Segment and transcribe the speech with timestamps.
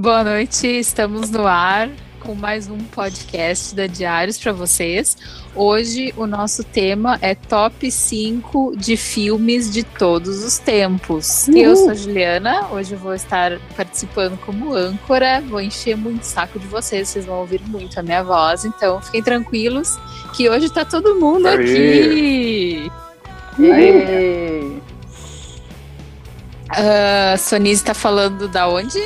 [0.00, 5.14] Boa noite, estamos no ar com mais um podcast da Diários para vocês.
[5.54, 11.48] Hoje o nosso tema é top 5 de filmes de todos os tempos.
[11.48, 11.58] Uhul.
[11.58, 16.24] Eu sou a Juliana, hoje eu vou estar participando como âncora, vou encher muito o
[16.24, 19.98] saco de vocês, vocês vão ouvir muito a minha voz, então fiquem tranquilos
[20.34, 21.56] que hoje tá todo mundo Aê.
[21.56, 22.92] aqui.
[23.58, 24.80] Aê.
[26.70, 28.98] Uh, Sonise tá falando da onde?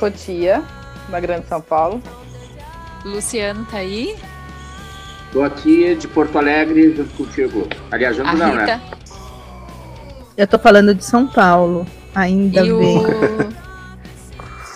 [0.00, 0.64] Cotia,
[1.10, 2.02] na Grande São Paulo.
[3.04, 4.16] Luciano tá aí?
[5.30, 7.68] Tô aqui de Porto Alegre junto contigo.
[7.90, 8.80] Aliás, junto não, né?
[10.38, 11.86] Eu tô falando de São Paulo.
[12.14, 12.98] Ainda e bem.
[12.98, 13.10] O...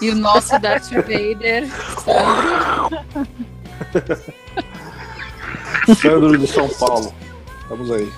[0.05, 1.67] e o nosso Darth Vader,
[2.05, 2.99] Sandro.
[5.97, 7.15] Sandro de São Paulo.
[7.71, 8.13] Vamos aí.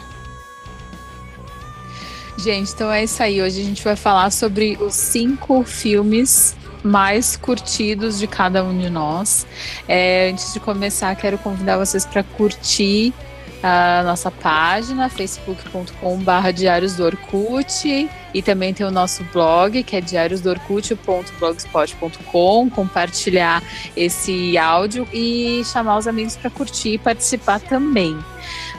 [2.36, 3.41] Gente, então é isso aí.
[3.41, 8.88] Hoje a gente vai falar sobre os cinco filmes mais curtidos de cada um de
[8.88, 9.46] nós.
[9.88, 13.12] É, antes de começar, quero convidar vocês para curtir
[13.62, 20.00] a nossa página facebook.com.br Diários do Orkut e também tem o nosso blog que é
[20.00, 23.61] diariosdoorkut.blogspot.com compartilhar
[23.96, 28.16] esse áudio e chamar os amigos para curtir e participar também.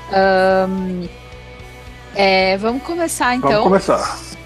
[0.10, 1.06] Um,
[2.16, 3.64] é, vamos começar então.
[3.64, 4.37] Vamos começar.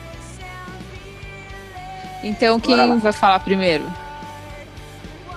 [2.23, 3.85] Então, quem vai falar primeiro?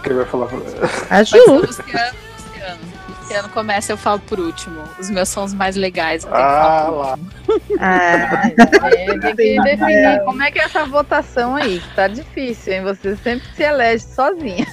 [0.02, 0.78] Quem vai falar primeiro?
[1.10, 1.36] A Ju.
[1.38, 2.78] Luciano, Luciano.
[3.20, 4.82] Luciano começa, eu falo por último.
[4.98, 6.26] Os meus são os mais legais.
[6.30, 7.18] Ah, lá.
[7.80, 8.42] Ah,
[8.92, 11.82] é, tem que definir como é que é essa votação aí.
[11.96, 12.82] Tá difícil, hein?
[12.82, 14.66] Você sempre se elege sozinha.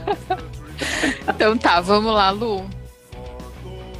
[1.28, 2.64] então tá, vamos lá, Lu.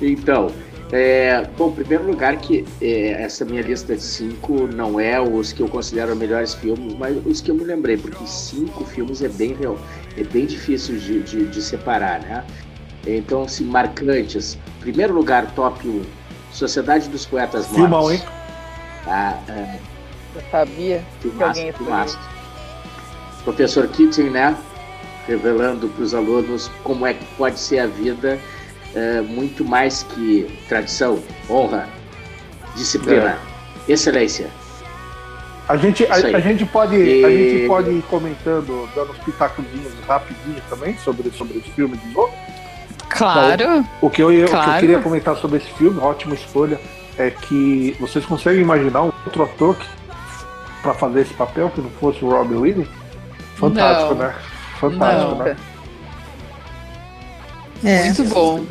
[0.01, 0.51] Então,
[0.93, 5.53] é, bom, em primeiro lugar que é, essa minha lista de cinco não é os
[5.53, 9.29] que eu considero melhores filmes, mas os que eu me lembrei, porque cinco filmes é
[9.29, 9.79] bem real,
[10.17, 12.45] é bem difícil de, de, de separar, né?
[13.07, 14.59] Então, assim, marcantes.
[14.81, 16.03] Primeiro lugar, top 1,
[16.53, 17.77] Sociedade dos Poetas Mortos.
[17.77, 18.21] Filmão, hein?
[19.07, 19.79] Ah, é,
[20.35, 22.17] eu sabia filmaço, que alguém
[23.45, 24.57] Professor Keating, né?
[25.27, 28.39] Revelando para os alunos como é que pode ser a vida
[28.95, 31.89] é, muito mais que tradição, honra,
[32.75, 33.39] disciplina,
[33.89, 33.93] é.
[33.93, 34.51] excelência.
[35.69, 37.25] A gente, a, a, gente pode, e...
[37.25, 42.09] a gente pode ir comentando, dando uns pitacozinhos rapidinho também sobre, sobre esse filme de
[42.09, 42.33] novo?
[43.09, 43.55] Claro.
[43.55, 44.63] Então, o, que eu, claro.
[44.63, 46.81] o que eu queria comentar sobre esse filme, ótima escolha,
[47.17, 49.77] é que vocês conseguem imaginar um outro ator
[50.83, 52.89] para fazer esse papel que não fosse o Robbie Williams?
[53.55, 54.23] Fantástico, não.
[54.23, 54.35] né?
[54.81, 55.45] Fantástico, não.
[55.45, 55.57] né?
[57.85, 58.05] É.
[58.05, 58.65] Muito bom.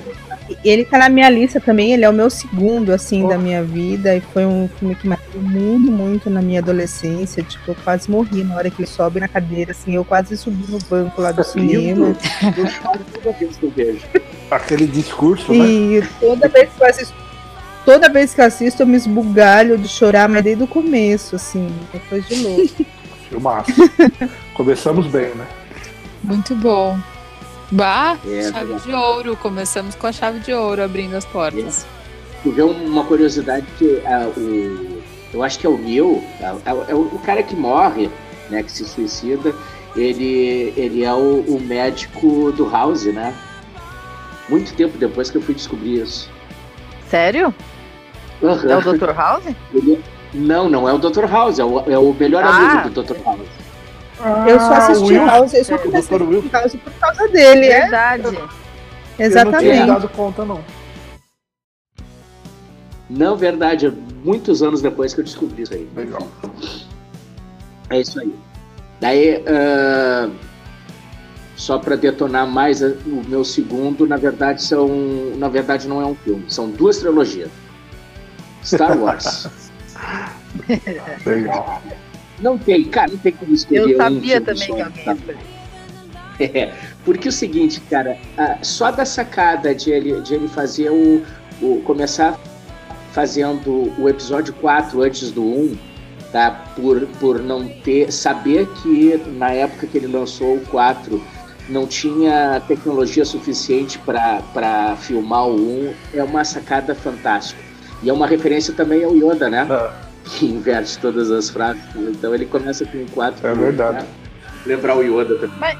[0.64, 3.28] Ele tá na minha lista também, ele é o meu segundo, assim, oh.
[3.28, 4.16] da minha vida.
[4.16, 7.44] E foi um filme que marcou muito, muito na minha adolescência.
[7.44, 9.96] Tipo, eu quase morri na hora que ele sobe na cadeira, assim.
[9.96, 12.16] Eu quase subi no banco lá do cinema.
[14.50, 16.10] Aquele discurso, e né?
[16.20, 17.14] toda vez que eu assisto,
[17.86, 21.72] toda vez que eu assisto, eu me esbugalho de chorar, mas desde o começo, assim,
[21.94, 22.86] depois de louco.
[23.30, 23.72] Filmaço.
[24.56, 25.46] Começamos bem, né?
[26.24, 26.98] Muito bom.
[27.72, 29.38] Bah, é, chave de ouro.
[29.38, 31.86] Começamos com a chave de ouro abrindo as portas.
[31.86, 32.00] É.
[32.44, 35.02] Tu vê uma curiosidade que uh, o,
[35.34, 38.10] eu acho que é o Neil, é, é, é, o cara que morre,
[38.50, 39.54] né, que se suicida,
[39.96, 43.36] ele, ele é o, o médico do House, né?
[44.48, 46.30] Muito tempo depois que eu fui descobrir isso.
[47.08, 47.54] Sério?
[48.42, 48.70] Uhum.
[48.70, 49.12] É o Dr.
[49.12, 49.44] House?
[49.74, 50.02] Ele,
[50.34, 51.26] não, não é o Dr.
[51.26, 52.50] House, é o, é o melhor ah.
[52.50, 53.18] amigo do Dr.
[53.24, 53.59] House.
[54.20, 57.82] Ah, eu só assisti House, eu só comecei a assistir House por causa dele, é?
[57.82, 58.38] Verdade.
[59.18, 59.24] É?
[59.24, 59.66] Exatamente.
[59.66, 60.64] Eu não tinha dado conta, não.
[63.10, 63.92] Não, verdade.
[64.24, 65.90] Muitos anos depois que eu descobri isso aí.
[65.96, 66.28] Legal.
[67.90, 68.34] É isso aí.
[69.00, 70.32] Daí, uh,
[71.56, 74.88] só para detonar mais o meu segundo, na verdade são,
[75.38, 77.50] na verdade não é um filme, são duas trilogias.
[78.64, 79.48] Star Wars.
[81.26, 81.82] Legal.
[82.42, 85.16] Não tem, cara, não tem como escolher Eu sabia um também que alguém tá?
[86.42, 86.72] É,
[87.04, 88.18] porque o seguinte, cara,
[88.62, 91.22] só da sacada de ele, de ele fazer o,
[91.62, 91.82] o.
[91.82, 92.40] começar
[93.12, 95.78] fazendo o episódio 4 antes do 1,
[96.32, 96.66] tá?
[96.78, 98.10] Por, por não ter.
[98.14, 101.22] saber que na época que ele lançou o 4
[101.68, 107.62] não tinha tecnologia suficiente para filmar o 1, é uma sacada fantástica.
[108.02, 109.68] E é uma referência também ao Yoda, né?
[109.70, 111.82] Ah que inverte todas as frases.
[111.96, 113.46] Então ele começa com quatro.
[113.48, 113.98] É verdade.
[113.98, 114.08] Né?
[114.66, 115.58] Lembrar o Yoda também.
[115.58, 115.78] Mas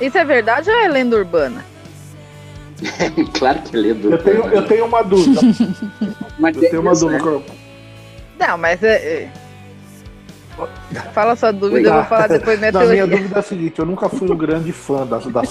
[0.00, 1.64] isso é verdade ou é lenda urbana?
[3.38, 4.16] claro que é lenda urbana.
[4.16, 5.40] Eu tenho, eu tenho uma dúvida.
[6.38, 7.30] mas eu tenho uma dúvida.
[7.30, 7.42] Né?
[8.38, 9.30] Não, mas é, é,
[11.12, 13.06] Fala sua dúvida, eu vou falar depois minha Não, teoria.
[13.06, 15.42] minha dúvida é a seguinte, eu nunca fui um grande fã da, da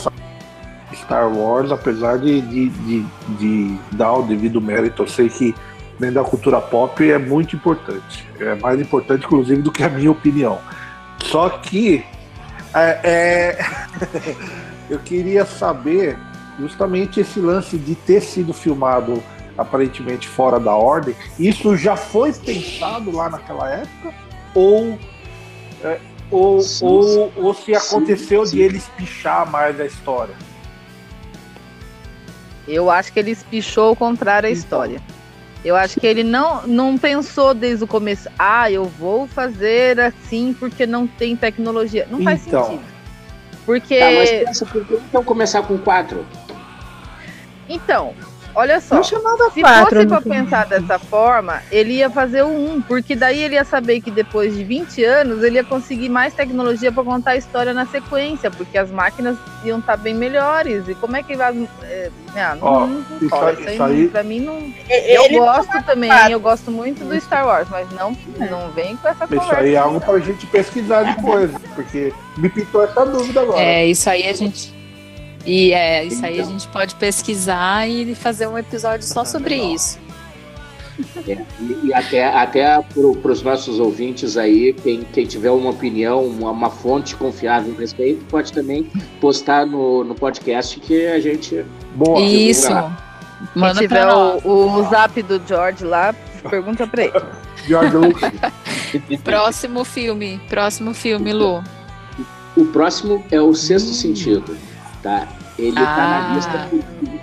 [0.94, 3.06] Star Wars, apesar de, de, de,
[3.38, 5.54] de dar o devido mérito, eu sei que
[6.00, 8.28] dentro da cultura pop é muito importante.
[8.40, 10.60] É mais importante, inclusive, do que a minha opinião.
[11.24, 12.04] Só que
[12.74, 13.66] é, é...
[14.90, 16.18] eu queria saber
[16.60, 19.22] justamente esse lance de ter sido filmado
[19.58, 21.16] aparentemente fora da ordem.
[21.40, 24.14] Isso já foi pensado lá naquela época?
[24.56, 24.98] Ou,
[25.84, 26.00] é,
[26.30, 27.32] ou, Sim, ou, sim.
[27.38, 30.36] ou se aconteceu Sim, de eles pichar mais a história?
[32.68, 34.62] Eu acho que ele espichou o contrário à Então.
[34.62, 35.02] história.
[35.64, 40.54] Eu acho que ele não, não pensou desde o começo, ah, eu vou fazer assim
[40.60, 42.06] porque não tem tecnologia.
[42.12, 42.64] Não faz Então.
[42.66, 42.84] sentido.
[43.66, 43.98] Porque.
[43.98, 46.26] Tá, mas pensa, por que então começar com quatro?
[47.70, 48.14] Então,
[48.56, 48.96] olha só.
[48.96, 49.96] Não chamava Se quatro.
[49.96, 54.02] fosse pra pensar dessa forma, ele ia fazer o 1, porque daí ele ia saber
[54.02, 57.86] que depois de 20 anos ele ia conseguir mais tecnologia pra contar a história na
[57.86, 60.88] sequência, porque as máquinas iam estar bem melhores.
[60.88, 61.68] E como é que vai.
[61.84, 64.58] É, ah, não, Ó, não isso aí- Isso aí, isso aí- pra mim não.
[64.90, 66.32] Ele Eu gosto também, quatro.
[66.32, 68.16] eu gosto muito do Star Wars, mas não,
[68.50, 69.62] não vem com essa Isso conversa.
[69.62, 70.00] aí é algo não.
[70.02, 73.62] pra gente pesquisar depois, porque me pintou essa dúvida agora.
[73.62, 74.74] É, isso aí a gente.
[75.46, 76.52] E é, isso aí a Então.
[76.52, 79.76] gente pode pesquisar e fazer um episódio só sobre Legal.
[79.76, 80.00] isso.
[81.28, 81.38] É,
[81.84, 86.70] e, até, até para os nossos ouvintes aí, quem, quem tiver uma opinião, uma, uma
[86.70, 88.84] fonte confiável a respeito, pode também
[89.20, 91.66] postar no, no podcast que a gente.
[91.96, 92.20] Boa.
[92.22, 92.68] Isso.
[92.68, 94.46] Quem Manda tiver pra nós.
[94.46, 94.50] o,
[94.80, 96.14] o zap do George lá,
[96.50, 97.14] pergunta pra ele.
[97.68, 98.32] George Lucas.
[99.24, 100.40] Próximo filme.
[100.48, 101.64] Próximo filme, Lu.
[102.56, 103.94] O próximo é o Sexto Hum.
[103.94, 104.56] Sentido,
[105.04, 105.28] tá?
[105.60, 106.30] Ele tá Ah.
[106.30, 107.22] na lista porque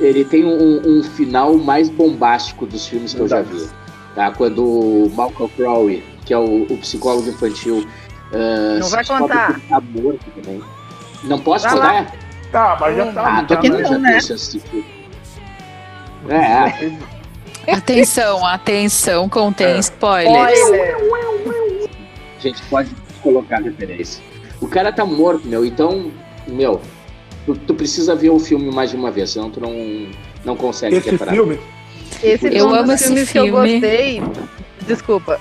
[0.00, 3.68] ele tem um, um final mais bombástico dos filmes que eu já vi,
[4.14, 4.30] tá?
[4.30, 7.86] Quando o Malcolm Crowe, que é o, o psicólogo infantil,
[8.32, 9.60] ah, Não se vai contar.
[9.68, 10.62] tá morto também.
[11.24, 12.12] Não posso Vai contar?
[12.50, 13.38] Tá, mas já tá.
[13.38, 14.20] Ah, tô que tá- não, já né?
[14.20, 14.84] Sentido.
[16.28, 19.78] É, Atenção, atenção, contém É.
[19.78, 20.58] spoilers.
[20.58, 21.88] Spoiler!
[22.36, 22.90] a gente pode
[23.22, 24.22] colocar referência.
[24.60, 26.10] O cara tá morto, meu, então,
[26.46, 26.80] meu,
[27.46, 30.06] tu, tu precisa ver o filme mais de uma vez, senão tu não,
[30.44, 31.32] não consegue Esse separar.
[31.32, 31.58] filme,
[32.22, 33.72] Esse Eu um amo dos esse filmes que eu filme.
[33.72, 34.22] gostei.
[34.86, 35.40] Desculpa.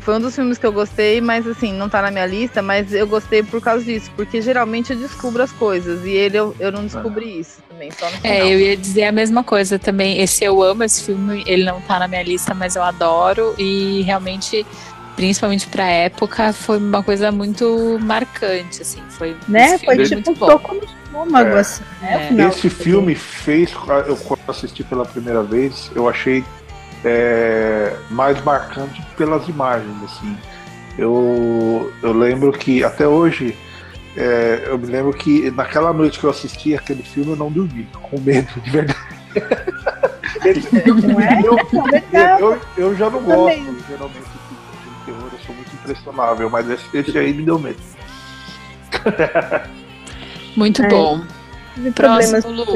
[0.00, 2.92] Foi um dos filmes que eu gostei, mas assim, não tá na minha lista, mas
[2.92, 6.72] eu gostei por causa disso, porque geralmente eu descubro as coisas, e ele eu, eu
[6.72, 8.36] não descobri isso também, só no final.
[8.36, 10.20] É, eu ia dizer a mesma coisa também.
[10.20, 14.02] Esse eu amo esse filme, ele não tá na minha lista, mas eu adoro e
[14.02, 14.66] realmente,
[15.16, 19.00] principalmente pra época, foi uma coisa muito marcante, assim.
[19.10, 19.74] Foi, Né?
[19.74, 20.46] esse Foi é tipo um muito bom.
[20.46, 21.60] soco no estômago, É.
[21.60, 22.44] assim, né?
[22.44, 22.48] É.
[22.48, 23.72] esse filme fez.
[24.06, 26.44] Eu quando assisti pela primeira vez, eu achei
[27.04, 30.36] é, mais marcante pelas imagens, assim.
[30.98, 33.56] Eu, eu lembro que até hoje.
[34.16, 37.88] é, eu me lembro que naquela noite que eu assisti aquele filme eu não dormi,
[38.02, 38.98] com medo, de verdade.
[40.44, 41.40] Esse filme Não é?
[41.42, 41.56] eu,
[41.90, 42.40] legal.
[42.40, 43.64] eu, eu já não Eu também.
[43.64, 44.22] gosto, geralmente,
[45.46, 47.80] sou muito impressionável, mas esse, esse aí me deu medo.
[50.56, 50.88] Muito É.
[50.88, 51.20] bom.
[51.74, 52.66] Tive Próximo, problemas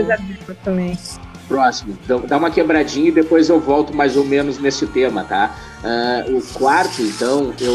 [0.49, 0.57] Lu.
[0.65, 0.99] também.
[1.47, 5.55] Próximo, dá- dá uma quebradinha e depois eu volto mais ou menos nesse tema, tá?
[5.85, 7.75] Ah, o quarto, então, eu,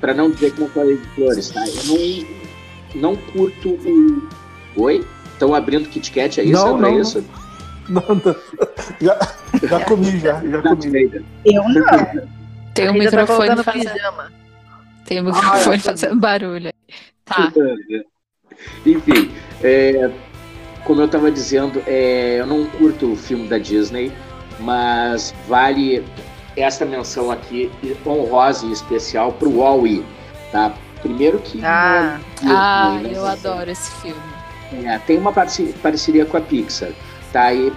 [0.00, 1.64] para não dizer que não falei de flores, tá?
[1.66, 2.26] Eu
[2.94, 4.28] não, não curto o.
[4.76, 5.04] Oi?
[5.32, 6.52] Estão abrindo Kit Kat, é isso?
[6.52, 7.24] Não, é não, isso?
[7.88, 8.36] Não, não.
[9.00, 9.18] Já,
[9.66, 11.10] já comi, já, já comi.
[11.42, 12.37] Eu não.
[12.82, 13.92] Tem um tá microfone colocando fazendo.
[13.92, 14.32] pijama.
[15.04, 16.72] Tem um microfone Ah, fazendo barulho.
[17.24, 17.52] Tá.
[18.84, 19.30] Enfim,
[19.62, 20.10] é,
[20.84, 24.12] como eu estava dizendo, é, eu não curto o filme da Disney,
[24.60, 26.04] mas vale
[26.56, 27.70] esta menção aqui
[28.04, 30.04] honrosa e especial para o Wall-E,
[30.50, 30.72] tá?
[31.02, 33.12] Primeiro que Ah, é Ah, né?
[33.14, 34.20] eu adoro esse filme.
[34.84, 36.90] É, tem uma parceria com a Pixar,
[37.32, 37.52] tá?
[37.54, 37.72] E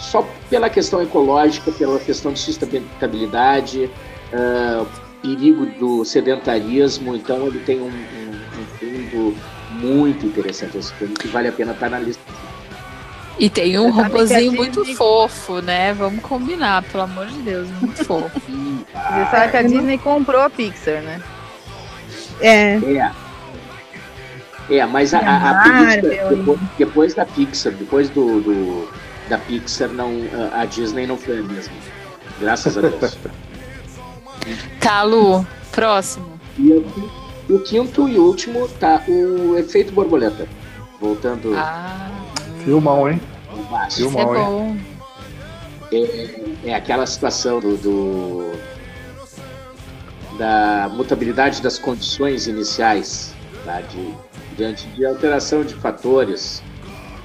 [0.00, 3.90] só pela questão ecológica, pela questão de sustentabilidade,
[4.32, 4.84] ah,
[5.22, 9.36] perigo do sedentarismo, então ele tem um, um, um fundo
[9.72, 12.22] muito interessante esse filme, que vale a pena estar na lista.
[13.38, 15.94] E tem um robozinho muito Disney- fofo, né?
[15.94, 18.30] Vamos combinar, pelo amor de Deus, muito fofo.
[18.40, 21.20] você sabe que a Disney comprou a Pixar, né?
[22.40, 23.10] É, É.
[24.70, 28.88] É, mas a, a a, Marvel, depois, depois da Pixar, depois do, do-
[29.30, 30.10] da Pixar, não,
[30.52, 31.72] a- Disney não foi a mesma.
[32.38, 33.16] Graças a Deus.
[34.80, 36.40] Tá, Lu, próximo.
[36.58, 37.10] E o-
[37.50, 40.48] o quinto e último tá o efeito borboleta.
[40.98, 42.10] Voltando Ah,
[42.64, 43.20] Filmão, hein?
[43.88, 44.80] isso é Filmão, hein?
[45.92, 45.96] bom.
[46.64, 48.52] É aquela situação do, do-
[50.38, 53.34] da mutabilidade das condições iniciais,
[53.64, 53.82] tá?
[53.82, 54.14] de,
[54.56, 56.62] diante de alteração de fatores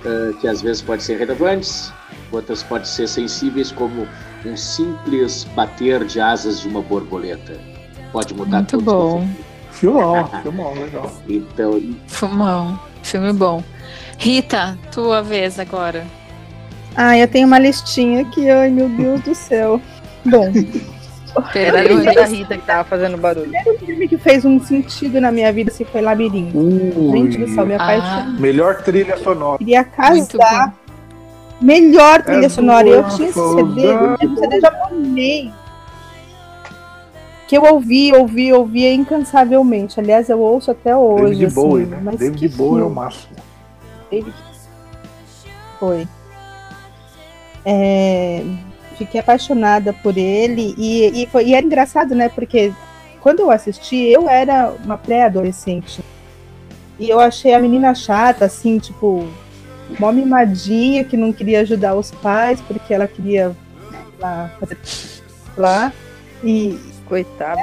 [0.03, 1.93] uh, que às vezes podem ser relevantes,
[2.31, 4.07] outras podem ser sensíveis, como
[4.45, 7.59] um simples bater de asas de uma borboleta.
[8.11, 9.27] Pode mudar Muito bom.
[9.71, 11.11] Filmão, filmão, legal.
[11.27, 13.63] Então, Filmão, filme bom.
[14.17, 16.05] Rita, tua vez agora.
[16.95, 19.81] Ah, eu tenho uma listinha aqui, ai meu Deus do céu.
[20.25, 20.49] Bom,
[21.53, 22.25] Era a.
[22.25, 23.51] Rita que tava fazendo barulho.
[23.65, 26.57] o filme que fez um sentido na minha vida assim, foi Labirinto.
[27.11, 27.83] Gente do céu, me Ah.
[27.97, 28.39] apaixonei.
[28.39, 29.57] Melhor trilha sonora.
[29.57, 30.73] Queria casar.
[31.61, 32.87] Melhor trilha É sonora.
[32.87, 33.39] Eu tinha esse.
[33.39, 35.51] CD, eu tinha esse CD japonês.
[37.47, 39.99] Que eu ouvi, ouvi, ouvia incansavelmente.
[39.99, 41.23] Aliás, eu ouço até hoje.
[41.23, 41.99] David assim, Bowie, né?
[42.01, 43.35] Mas David Bowie é o máximo.
[44.09, 44.33] David.
[45.79, 46.07] Foi.
[47.63, 48.43] É,
[48.97, 52.29] fiquei apaixonada por ele e, e, foi, e era engraçado, né?
[52.29, 52.71] Porque
[53.21, 56.03] quando eu assisti, eu era uma pré-adolescente.
[56.99, 59.27] E eu achei a menina chata, assim, tipo,
[59.99, 63.55] mó mimadinha que não queria ajudar os pais porque ela queria
[64.19, 64.77] lá fazer
[65.57, 65.93] lá.
[66.43, 66.77] E,
[67.07, 67.61] Coitada.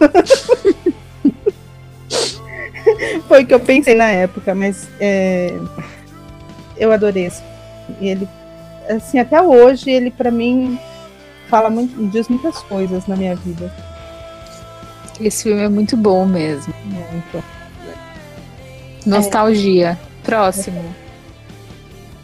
[3.28, 5.56] Foi o que eu pensei na época, mas é,
[6.76, 7.42] eu adorei esse.
[8.00, 8.28] E ele,
[8.88, 10.78] assim, até hoje, ele pra mim
[11.48, 13.72] fala muito, diz muitas coisas na minha vida.
[15.20, 16.74] Esse filme é muito bom mesmo.
[16.84, 17.44] Muito.
[19.06, 19.98] Nostalgia.
[20.24, 20.82] Próximo.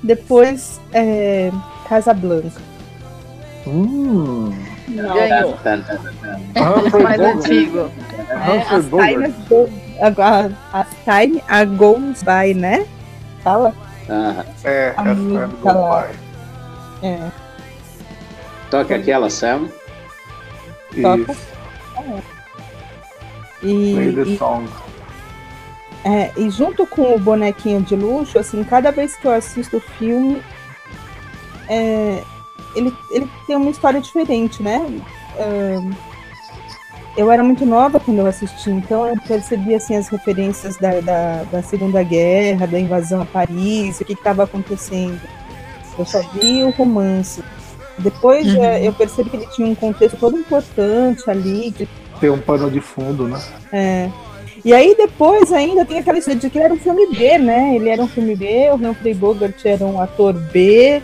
[0.02, 1.50] Depois, é,
[1.88, 2.60] Casablanca.
[3.66, 4.52] Hum.
[4.88, 5.52] Ganhou.
[5.54, 6.70] Tá, tá, tá, tá.
[6.70, 7.90] Humphrey Mais antigo.
[8.30, 8.86] É, as
[10.72, 12.86] as time a goes by, né?
[13.42, 13.74] Fala?
[14.08, 14.44] Aham.
[14.64, 16.08] É, A é música do lá.
[17.02, 17.30] É,
[18.70, 19.68] Toca aquela, Sam.
[21.00, 21.32] Toca.
[21.32, 21.56] Isso,
[23.62, 24.68] e, Play the e, song.
[26.06, 29.80] É, e junto com o bonequinho de luxo, assim, cada vez que eu assisto o
[29.80, 30.40] filme,
[31.68, 32.22] é,
[32.76, 34.86] ele, ele tem uma história diferente, né?
[35.36, 35.78] É,
[37.16, 41.42] eu era muito nova quando eu assisti, então eu percebi assim, as referências da, da,
[41.50, 45.20] da Segunda Guerra, da invasão a Paris, o que estava acontecendo.
[45.98, 47.42] Eu só vi o romance.
[47.98, 48.62] Depois Uhum.
[48.62, 51.88] é, eu percebi que ele tinha um contexto todo importante ali, que
[52.20, 53.40] Tem um pano de fundo, né?
[53.72, 54.10] é.
[54.66, 57.76] E aí depois ainda tem aquela história de que ele era um filme B, né?
[57.76, 61.00] Ele era um filme B, o Humphrey Bogart era um ator B.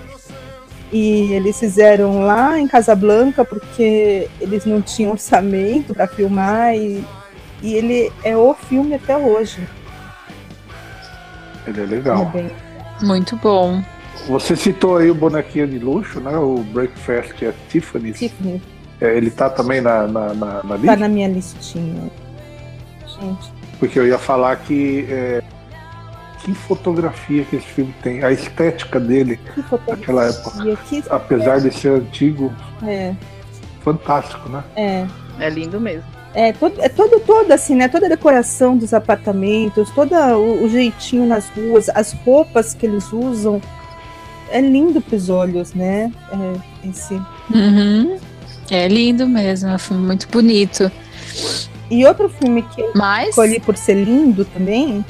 [0.92, 7.04] E eles fizeram lá em Casablanca porque eles não tinham orçamento para filmar e,
[7.62, 9.60] e ele é o filme até hoje.
[11.64, 12.24] Ele é É legal.
[12.26, 12.50] bem
[13.00, 13.80] Muito bom.
[14.26, 16.36] Você citou aí o bonequinho de luxo, né?
[16.36, 18.18] O Breakfast at Tiffany's.
[18.18, 18.60] Tiffany,
[19.00, 20.96] É, ele tá também na, na, na, na tá lista?
[20.96, 22.10] na minha listinha.
[23.78, 25.06] Porque eu ia falar que.
[25.08, 25.42] é,
[26.44, 28.22] que fotografia que esse filme tem.
[28.24, 30.32] A estética dele, que Naquela
[30.88, 32.52] que apesar de ser antigo,
[32.82, 33.14] é,
[33.82, 34.62] fantástico, né?
[34.76, 35.06] é.
[35.38, 36.04] É lindo mesmo.
[36.34, 37.88] É todo, é todo, toda assim, né?
[37.88, 43.12] Toda a decoração dos apartamentos, todo o, o jeitinho nas ruas, as roupas que eles
[43.12, 43.60] usam.
[44.50, 46.12] É lindo pros olhos, né?
[46.32, 47.14] É, esse.
[47.50, 48.18] Uhum.
[48.70, 50.90] É lindo mesmo, é um filme muito bonito.
[51.92, 53.28] E outro filme que eu Mas.
[53.28, 55.04] escolhi por ser lindo também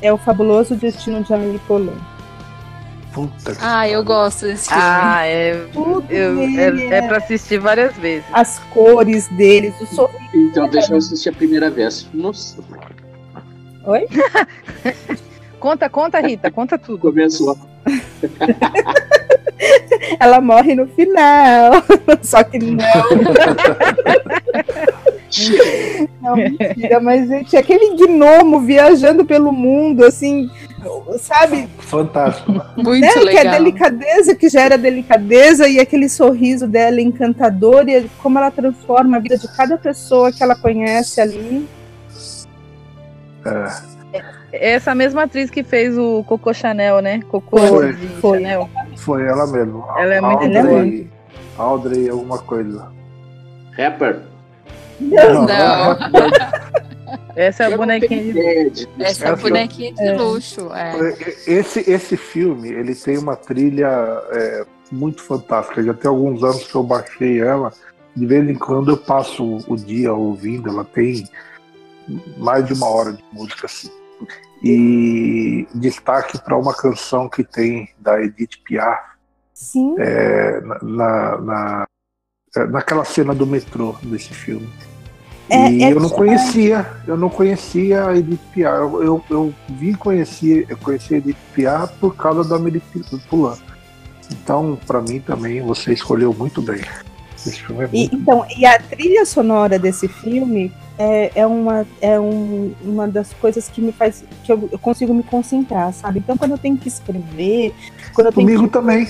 [0.00, 1.98] é o Fabuloso Destino de Amélie Poulain.
[3.12, 4.82] Puta que Ah, eu gosto desse filme.
[4.84, 5.54] Ah, é.
[5.72, 8.24] Tudo Eu, nele, é, é pra assistir várias vezes.
[8.32, 10.20] as cores deles, o sorriso.
[10.32, 12.08] Então deixa eu assistir a primeira vez.
[12.14, 12.62] Nossa,
[13.84, 14.06] Oi?
[15.58, 17.00] Conta, conta, Rita, conta tudo.
[17.10, 17.58] começou.
[20.18, 21.72] Ela morre no final.
[22.22, 22.78] Só que não.
[26.20, 30.50] Não, mentira, mas gente, aquele gnomo viajando pelo mundo, assim,
[31.18, 31.68] sabe?
[31.78, 32.52] Fantástico.
[32.76, 33.12] Muito né?
[33.12, 33.54] Que legal.
[33.54, 39.20] a delicadeza que gera delicadeza e aquele sorriso dela encantador e como ela transforma a
[39.20, 41.68] vida de cada pessoa que ela conhece ali.
[43.44, 44.20] É,
[44.52, 47.20] É essa mesma atriz que fez o Coco Chanel, né?
[47.28, 48.38] Coco Foi, de foi.
[48.38, 48.68] Chanel.
[48.96, 49.84] foi ela mesmo.
[49.96, 51.10] Ela é muito Audrey,
[51.56, 52.90] Audrey alguma coisa.
[53.76, 54.29] Rapper.
[55.00, 55.46] Não.
[57.34, 58.70] Essa é a não bonequinha de.
[58.70, 60.72] de- Essa é a bonequinha de luxo.
[60.74, 60.92] É.
[61.46, 63.88] Esse, esse filme, ele tem uma trilha
[64.30, 65.82] é, muito fantástica.
[65.82, 67.72] Já tem alguns anos que eu baixei ela.
[68.14, 70.68] De vez em quando eu passo o dia ouvindo.
[70.68, 71.24] Ela tem
[72.36, 73.90] mais de uma hora de música assim.
[74.62, 79.00] E destaque para uma canção que tem da Edith Piaf
[79.54, 81.86] Sim, é, na, na, na-
[82.56, 84.68] é, naquela cena do metrô desse filme.
[85.50, 88.76] É, e é eu não conhecia, eu não conhecia a Edith Piaf.
[88.76, 92.82] Eu, eu, eu vim conhecer, eu conheci a Edith Piaf por causa da Amélie
[93.28, 93.58] Poulain.
[94.30, 96.80] Então, pra mim também, você escolheu muito bem.
[97.34, 101.86] Esse filme é E, muito então, e a trilha sonora desse filme é, é, uma,
[102.00, 106.18] é um, uma das coisas que me faz que eu, eu consigo me concentrar, sabe?
[106.18, 107.74] Então, quando eu tenho que escrever,
[108.12, 109.08] quando eu tenho Comigo que, também.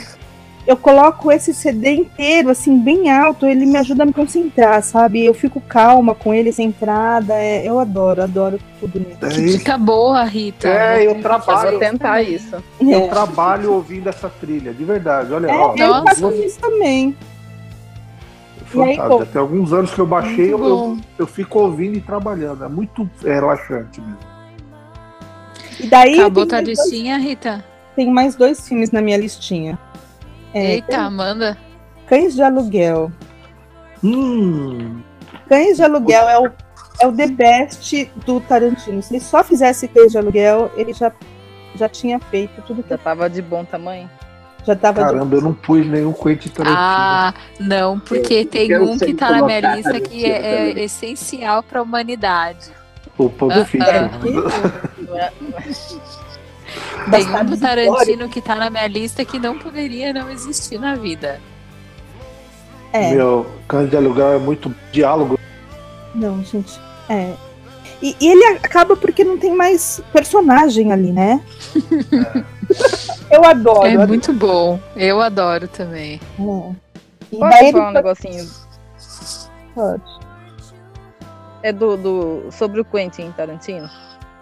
[0.67, 5.25] Eu coloco esse CD inteiro, assim, bem alto, ele me ajuda a me concentrar, sabe?
[5.25, 7.35] Eu fico calma com ele, centrada.
[7.35, 9.17] é- eu adoro, adoro tudo nele.
[9.21, 10.69] É Que dica boa, Rita.
[10.69, 12.57] É, eu Vou trabalho, tentar isso.
[12.81, 13.09] eu É.
[13.09, 15.33] trabalho ouvindo essa trilha, de verdade.
[15.33, 16.05] Olha, É, ó, eu Nossa.
[16.21, 17.17] faço isso também.
[18.73, 19.19] Aí, fantástico.
[19.19, 22.65] pô, Tem alguns anos que eu baixei, eu, eu, eu fico ouvindo e trabalhando.
[22.65, 24.19] É muito relaxante mesmo.
[25.81, 27.65] E daí Acabou tua mais, dois, listinha, Rita?
[27.97, 29.77] tem mais dois filmes na minha listinha.
[30.55, 31.57] É, Eita, Amanda.
[32.07, 33.11] Cães de Aluguel.
[34.03, 35.01] Hum,
[35.49, 36.51] Cães de Aluguel é o,
[37.01, 39.03] é o The Best do Tarantino.
[39.03, 41.13] Se ele só fizesse Cães de Aluguel, ele já,
[41.75, 44.09] já tinha feito tudo que Já tava de bom tamanho.
[44.67, 45.05] já tava.
[45.05, 46.79] de- caramba, eu não pus nenhum Quentin Tarantino.
[46.81, 51.63] Ah, não, porque Eu tem um que tá na minha lista que é, é essencial
[51.63, 52.71] pra humanidade.
[53.19, 54.09] o Pulp ah, Fiction.
[57.11, 60.95] Tem um do Tarantino que tá na minha lista que não poderia não existir na
[60.95, 61.41] vida.
[62.93, 63.47] É, Meu,
[63.89, 65.39] de Aluguel é muito diálogo.
[66.15, 66.79] não, gente.
[67.09, 67.35] É.
[68.03, 71.41] E, e ele acaba porque não tem mais personagem ali, né?
[73.31, 73.87] eu adoro.
[73.87, 74.81] É eu muito bom.
[74.97, 76.21] Eu adoro também.
[76.39, 76.73] É.
[77.33, 78.49] E Posso daí ele falar um negocinho?
[79.75, 80.21] pode.
[81.63, 83.89] É do, do, sobre o Quentin Tarantino.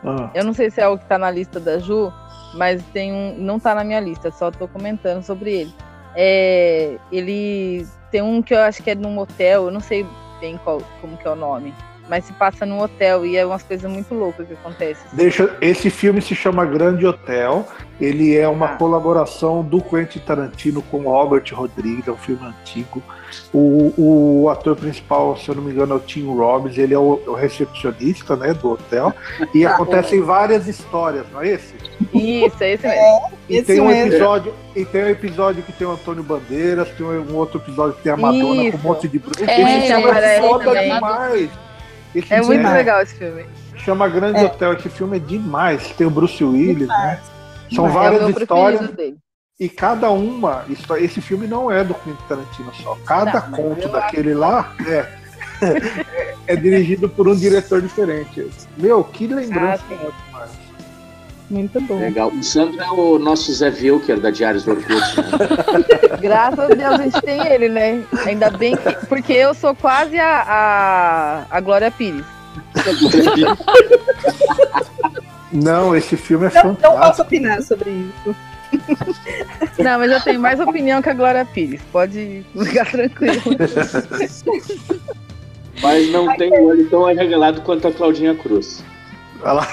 [0.04, 2.12] Ah, Eu não sei se é o que tá na lista da Ju,
[2.54, 3.36] mas tem um.
[3.38, 5.74] Não tá na minha lista, só tô comentando sobre ele.
[6.14, 10.06] É, ele tem um que eu acho que é num hotel, eu não sei
[10.40, 11.74] bem qual, como que é o nome.
[12.08, 15.04] Mas se passa num hotel e é umas coisas muito loucas que acontecem.
[15.12, 17.66] Deixa, esse filme se chama Grande Hotel.
[18.00, 18.76] Ele é uma Ah.
[18.76, 23.02] colaboração do Quentin Tarantino com o Robert Rodrigues, é um filme antigo.
[23.52, 23.92] O,
[24.44, 27.20] o ator principal, se eu não me engano, é o Tim Robbins, ele é o,
[27.26, 29.12] o recepcionista né, do hotel.
[29.54, 31.74] E acontecem várias histórias, não é esse?
[32.14, 33.30] Isso, é esse mesmo.
[33.48, 34.12] E Esse tem um mesmo.
[34.12, 38.02] episódio, e tem um episódio que tem o Antônio Bandeiras, tem um outro episódio que
[38.02, 38.78] tem a Madonna Isso.
[38.78, 39.44] com um monte de bruxo.
[39.44, 41.50] É, é foda demais.
[42.18, 43.46] Esse É muito legal esse filme.
[43.76, 44.44] Chama Grande É.
[44.44, 45.90] Hotel, esse filme é demais.
[45.92, 47.20] Tem o Bruce Willis, né?
[47.74, 47.78] São Demais.
[47.78, 48.90] É o várias meu histórias
[49.60, 50.64] e cada uma.
[50.98, 52.96] Esse filme não é do Quentin Tarantino só.
[53.04, 55.06] Cada Não, conto daquele lá é,
[55.62, 58.48] é, é dirigido por um diretor diferente.
[58.76, 59.94] Meu, que lembrança Ah, sim.
[59.94, 60.27] ótima.
[61.50, 61.98] Muito bom.
[61.98, 62.28] Legal.
[62.28, 64.90] O Sandro é o nosso Zé Wilker da Diários do Orkut.
[64.92, 66.18] Né?
[66.20, 68.02] Graças a Deus a gente tem ele, né?
[68.26, 69.06] Ainda bem que.
[69.06, 72.24] Porque eu sou quase a, a, a Glória Pires.
[75.52, 77.02] Não, esse filme é Não, não fantástico.
[77.06, 78.36] posso opinar sobre isso.
[79.78, 81.80] Não, mas eu tenho mais opinião que a Glória Pires.
[81.90, 83.40] Pode ficar tranquilo.
[85.80, 88.84] Mas não tem um olho tão arregalado quanto a Claudinha Cruz.
[89.42, 89.68] Olha lá.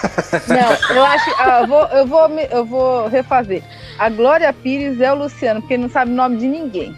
[0.47, 1.29] Não, eu acho.
[1.39, 3.63] ah, eu, vou, eu, vou, eu vou refazer.
[3.97, 6.95] A Glória Pires é o Luciano, porque ele não sabe o nome de ninguém.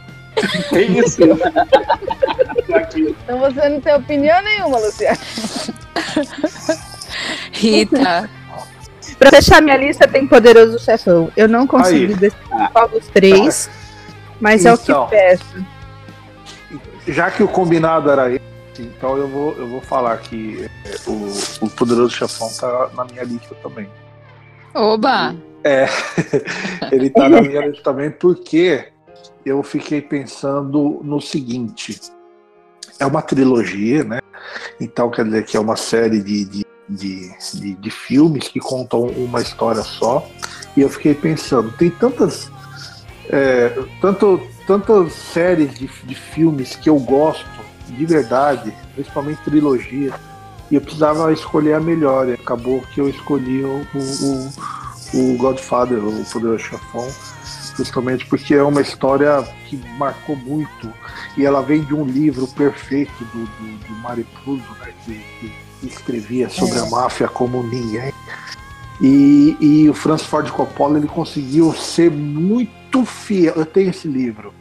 [0.69, 1.21] Tem isso.
[3.23, 5.17] Então você não tem opinião nenhuma, Luciano.
[7.51, 8.29] Rita,
[9.17, 11.31] Pra fechar minha lista tem Poderoso Chefão.
[11.35, 13.69] Eu não consigo decidir qual dos três,
[14.39, 15.07] mas é o que Então.
[15.07, 15.65] peço.
[17.07, 18.41] Já que o combinado era esse,
[18.83, 23.23] então eu vou, eu vou falar que é, o, o Poderoso Chefão tá na minha
[23.23, 23.87] lista também.
[24.73, 25.35] oba!
[25.63, 25.87] É,
[26.91, 28.87] ele tá na minha lista também porque
[29.45, 31.99] eu fiquei pensando no seguinte:
[32.99, 34.19] é uma trilogia, né?
[34.79, 39.03] Então quer dizer que é uma série de, de, de, de, de filmes que contam
[39.03, 40.27] uma história só.
[40.75, 42.51] E eu fiquei pensando, tem tantas,
[43.29, 47.57] é, tanto, tantas séries de, de filmes que eu gosto
[47.89, 50.13] de verdade, principalmente trilogia,
[50.69, 52.27] e eu precisava escolher a melhor.
[52.27, 54.53] E acabou que eu escolhi o, o,
[55.13, 57.07] o Godfather, o Poderoso Chefão,
[57.75, 60.91] justamente porque é uma história que marcou muito
[61.37, 65.21] e ela vem de um livro perfeito do, do, do Maripuso, né, que,
[65.79, 66.81] que escrevia sobre É.
[66.81, 68.11] a máfia como ninguém.
[68.99, 73.53] E, e o Francis Ford Coppola ele conseguiu ser muito fiel.
[73.55, 74.51] Eu tenho esse livro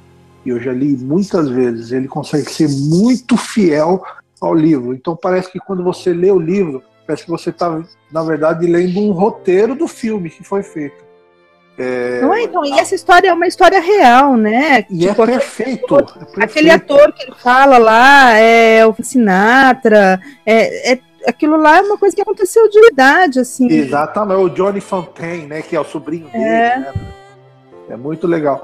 [0.47, 1.91] e eu já li muitas vezes.
[1.91, 4.03] Ele consegue ser muito fiel
[4.41, 4.95] ao livro.
[4.95, 7.83] Então parece que quando você lê o livro, parece que você está,
[8.13, 11.05] na verdade, lendo um roteiro do filme que foi feito.
[11.77, 12.21] É...
[12.23, 14.87] Não é, então, e essa história é uma história real, né?
[14.89, 16.43] E é tipo, é, perfeito, aquele, é perfeito.
[16.43, 21.99] Aquele ator que ele fala lá é o Sinatra, é, é, aquilo lá é uma
[21.99, 23.69] coisa que aconteceu de verdade, assim.
[23.71, 25.61] Exatamente, o Johnny Fontaine, né?
[25.61, 26.79] Que é o sobrinho dele, é.
[26.79, 26.95] né?
[27.91, 28.63] É muito legal.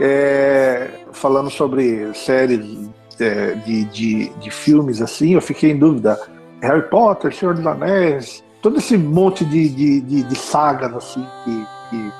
[0.00, 2.88] É, falando sobre séries
[3.20, 6.18] é, de, de, de filmes assim, eu fiquei em dúvida.
[6.62, 11.66] Harry Potter, Senhor dos Anéis, todo esse monte de, de, de, de sagas assim que,
[11.90, 12.12] que,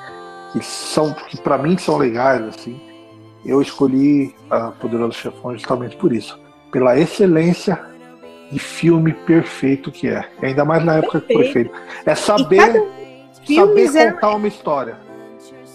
[0.53, 2.79] que são que para mim são legais assim.
[3.43, 6.39] Eu escolhi a Poderoso Chefão justamente por isso,
[6.71, 7.79] pela excelência
[8.51, 10.29] de filme perfeito que é.
[10.41, 11.27] Ainda mais na época perfeito.
[11.27, 11.71] que foi feito.
[12.05, 12.83] É saber
[13.45, 14.35] saber contar é...
[14.35, 15.10] uma história.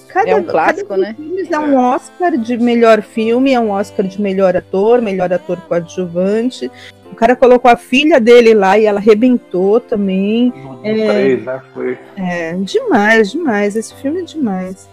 [0.09, 1.15] Cada, é um clássico, cada né?
[1.15, 5.61] Filmes é um Oscar de melhor filme, é um Oscar de melhor ator, melhor ator
[5.63, 6.71] coadjuvante.
[7.11, 10.53] O cara colocou a filha dele lá e ela arrebentou também.
[10.83, 11.63] é, três, né?
[11.73, 11.99] Foi.
[12.17, 13.77] É, demais, demais.
[13.77, 14.89] Esse filme é demais.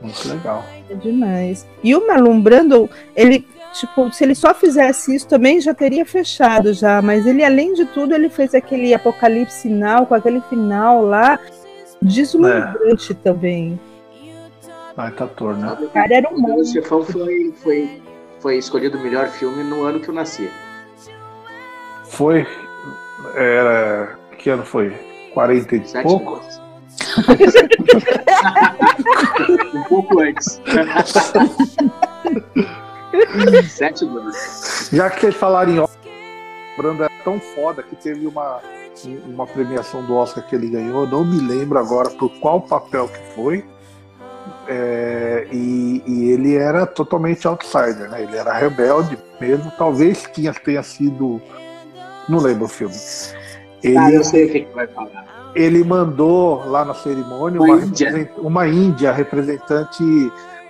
[0.00, 0.64] Muito legal.
[0.88, 1.66] É demais.
[1.82, 6.72] E o Marlon Brando, ele, tipo, se ele só fizesse isso também já teria fechado
[6.72, 11.38] já, mas ele, além de tudo, ele fez aquele apocalipse final, com aquele final lá,
[12.00, 13.14] deslumbrante é.
[13.14, 13.78] também.
[15.00, 15.74] Baita ator, né?
[15.80, 16.60] O cara era um monstro.
[16.60, 18.02] O Chefão foi, foi,
[18.38, 20.50] foi escolhido o melhor filme no ano que eu nasci.
[22.04, 22.46] Foi.
[23.34, 24.18] Era.
[24.36, 24.92] Que ano foi?
[25.32, 26.42] 40 e Sete pouco?
[29.74, 30.60] Um pouco antes.
[33.70, 34.90] Sete anos.
[34.92, 36.12] Já que vocês falaram em Oscar,
[36.76, 38.60] Brando é tão foda que teve uma,
[39.26, 41.06] uma premiação do Oscar que ele ganhou.
[41.06, 43.64] Não me lembro agora por qual papel que foi
[44.72, 48.22] é, e, e, ele era totalmente outsider, né?
[48.22, 49.68] Ele era rebelde mesmo.
[49.76, 51.42] Talvez tinha, tenha sido.
[52.28, 52.94] Não lembro o filme.
[53.82, 55.52] Ele, ah, eu sei o que, vai falar.
[55.56, 58.32] Ele mandou lá na cerimônia uma, uma, índia.
[58.38, 60.04] uma índia representante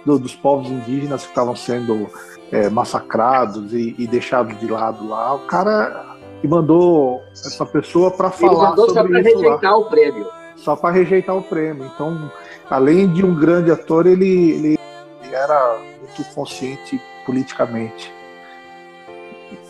[0.06, 2.08] do, dos povos indígenas que estavam sendo
[2.50, 5.34] é, massacrados e, e, deixados de lado lá.
[5.34, 9.76] O cara e mandou essa pessoa para falar ele mandou sobre só para rejeitar lá.
[9.76, 10.26] o prêmio.
[10.56, 11.90] Só para rejeitar o prêmio.
[11.94, 12.30] Então
[12.70, 14.78] além de um grande ator, ele, ele,
[15.22, 18.12] ele era muito consciente politicamente.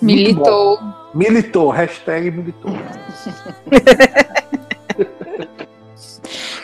[0.01, 0.79] Militou.
[1.15, 2.71] Militou, hashtag militou.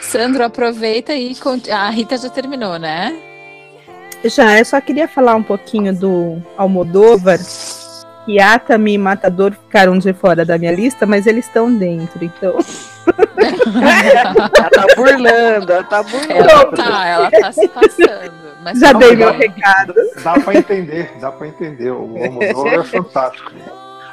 [0.01, 1.35] Sandro, aproveita e
[1.71, 3.15] a Rita já terminou, né?
[4.25, 7.39] Já, eu só queria falar um pouquinho do Almodóvar.
[8.27, 12.57] E Atami e Matador ficaram de fora da minha lista, mas eles estão dentro, então
[13.07, 16.33] ela tá burlando, ela tá burlando.
[16.33, 18.57] Ela tá, ela tá se passando.
[18.63, 19.95] Mas Já dei meu recado.
[20.23, 21.91] Dá pra entender, dá pra entender.
[21.91, 23.53] O Almodóvar é fantástico.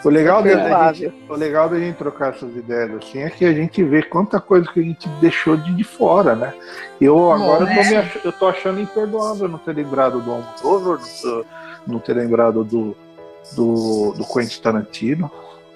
[0.06, 3.54] O legal, da gente, o legal da gente trocar essas ideias assim é que a
[3.54, 6.54] gente vê quanta coisa que a gente deixou de, de fora, né?
[7.00, 10.30] Eu agora Bom, eu, tô me ach, eu tô achando imperdoável não ter lembrado do
[10.30, 11.00] Almodóvar,
[11.88, 12.94] não ter lembrado do,
[13.56, 15.32] do, do Quentin Tarantino.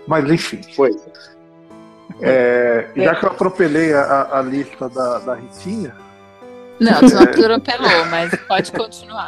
[0.08, 0.62] Mas enfim.
[0.76, 0.96] Foi.
[2.22, 5.94] É, já que eu atropelei a, a lista da, da Ritinha.
[6.80, 9.28] Não, você não atropelou, mas pode continuar.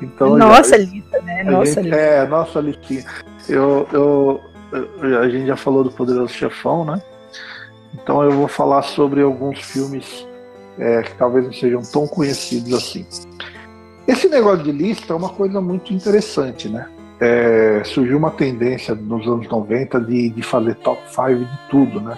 [0.00, 1.42] Então, nossa já, lista, né?
[1.44, 1.96] Nossa gente, lista.
[1.96, 3.04] É, nossa listinha.
[3.48, 4.40] Eu, eu,
[4.72, 7.00] eu, a gente já falou do Poderoso Chefão, né?
[7.94, 10.26] Então eu vou falar sobre alguns filmes
[10.78, 13.06] é, que talvez não sejam tão conhecidos assim.
[14.06, 16.88] Esse negócio de lista é uma coisa muito interessante, né?
[17.20, 22.16] É, surgiu uma tendência nos anos 90 de, de fazer top 5 de tudo, né?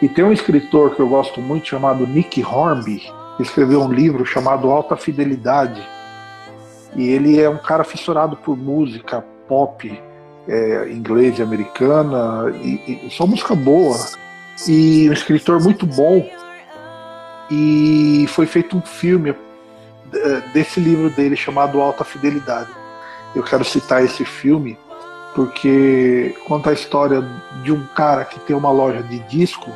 [0.00, 3.02] E tem um escritor que eu gosto muito chamado Nick Hornby,
[3.36, 5.82] que escreveu um livro chamado Alta Fidelidade.
[6.94, 10.00] E ele é um cara fissurado por música pop
[10.48, 13.96] é, inglês e americana, e, e só música boa.
[14.68, 16.28] E um escritor muito bom.
[17.50, 19.34] E foi feito um filme
[20.14, 22.81] é, desse livro dele chamado Alta Fidelidade
[23.34, 24.78] eu quero citar esse filme
[25.34, 27.22] porque conta a história
[27.62, 29.70] de um cara que tem uma loja de disco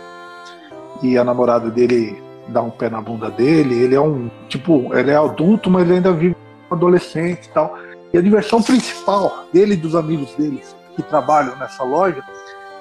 [1.03, 3.83] e a namorada dele dá um pé na bunda dele.
[3.83, 6.37] Ele é um tipo, ele é adulto, mas ele ainda vive
[6.71, 7.77] adolescente e tal.
[8.13, 10.63] E a diversão principal dele e dos amigos dele
[10.95, 12.23] que trabalham nessa loja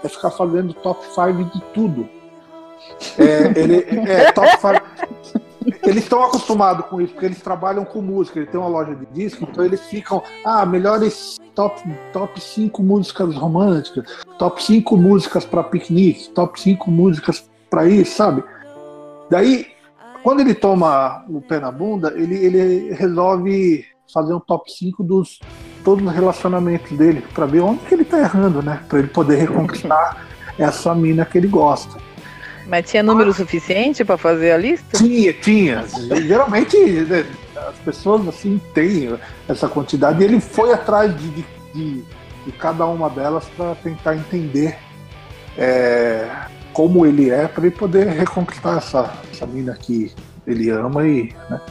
[0.03, 2.09] é ficar fazendo top 5 de tudo.
[3.17, 5.44] É, ele é top 5
[5.83, 9.05] eles estão acostumados com isso, porque eles trabalham com música, eles têm uma loja de
[9.07, 11.81] disco, então eles ficam, ah, melhores top,
[12.13, 14.05] top 5 músicas românticas,
[14.37, 18.43] top 5 músicas para piquenique, top 5 músicas para isso, sabe?
[19.29, 19.67] Daí,
[20.23, 25.39] quando ele toma o pé na bunda, ele, ele resolve fazer um top 5 dos
[25.83, 28.83] todos os relacionamentos dele, para ver onde que ele tá errando, né?
[28.89, 30.25] Para ele poder reconquistar
[30.57, 31.99] essa mina que ele gosta.
[32.67, 34.97] Mas tinha número suficiente para fazer a lista?
[34.97, 35.85] Tinha, tinha.
[36.27, 37.25] Geralmente né,
[37.55, 42.03] as pessoas assim têm essa quantidade e ele foi atrás de, de, de,
[42.45, 44.77] de cada uma delas para tentar entender
[45.57, 46.29] é,
[46.73, 50.11] como ele é, para ele poder reconquistar essa, essa mina que
[50.45, 51.33] ele ama e.
[51.49, 51.61] Né?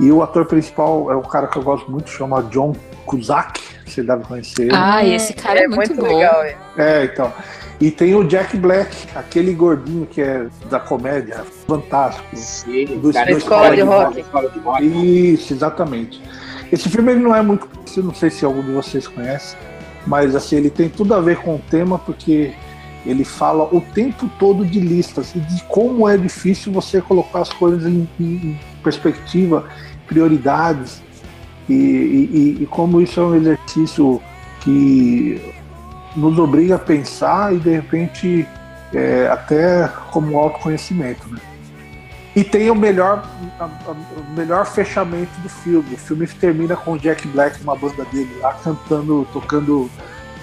[0.00, 2.74] E o ator principal é um cara que eu gosto muito, chama John
[3.06, 4.68] Cusack, você deve conhecer.
[4.72, 6.16] Ah, esse cara é, é muito, muito bom.
[6.16, 6.42] legal.
[6.42, 6.56] É.
[6.76, 7.32] é, então.
[7.80, 12.24] E tem o Jack Black, aquele gordinho que é da comédia, fantástico.
[12.34, 14.20] Sim, do, cara, do escola, de rock.
[14.20, 15.32] escola de rock.
[15.34, 16.22] Isso, exatamente.
[16.72, 17.68] Esse filme ele não é muito
[18.02, 19.56] não sei se algum de vocês conhece,
[20.06, 22.52] mas assim, ele tem tudo a ver com o tema, porque
[23.06, 27.52] ele fala o tempo todo de listas e de como é difícil você colocar as
[27.52, 29.68] coisas em, em perspectiva,
[30.06, 31.02] prioridades,
[31.68, 34.20] e, e, e como isso é um exercício
[34.60, 35.40] que
[36.16, 38.46] nos obriga a pensar e de repente
[38.92, 41.28] é, até como autoconhecimento.
[41.28, 41.38] Né?
[42.36, 45.94] E tem o melhor, a, a, o melhor fechamento do filme.
[45.94, 49.90] O filme termina com o Jack Black, uma banda dele lá, cantando, tocando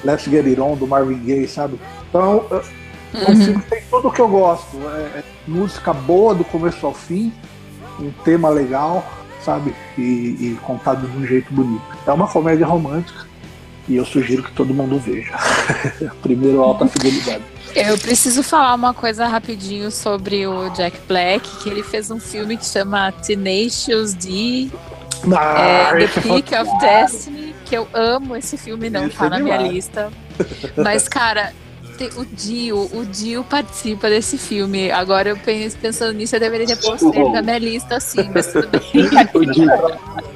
[0.03, 1.79] Let's Get It On do Marvin Gaye, sabe?
[2.09, 3.35] Então, uhum.
[3.35, 4.77] filme que tem tudo o que eu gosto.
[4.77, 7.33] É, é, música boa do começo ao fim,
[7.99, 9.05] um tema legal,
[9.43, 9.73] sabe?
[9.97, 11.81] E, e contado de um jeito bonito.
[12.05, 13.25] É uma comédia romântica
[13.87, 15.33] e eu sugiro que todo mundo veja.
[16.21, 17.43] Primeiro, alta fidelidade.
[17.75, 22.57] Eu preciso falar uma coisa rapidinho sobre o Jack Black, que ele fez um filme
[22.57, 24.69] que chama Tenacious D,
[25.33, 29.29] ah, é, The Peak of Destiny, que eu amo esse filme, não esse tá é
[29.29, 30.11] na minha lista.
[30.75, 31.53] Mas, cara,
[32.15, 34.91] o Dio, o Dio participa desse filme.
[34.91, 38.47] Agora eu penso, pensando nisso, eu deveria ter posto ele na minha lista assim, mas
[38.47, 38.81] tudo bem.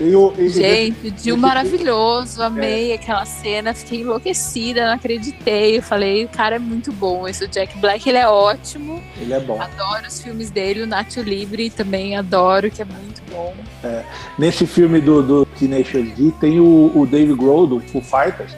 [0.00, 2.94] Eu, eu, Gente, o Dio maravilhoso, amei é.
[2.94, 5.78] aquela cena, fiquei enlouquecida, não acreditei.
[5.78, 7.26] Eu falei, o cara é muito bom.
[7.26, 9.02] Esse Jack Black, ele é ótimo.
[9.20, 9.60] Ele é bom.
[9.60, 13.52] Adoro os filmes dele, o Nacho Libre também adoro, que é muito bom.
[13.82, 14.04] É.
[14.38, 18.52] Nesse filme do, do Teenage D tem o, o Dave Grohl, do Foo Fighters.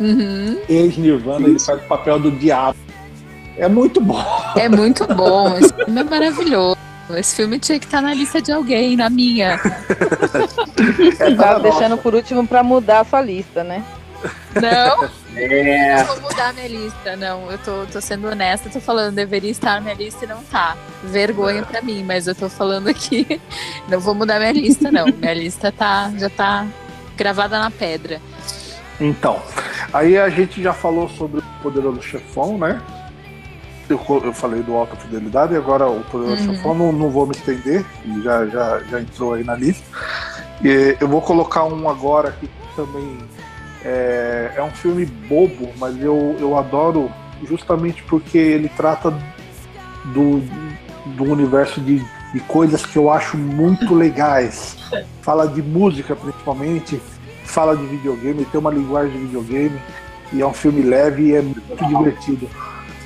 [0.00, 0.58] Uhum.
[0.68, 2.76] Ex-Nirvana, ele faz o papel do diabo.
[3.56, 4.22] É muito bom.
[4.56, 5.56] É muito bom.
[5.56, 6.78] Esse filme é maravilhoso.
[7.14, 9.58] Esse filme tinha que estar tá na lista de alguém, na minha.
[9.58, 13.82] Você tá deixando por último para mudar a sua lista, né?
[14.60, 15.98] Não, é.
[15.98, 17.50] não vou mudar a minha lista, não.
[17.50, 20.76] Eu tô, tô sendo honesta, tô falando, deveria estar na minha lista e não tá.
[21.04, 21.64] Vergonha é.
[21.64, 23.40] para mim, mas eu tô falando aqui,
[23.88, 25.06] não vou mudar minha lista, não.
[25.06, 26.66] Minha lista tá, já tá
[27.16, 28.20] gravada na pedra.
[29.00, 29.40] Então,
[29.92, 32.80] aí a gente já falou sobre o Poderoso Chefão, né?
[33.88, 36.54] Eu, eu falei do Alta Fidelidade e agora o Poderoso uhum.
[36.54, 37.84] Chefão, não, não vou me estender,
[38.22, 39.84] já, já, já entrou aí na lista.
[40.62, 43.18] E eu vou colocar um agora que também
[43.84, 47.10] é, é um filme bobo, mas eu, eu adoro
[47.44, 49.10] justamente porque ele trata
[50.06, 50.42] do,
[51.14, 54.76] do universo de, de coisas que eu acho muito legais.
[55.22, 57.00] Fala de música principalmente,
[57.46, 59.80] fala de videogame, tem uma linguagem de videogame,
[60.32, 62.48] e é um filme leve e é muito divertido.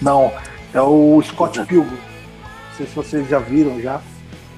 [0.01, 0.33] Não,
[0.73, 1.91] é o Scott Pilgrim.
[1.91, 4.01] Não sei se vocês já viram já.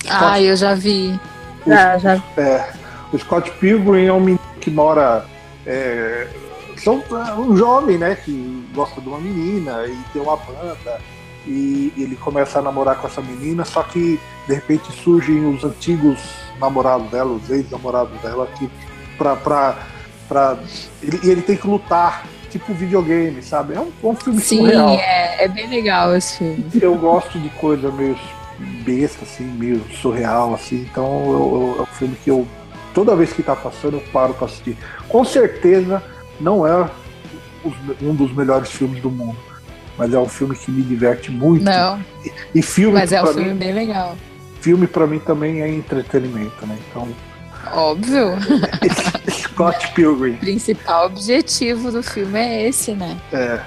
[0.01, 1.19] Scott, ah, eu já vi.
[1.67, 2.23] O, já, já.
[2.37, 2.73] É,
[3.13, 5.27] o Scott Pilgrim é um menino que mora.
[5.67, 6.29] É,
[6.77, 7.03] são
[7.39, 11.01] um jovem, né, que gosta de uma menina e tem uma banda
[11.47, 16.19] e ele começa a namorar com essa menina, só que de repente surgem os antigos
[16.59, 18.71] namorados dela, os ex-namorados dela que
[19.17, 19.79] pra, pra,
[20.29, 20.59] pra
[21.03, 23.75] ele, ele tem que lutar tipo videogame, sabe?
[23.75, 24.91] É um, um filme Sim, surreal.
[24.91, 26.67] É, é bem legal esse filme.
[26.81, 28.17] Eu gosto de coisa meio
[28.85, 30.87] besta, assim, meio surreal, assim.
[30.91, 32.47] Então eu, eu, é um filme que eu,
[32.93, 34.77] toda vez que tá passando, eu paro pra assistir.
[35.09, 36.03] Com certeza
[36.39, 36.89] não é
[38.03, 39.39] um dos melhores filmes do mundo.
[39.97, 41.65] Mas é um filme que me diverte muito.
[41.65, 42.01] Não.
[42.25, 42.95] E, e filme.
[42.95, 44.17] Mas é um filme mim, bem legal.
[44.61, 46.79] Filme para mim também é entretenimento, né?
[46.89, 47.09] Então
[47.73, 48.33] Óbvio.
[49.31, 50.35] Scott Pilgrim.
[50.35, 53.19] O principal objetivo do filme é esse, né?
[53.33, 53.61] É.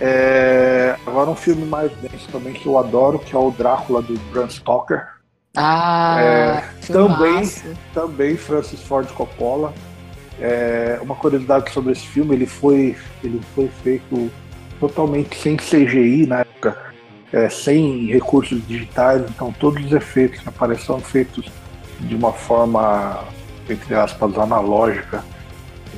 [0.00, 0.96] é.
[1.06, 4.48] Agora um filme mais denso também que eu adoro, que é o Drácula do Bram
[4.48, 5.16] Stoker.
[5.56, 7.50] Ah, é, também,
[7.94, 9.72] também Francis Ford Coppola.
[10.38, 14.30] É, uma curiosidade sobre esse filme, ele foi, ele foi feito
[14.78, 16.76] totalmente sem CGI na época,
[17.32, 21.50] é, sem recursos digitais, então todos os efeitos que aparecem são feitos
[22.00, 23.24] de uma forma,
[23.68, 25.24] entre aspas, analógica.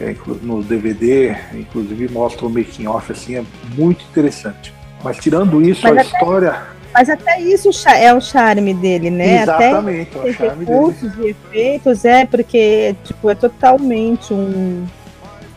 [0.00, 3.44] É, no DVD, inclusive mostra o making off assim, é
[3.76, 4.72] muito interessante.
[5.02, 6.62] Mas tirando isso, mas a até, história.
[6.94, 9.42] Mas até isso é o charme dele, né?
[9.42, 11.26] Exatamente, até é o charme recursos dele.
[11.26, 14.86] e efeitos, é, porque tipo, é totalmente um,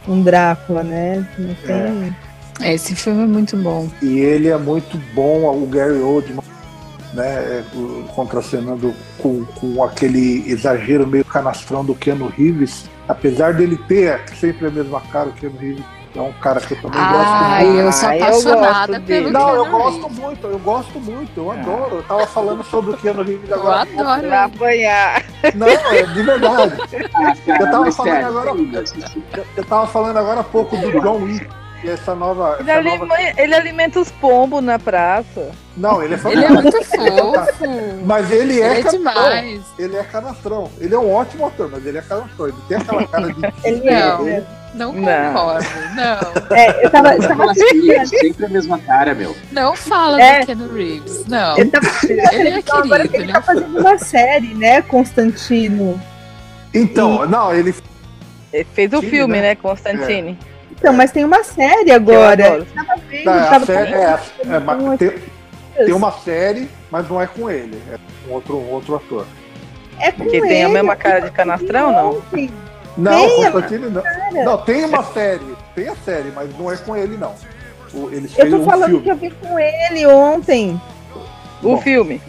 [0.07, 1.27] um Drácula, né?
[1.37, 2.15] Não tem.
[2.61, 2.73] É.
[2.73, 3.89] Esse filme é muito bom.
[4.01, 6.43] E ele é muito bom, o Gary Oldman,
[7.13, 12.89] né, é, o- contracenando com, com aquele exagero meio canastrão do Keanu Reeves.
[13.07, 15.83] Apesar dele ter sempre a mesma cara, o Keanu Reeves
[16.15, 17.79] é um cara que eu também gosto Ai, muito.
[17.79, 19.31] eu sou Ah, eu apaixonada gosto pelo dele.
[19.31, 20.17] Não, eu gosto Reeves.
[20.19, 21.95] muito, eu gosto muito, eu adoro.
[21.95, 23.81] Eu tava falando sobre o Keanu Reeves Eu agora.
[23.81, 24.27] adoro.
[24.27, 25.23] Pra apanhar.
[25.55, 26.73] Não, é de verdade.
[27.15, 28.49] Ah, Eu tava falando agora-
[29.37, 31.47] Eu, eu tava falando agora há pouco do John Wick.
[31.83, 32.57] E essa nova.
[32.59, 33.15] Ele, Essa nova...
[33.37, 35.51] ele alimenta os pombos na praça.
[35.75, 38.05] Não, ele é Ele é muito fofo.
[38.05, 38.97] Mas ele é, Ele é canastrão.
[38.99, 39.61] demais.
[39.79, 40.69] Ele é canastrão.
[40.79, 42.47] Ele é um ótimo ator, mas ele é canastrão.
[42.47, 43.41] Ele tem aquela cara de.
[43.67, 44.27] Ele Não.
[44.27, 44.43] é.
[44.73, 45.33] Não Não.
[45.33, 45.65] concordo.
[45.95, 46.55] Não.
[46.55, 49.35] É, eu tava, eu tava assim, é sempre a mesma cara, meu.
[49.51, 50.39] Não fala É.
[50.41, 51.25] do Keanu Reeves.
[51.27, 51.57] Não.
[51.57, 51.87] Eu tava
[52.31, 53.31] Ele é então, agora que querido.
[53.31, 55.99] ele Ele tá é fazendo uma série, né, Constantino.
[56.73, 57.75] Então, não, ele.
[58.53, 59.49] Ele fez o filme, né?
[59.49, 60.37] né, Constantine.
[60.81, 62.65] Então, mas tem uma série agora.
[62.73, 65.13] tava vendo, tava série, é, é, uma- mas tem,
[65.75, 67.79] tem uma série, mas não é com ele.
[67.93, 69.27] É com outro, um outro ator.
[69.99, 72.21] É com Que tem a ele, mesma cara de canastrão, não?
[72.97, 74.03] Não, Tem, Constantine não.
[74.43, 75.55] Não, tem uma série.
[75.75, 77.35] Tem a série, mas não é com ele, não.
[77.93, 79.03] O- Eles Eu tô um falando filme.
[79.03, 80.81] que eu vi com ele ontem.
[81.61, 81.81] O Bom.
[81.81, 82.19] filme.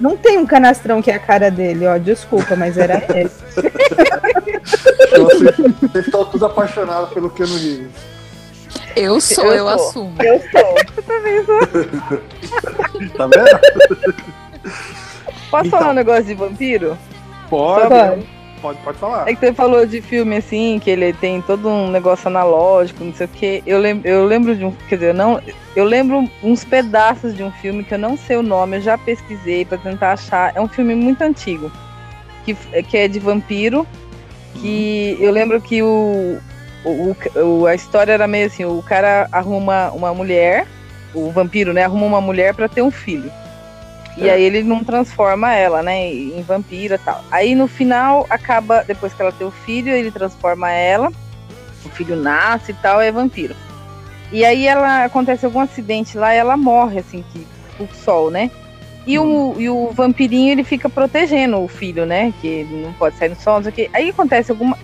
[0.00, 1.98] Não tem um canastrão que é a cara dele, ó.
[1.98, 3.30] Desculpa, mas era ele.
[5.02, 7.90] Então, vocês, vocês estão todos apaixonados pelo Keanu Reeves.
[8.96, 9.88] Eu sou, Eu eu, sou.
[9.88, 10.14] assumo.
[10.22, 10.74] Eu sou.
[13.16, 13.60] Tá vendo?
[15.50, 15.78] Posso Então.
[15.78, 16.96] falar um negócio de vampiro?
[17.48, 18.28] Pode, Pode.
[18.60, 19.28] Pode, pode falar.
[19.28, 23.12] É que você falou de filme assim, que ele tem todo um negócio analógico, não
[23.14, 23.62] sei o que.
[23.66, 24.72] Eu, lem eu lembro de um.
[24.88, 25.40] Quer dizer, eu não.
[25.74, 28.96] Eu lembro uns pedaços de um filme que eu não sei o nome, eu já
[28.98, 30.52] pesquisei pra tentar achar.
[30.54, 31.70] É um filme muito antigo.
[32.44, 33.86] Que, que é de vampiro.
[34.54, 36.38] Que eu lembro que o,
[36.84, 40.66] o, o- a história era meio assim, o cara arruma uma mulher,
[41.14, 43.30] o vampiro, né, arruma uma mulher pra ter um filho.
[44.16, 47.24] E aí ele não transforma ela, né, em vampira e tal.
[47.30, 51.10] Aí no final acaba, depois que ela tem o filho, ele transforma ela,
[51.84, 53.54] o filho nasce e tal, é vampiro.
[54.32, 57.46] E aí ela acontece algum acidente lá e ela morre, assim, que
[57.80, 58.50] o sol, né?
[59.06, 62.32] E, o, e o vampirinho ele fica protegendo o filho, né?
[62.40, 63.90] Que não pode sair no sol, não sei o quê.
[63.92, 64.76] Aí acontece alguma.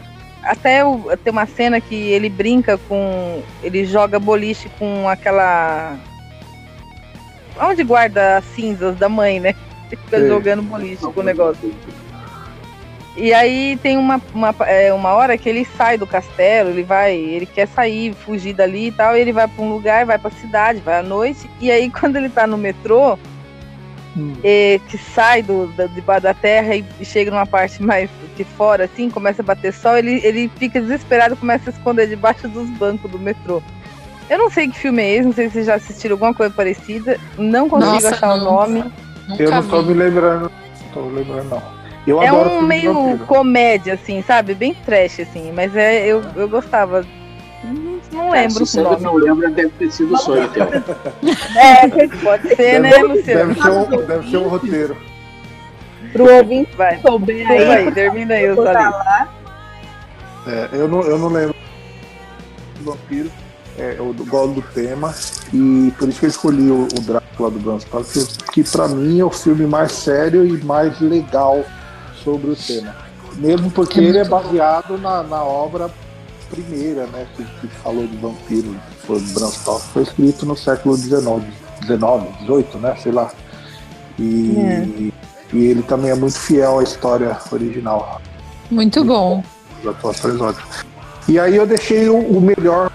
[0.42, 3.42] Até o- tem uma cena que ele brinca com.
[3.62, 5.96] Ele joga boliche com aquela.
[7.60, 9.54] Onde guarda as cinzas da mãe, né?
[9.88, 10.28] Fica Sei.
[10.28, 11.72] jogando boliche com o negócio.
[13.16, 17.16] E aí tem uma, uma, é, uma hora que ele sai do castelo, ele vai,
[17.16, 20.30] ele quer sair, fugir dali e tal, e ele vai para um lugar, vai pra
[20.30, 23.18] cidade, vai à noite, e aí quando ele tá no metrô,
[24.16, 24.34] Hum.
[24.42, 28.84] é, que sai do, da, debaixo da terra e, chega numa parte mais de fora,
[28.84, 32.48] assim, começa a bater sol, ele, ele fica desesperado e começa a se esconder debaixo
[32.48, 33.62] dos bancos do metrô.
[34.28, 36.52] Eu não sei que filme é esse, não sei se vocês já assistiram alguma coisa
[36.52, 38.44] parecida, não consigo Nossa, achar o não.
[38.44, 38.84] nome.
[39.28, 39.88] Nunca Eu não tô vi.
[39.88, 40.50] me lembrando.
[40.50, 41.62] Não tô me lembrando, não.
[42.06, 44.54] Eu É um meio comédia, assim, sabe?
[44.54, 47.04] Bem trash, assim, mas é, eu, eu gostava.
[47.64, 47.72] Não,
[48.12, 49.02] não Cara, lembro se o você nome.
[49.02, 50.66] não lembra, deve ter sido o sonho teu.
[51.56, 51.88] É,
[52.22, 53.54] Pode ser, né, Deve, Luciano?
[53.54, 54.96] deve ser um, deve ser um roteiro.
[56.12, 56.98] pro ouvinte Vai.
[57.00, 57.92] souber Aí, aí.
[57.92, 58.98] termina aí, o botar Salito.
[58.98, 59.28] lá.
[60.46, 61.56] É, eu, não, eu não lembro
[62.82, 63.30] vampiro.
[63.78, 65.14] É, eu gosto do tema.
[65.52, 69.20] E por isso que eu escolhi o, o Drácula do Bram Stoker, que pra mim
[69.20, 71.62] é o filme mais sério e mais legal
[72.24, 72.94] sobre o tema.
[73.36, 75.90] Mesmo porque É ele é baseado na, na obra
[76.50, 77.26] primeira, né?
[77.36, 78.74] Que, que falou de vampiro,
[79.06, 81.20] foi do Bram Stoker, foi escrito no século XIX,
[81.82, 82.00] XIX,
[82.46, 82.96] XVIII, né?
[83.02, 83.30] Sei lá.
[84.18, 84.86] E, É.
[85.52, 88.22] e ele também é muito fiel à história original
[88.70, 89.42] Muito bom.
[89.80, 90.86] as atuações ótimas.
[91.28, 92.90] E aí eu deixei o, o melhor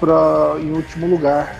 [0.00, 1.54] pra, em último lugar.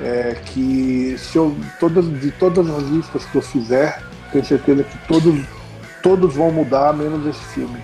[0.00, 4.98] É, que se eu, todas, de todas as listas que eu fizer, tenho certeza que
[5.06, 5.44] todos,
[6.02, 7.78] todos vão mudar, menos esse filme.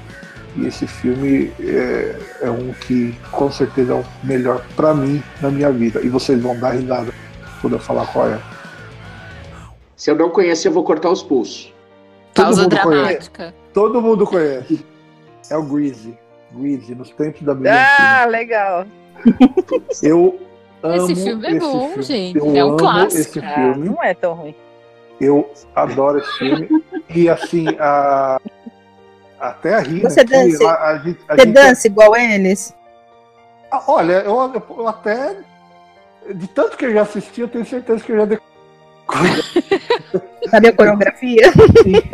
[0.57, 5.51] E esse filme é, é um que com certeza é o melhor pra mim na
[5.51, 6.01] minha vida.
[6.01, 7.13] E vocês vão dar risada
[7.61, 8.41] quando eu falar qual é.
[9.95, 11.73] Se eu não conhecer, eu vou cortar os pulsos.
[12.35, 13.03] Todo Pausa mundo conhece.
[13.03, 13.55] dramática.
[13.73, 14.85] Todo mundo conhece.
[15.51, 16.17] É o Greasy.
[16.53, 18.23] Greasy, nos tempos da brilhantina.
[18.23, 18.87] Ah, legal.
[20.03, 20.39] Eu
[20.83, 22.03] amo Esse filme é bom, filme.
[22.03, 22.39] gente.
[22.39, 23.21] Eu É um clássico.
[23.21, 23.89] esse Ah, filme.
[23.89, 24.55] não é tão ruim.
[25.21, 26.69] Eu adoro esse filme.
[27.11, 28.41] e assim, a...
[29.41, 30.09] até a Rina.
[30.11, 32.75] Você dança- a, a gente, a Você gente- dança igual eles?
[33.71, 35.37] Ah, Olha, eu, eu até.
[36.35, 39.43] De tanto que eu já assisti, eu tenho certeza que eu já decorei.
[40.51, 41.43] Sabe a coreografia?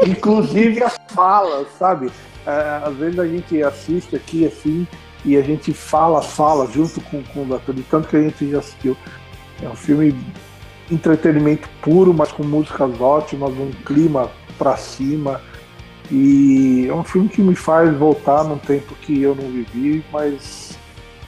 [0.07, 2.11] Inclusive as falas, sabe?
[2.47, 4.87] É, às vezes a gente assiste aqui assim,
[5.25, 8.51] e a gente fala, fala junto com, com o ator, de tanto que a gente
[8.51, 8.97] já assistiu.
[9.63, 10.15] É um filme
[10.91, 15.41] entretenimento puro, mas com músicas ótimas, um clima pra cima.
[16.11, 20.79] E é um filme que me faz voltar num tempo que eu não vivi, mas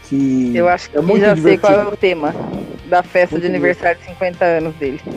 [0.05, 1.73] que Eu acho que é muito já sei divertido.
[1.73, 2.35] qual é o tema
[2.87, 5.01] da festa Muito de aniversário de 50 anos dele.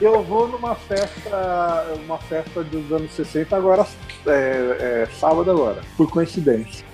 [0.00, 3.84] Eu vou numa festa, uma festa dos anos 60 agora,
[4.26, 6.84] é, é, sábado agora, por coincidência.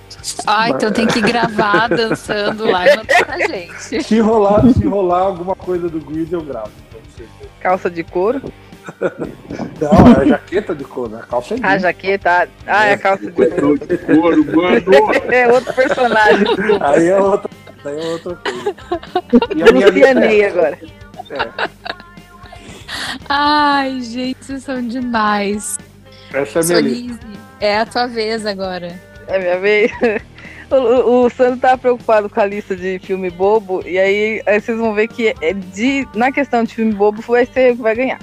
[0.47, 4.03] Ah, então tem que gravar dançando lá e mandar pra gente.
[4.03, 6.71] Se rolar, se rolar alguma coisa do Grease, eu gravo.
[7.59, 8.41] Calça de couro.
[9.81, 11.23] Não, é jaqueta de couro, né?
[11.29, 11.81] Calça é A jeans.
[11.83, 12.49] jaqueta.
[12.65, 13.77] Ah, é a calça de couro.
[13.79, 14.81] de couro, mano.
[15.31, 16.47] É outro personagem.
[16.81, 17.49] Aí é outra,
[17.85, 18.75] aí é outra coisa.
[19.55, 20.79] E a minha Lucianei agora.
[21.29, 21.69] é,
[23.29, 25.77] Ai, gente, vocês são demais.
[26.33, 26.99] essa é a minha.
[26.99, 27.19] Sonise,
[27.59, 28.99] é a tua vez agora.
[29.27, 29.91] É minha vez.
[30.67, 34.59] O, o, o Sandro tá preocupado com a lista de filme bobo, e aí, aí
[34.59, 38.19] vocês vão ver que é de, na questão de filme bobo vai ser vai ganhar.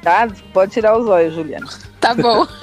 [0.00, 0.26] Tá?
[0.54, 1.66] Pode tirar os olhos, Juliana.
[2.00, 2.46] Tá bom.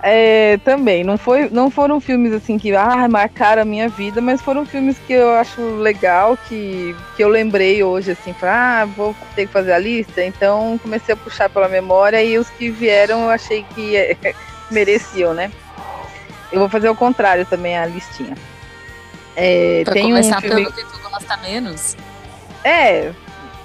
[0.00, 4.40] É, também, não, foi, não foram filmes assim que ah, marcaram a minha vida, mas
[4.40, 9.14] foram filmes que eu acho legal, que, que eu lembrei hoje, assim, falei, ah, vou
[9.34, 13.22] ter que fazer a lista, então comecei a puxar pela memória e os que vieram
[13.24, 14.16] eu achei que é,
[14.70, 15.50] mereciam, né?
[16.52, 18.36] Eu vou fazer o contrário também, a listinha.
[19.34, 20.62] É, Pra tem um começar filme.
[20.62, 21.96] pelo que tu gosta menos,
[22.62, 23.12] É,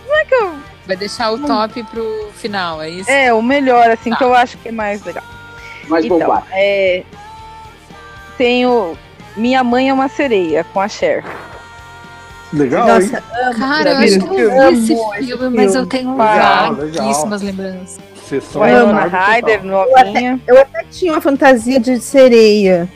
[0.08, 0.56] não é que eu
[0.86, 3.10] vai deixar o top pro final, é isso?
[3.10, 4.18] É, o melhor, assim, Tá.
[4.18, 5.24] que eu acho que é mais legal.
[5.88, 6.46] Mais então, bombado.
[6.52, 7.04] é,
[8.38, 8.98] tenho
[9.36, 11.24] Minha Mãe é uma Sereia, com a Cher.
[12.54, 13.10] Legal, hein?
[13.10, 13.24] Nossa,
[13.58, 15.88] Cara, eu acho que eu vi amo esse esse filme, mas eu filme.
[15.90, 18.00] tenho vaguíssimas lembranças.
[18.28, 19.06] Sessão Ana.
[19.06, 20.40] Ryder, novinha.
[20.48, 22.88] eu até tinha uma fantasia de sereia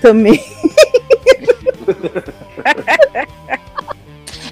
[0.00, 0.42] também.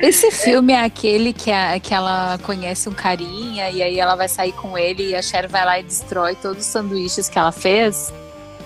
[0.03, 4.28] Esse filme é aquele que, a, que ela conhece um carinha e aí ela vai
[4.28, 7.53] sair com ele e a Cher vai lá e destrói todos os sanduíches que ela
[7.53, 8.12] fez.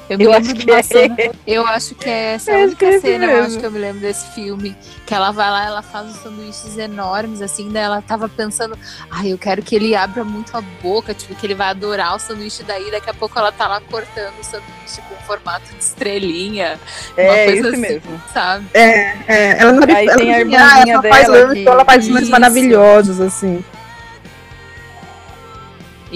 [0.09, 0.83] Eu Eu acho que é.
[0.83, 1.17] cena.
[1.47, 3.79] Eu acho que é essa única que é esse cena, eu acho que eu me
[3.79, 4.77] lembro desse filme.
[5.07, 8.77] Que ela vai lá, ela faz os sanduíches enormes, assim, daí ela tava pensando,
[9.11, 12.19] ai, eu quero que ele abra muito a boca, tipo, que ele vai adorar o
[12.19, 16.79] sanduíche daí, daqui a pouco ela tá lá cortando o sanduíche com formato de estrelinha.
[17.17, 18.23] uma É coisa isso assim, mesmo.
[18.33, 18.67] Sabe?
[18.75, 21.69] É, ela não Aí ela tem a cozinha, ela irmãzinha só faz dela lanche, que-
[21.69, 23.65] ela faz lanches maravilhosos, assim.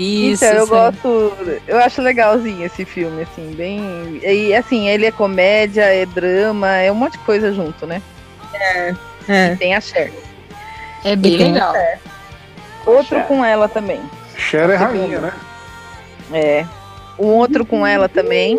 [0.01, 0.45] Isso.
[0.45, 0.69] então, eu aí.
[0.69, 1.61] gosto.
[1.69, 4.21] Eu acho legalzinho esse filme, assim, bem.
[4.23, 8.01] E assim, ele é comédia, é drama, é um monte de coisa junto, né?
[9.29, 9.55] É.
[9.57, 10.13] Tem a Cher.
[11.05, 11.75] É bem E legal.
[12.87, 14.01] Outro com ela também.
[14.37, 15.33] Cher é rainha, né?
[16.33, 16.67] É.
[17.19, 18.59] Um outro com ela também.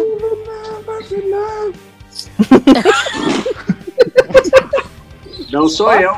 [5.51, 6.15] Não sou eu.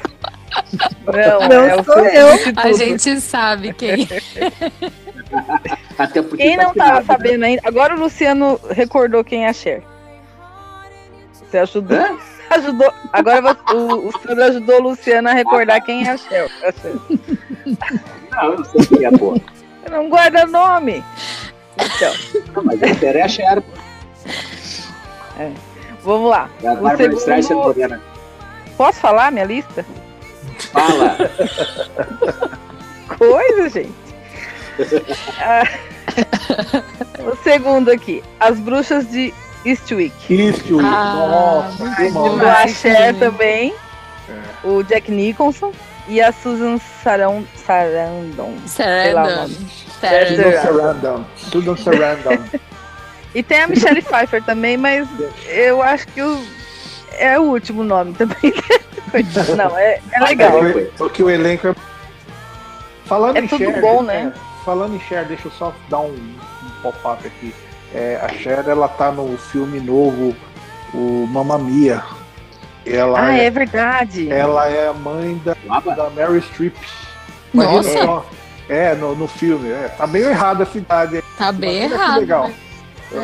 [1.05, 2.27] Não, Não é sou eu.
[2.57, 4.07] A gente sabe quem.
[5.97, 7.13] Até porque Quem tá não tava afinado, né?
[7.29, 7.61] sabendo ainda.
[7.65, 9.81] Agora o Luciano recordou quem é a Cher.
[11.33, 11.97] Você ajudou?
[11.97, 12.17] Hã?
[12.49, 12.93] Ajudou.
[13.11, 16.51] Agora você- o, o Sandro ajudou o Luciano a recordar quem é a Cher.
[16.63, 16.93] a Cher.
[18.31, 19.37] Não, eu não sei quem é boa.
[19.89, 21.03] Não guarda nome.
[21.75, 22.13] Então,
[22.53, 23.63] Não, mas a Cher é a Cher.
[26.03, 26.47] vamos lá.
[26.61, 28.01] É a Bárbara segundo-.
[28.77, 29.83] Posso falar minha lista?
[30.71, 31.17] Fala.
[33.17, 34.02] Coisa, gente.
[35.39, 35.63] Ah,
[37.19, 38.23] o segundo aqui.
[38.39, 39.33] As Bruxas de
[39.65, 40.13] Eastwick.
[40.33, 42.29] Isso, Ah, nossa, que O bom.
[42.37, 42.71] demais.
[42.71, 43.73] a Cher também.
[44.29, 44.67] É.
[44.67, 45.71] O Jack Nicholson.
[46.07, 47.43] E a Susan Sarandon.
[47.65, 48.55] Sarandon.
[48.65, 49.41] Sei lá o Sarandon.
[49.47, 50.55] nome.
[50.61, 51.25] Sarandon.
[51.37, 52.43] Sudan Sarandon.
[53.35, 55.07] E tem a Michelle Pfeiffer também, mas
[55.47, 56.39] eu acho que o,
[57.13, 58.53] é o último nome também.
[59.57, 60.51] Não, é, é legal.
[60.99, 61.75] Porque- o elenco é.
[63.05, 64.31] Falando É em tudo Cher, bom, né?
[64.35, 67.53] é, falando em Cher, deixa eu só dar um, um pop-up aqui.
[67.93, 70.35] É, a Cher, ela tá no filme novo,
[70.93, 72.03] o Mamma Mia.
[72.85, 74.29] Ela, Ah, é, é verdade.
[74.31, 75.95] ela é a mãe da, Lava.
[75.95, 76.75] da Mary Streep.
[77.53, 77.89] Nossa.
[78.03, 78.25] Só.
[78.67, 79.69] É, no, no filme.
[79.69, 81.23] É, tá meio errado a cidade.
[81.37, 82.19] Tá bem errado.
[82.21, 82.47] legal.
[82.47, 82.55] né?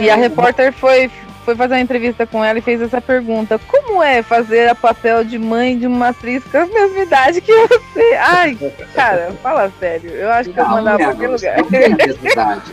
[0.01, 1.09] E a repórter foi,
[1.49, 5.23] foi fazer uma entrevista com ela e fez essa pergunta: Como é fazer a papel
[5.23, 8.13] de mãe de uma atriz com a mesma idade que você?
[8.19, 8.57] Ai,
[8.93, 10.11] cara, fala sério.
[10.11, 11.57] Eu acho que eu mandava pra não, qualquer não, lugar.
[11.57, 12.71] não tem a mesma idade.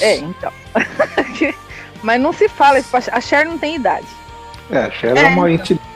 [0.00, 0.52] É, então.
[2.02, 2.90] Mas não se fala isso.
[2.90, 3.02] pra.
[3.12, 4.06] A Cher não tem idade.
[4.70, 5.90] É, a Cher é, uma entidade.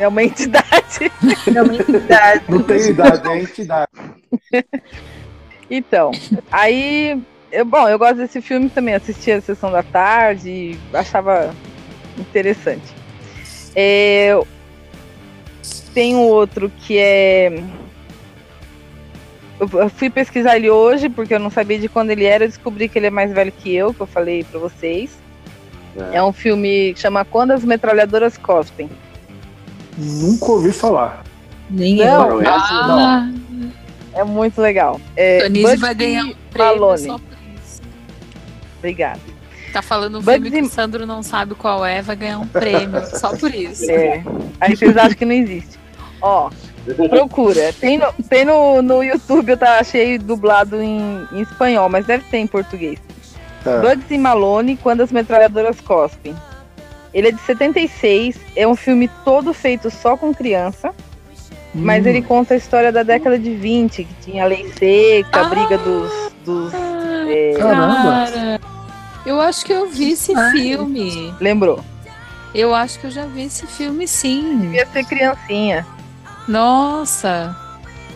[0.00, 0.66] É uma entidade.
[1.54, 2.42] É uma entidade.
[2.48, 3.92] Não tem idade, é entidade.
[5.70, 6.10] Então,
[6.50, 8.94] aí eu, bom, eu gosto desse filme também.
[8.94, 11.54] Assisti a sessão da tarde e achava
[12.18, 12.94] interessante.
[13.74, 14.38] É,
[15.94, 17.62] tem um outro que é.
[19.58, 22.44] Eu fui pesquisar ele hoje, porque eu não sabia de quando ele era.
[22.44, 25.10] Eu descobri que ele é mais velho que eu, que eu falei pra vocês.
[26.12, 28.88] É, é um filme que chama Quando as Metralhadoras Cospem.
[29.98, 31.24] Nunca ouvi falar.
[31.68, 32.48] Nem Não, eu.
[32.48, 33.30] Ah,
[34.14, 35.00] É muito legal.
[35.14, 37.06] É, Tonise vai ganhar um prêmio Malone.
[37.06, 37.20] só.
[38.80, 39.20] Obrigada.
[39.72, 42.46] Tá falando um Bugsy- filme que o Sandro não sabe qual é, vai ganhar um
[42.46, 43.88] prêmio só por isso.
[43.88, 44.24] É.
[44.60, 45.78] Aí vocês acham que não existe.
[46.20, 46.50] Ó,
[47.08, 47.72] procura.
[47.74, 52.24] Tem no, tem no, no YouTube, eu tá, achei dublado em, em espanhol, mas deve
[52.24, 52.98] ter em português.
[53.64, 53.78] É.
[53.80, 56.34] Bugsy Malone, Quando as Metralhadoras Cospem.
[57.14, 60.92] Ele é de 76, é um filme todo feito só com criança,
[61.74, 62.08] mas Hum.
[62.08, 65.76] ele conta a história da década de 20, que tinha a lei seca, a briga
[65.78, 66.10] dos.
[66.44, 66.72] dos
[67.58, 68.26] Caramba.
[68.30, 68.60] Cara,
[69.26, 71.34] eu acho que eu vi esse filme.
[71.40, 71.80] lembrou?
[72.54, 74.72] Eu acho que eu já vi esse filme, sim.
[74.72, 75.86] Ia ser criancinha.
[76.48, 77.54] Nossa.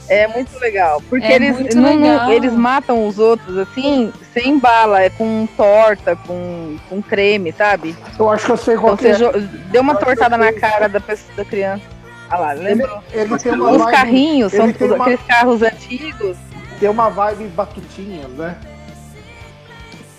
[0.09, 1.03] É muito legal.
[1.09, 2.31] Porque É eles, muito não- legal.
[2.31, 7.97] eles matam os outros assim, sem bala, é com torta, com, com creme, sabe?
[8.19, 9.15] Eu acho que eu sei qual Então que é.
[9.17, 9.39] você
[9.71, 11.83] deu uma tortada na cara da, pessoa, da criança.
[12.29, 13.03] Ah lá, lembrou?
[13.13, 16.37] Ele Os vibe, carrinhos são tudo- uma- aqueles carros antigos.
[16.81, 18.57] tem uma vibe batutinhas, né?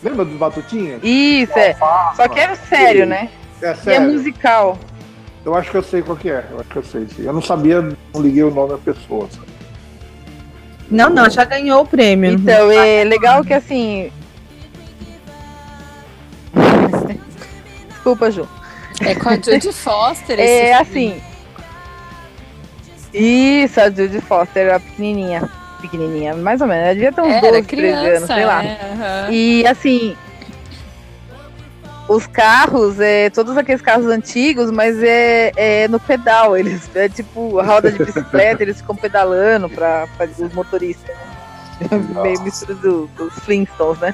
[0.06, 1.02] Lembra dos batutinhas?
[1.04, 1.74] Isso, é.
[2.16, 3.28] Só que é sério, né?
[3.62, 4.12] É E é sério.
[4.14, 4.78] musical.
[5.44, 6.46] Eu acho que eu sei qual que é.
[6.52, 7.08] Eu acho que eu sei.
[7.08, 7.24] sim.
[7.24, 9.28] Eu não sabia, não liguei o nome à pessoa.
[9.32, 9.48] sabe?
[10.92, 12.34] Não, não, já ganhou o prêmio.
[12.34, 14.12] Então, é legal que assim.
[17.90, 18.48] Desculpa, Ju.
[19.02, 21.14] É com a Judy Foster esse É filme.
[21.14, 21.22] assim.
[23.64, 25.50] Isso, a Judy Foster era pequenininha.
[25.90, 26.84] Pequenininha, mais ou menos.
[26.86, 28.64] Ela devia ter uns Era 12, 13 criança, anos, sei lá.
[28.64, 29.32] é, aham.
[29.32, 30.16] E assim.
[32.08, 36.56] Os carros, é, todos aqueles carros antigos, mas é, é no pedal.
[36.56, 40.08] Eles é tipo roda de bicicleta, eles ficam pedalando para
[40.40, 41.16] os motoristas.
[42.22, 44.14] Meio mistura do- dos Flintstones, né?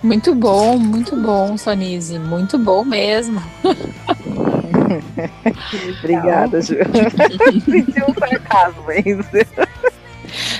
[0.00, 2.18] Muito bom, muito bom, Sonise.
[2.20, 3.42] Muito bom mesmo.
[5.98, 6.74] Obrigada, Ju.
[7.64, 9.28] Senti um sarcasmo, é isso.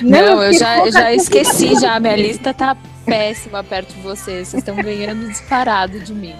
[0.01, 1.99] Não, eu já, pouca já esqueci já.
[1.99, 4.47] Minha lista tá péssima perto de vocês.
[4.47, 6.35] Vocês estão ganhando disparado de mim.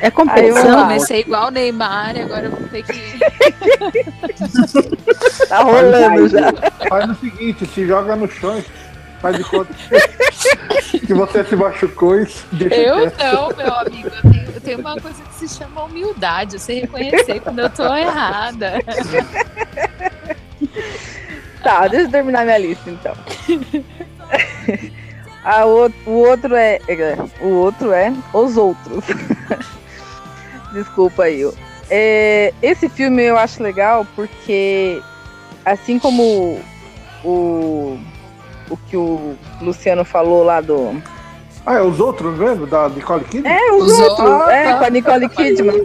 [0.00, 0.74] É Eu competição.
[0.74, 0.82] lá.
[0.82, 2.92] comecei igual o Neymar e agora eu vou ter que.
[5.48, 6.52] Tá rolando já.
[6.88, 8.64] Faz o seguinte, se joga no chão e
[9.22, 9.72] faz de conta
[11.06, 13.18] que você se machucou e deixa Eu quieto.
[13.18, 14.08] não, meu amigo.
[14.08, 16.54] Eu tenho, eu tenho uma coisa que se chama humildade.
[16.54, 18.74] Eu sei reconhecer quando eu tô errada.
[21.62, 23.14] Tá, deixa eu terminar minha lista então.
[25.44, 26.80] A o, o outro é,
[27.40, 29.04] O outro é Os Outros.
[30.72, 31.48] Desculpa aí.
[31.88, 35.00] É, esse filme eu acho legal porque,
[35.64, 36.60] assim como o,
[37.24, 38.00] o
[38.88, 41.00] que o Luciano falou lá do.
[41.64, 42.66] Ah, é os outros, lembra?
[42.66, 43.52] Da Nicole Kidman?
[43.52, 44.18] É, os, Os outros!
[44.28, 44.78] outros, é, tá.
[44.78, 45.84] com a Nicole Kidman.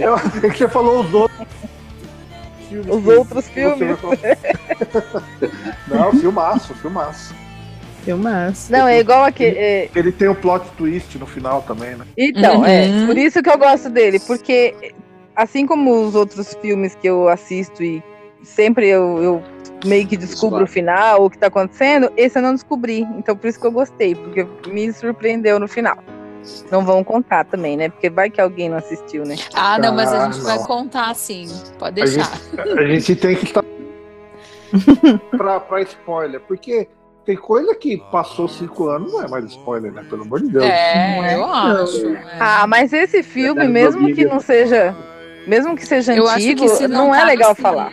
[0.00, 1.46] Eu achei que você falou os outros.
[2.68, 3.98] Filmes Os que- outros filmes.
[5.88, 7.34] Não, filmaço, filmaço.
[8.04, 8.70] Filmaço.
[8.72, 9.58] Não, é igual aquele.
[9.58, 12.04] é, Ele tem o plot twist no final também, né?
[12.16, 12.64] Então, Uhum.
[12.66, 13.06] é.
[13.06, 14.92] Por isso que eu gosto dele, porque
[15.34, 18.02] assim como os outros filmes que eu assisto e
[18.44, 19.42] sempre eu, eu
[19.84, 23.00] meio que descubro o final, o que tá acontecendo, esse eu não descobri.
[23.18, 25.98] Então por isso que eu gostei, porque me surpreendeu no final.
[26.70, 27.88] Não vão contar também, né?
[27.88, 29.34] Porque vai que alguém não assistiu, né?
[29.52, 30.64] Ah, não, mas a Ah, gente vai não.
[30.64, 31.48] contar sim.
[31.78, 32.30] Pode A deixar.
[32.78, 33.64] A gente tem que estar
[35.36, 36.88] pra, pra spoiler, porque
[37.24, 40.04] tem coisa que passou cinco anos, não é mais spoiler, né?
[40.08, 40.64] Pelo amor de Deus.
[40.64, 42.06] É, eu acho.
[42.10, 42.36] é.
[42.38, 44.94] Ah, mas esse filme, Verdade, mesmo que não seja.
[45.46, 47.74] Mesmo que seja Eu acho antigo, que se não, não, é tá no legal cinema,
[47.74, 47.92] falar.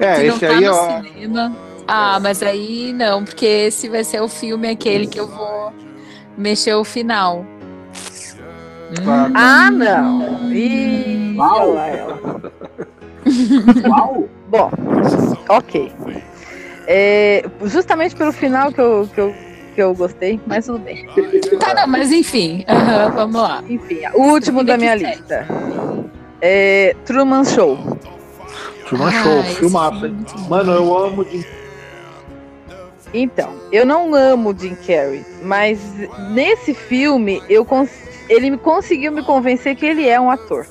[0.00, 1.02] É, se não esse tá aí, no ó.
[1.02, 1.56] cinema.
[1.86, 5.72] Ah, mas aí não, porque esse vai ser o filme aquele que eu vou
[6.36, 7.44] mexer o final.
[9.06, 10.52] Ah, Ah, não.
[10.52, 11.74] Ih, Uau.
[13.88, 14.28] Uau!
[14.48, 14.70] Bom,
[15.48, 15.92] ok.
[16.86, 19.34] É, justamente pelo final que eu, que, eu,
[19.74, 21.06] que eu gostei, mas tudo bem.
[21.58, 22.64] Tá, não, mas enfim.
[23.14, 23.62] vamos lá.
[23.68, 25.46] Enfim, o último da minha lista.
[26.46, 27.78] É Truman Show.
[28.86, 30.26] Truman Ah, Show, filmaço, é hein?
[30.46, 31.42] Mano, eu amo de
[33.14, 35.78] Então, eu não amo o Jim Carrey, mas
[36.32, 37.88] nesse filme eu cons-
[38.28, 40.66] ele me conseguiu me convencer que ele é um ator.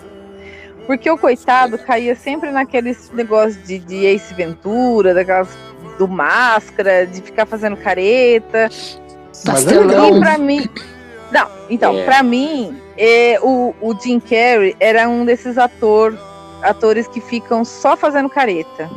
[0.86, 5.48] Porque o coitado caía sempre naqueles negócios de, de Ace Ventura, daquelas
[5.98, 8.70] do máscara, de ficar fazendo careta.
[9.48, 10.18] Mas é legal.
[10.18, 10.70] E pra mim.
[11.34, 12.04] Não, então, É.
[12.06, 16.16] pra mim, é, o, o Jim Carrey era um desses ator,
[16.62, 18.90] atores que ficam só fazendo careta.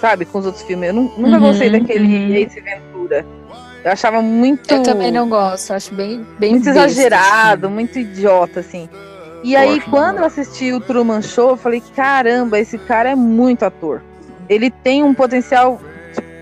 [0.00, 0.88] Sabe, com os outros filmes.
[0.88, 2.34] Eu nu- nunca Uhum, gostei daquele uhum.
[2.34, 3.26] Ace Ventura.
[3.84, 4.72] Eu achava muito.
[4.72, 7.74] Eu também não gosto, acho bem, bem muito besta, exagerado, assim.
[7.74, 8.88] muito idiota, assim.
[9.42, 13.14] E Eu aí, quando eu assisti o Truman Show, eu falei, caramba, esse cara é
[13.16, 14.02] muito ator.
[14.48, 15.80] Ele tem um potencial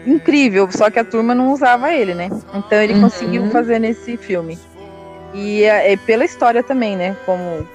[0.06, 2.28] incrível, só que a turma não usava ele, né?
[2.54, 3.02] Então ele Uhum.
[3.02, 4.58] conseguiu fazer nesse filme.
[5.36, 7.14] E é, é pela história também, né?
[7.26, 7.66] Como,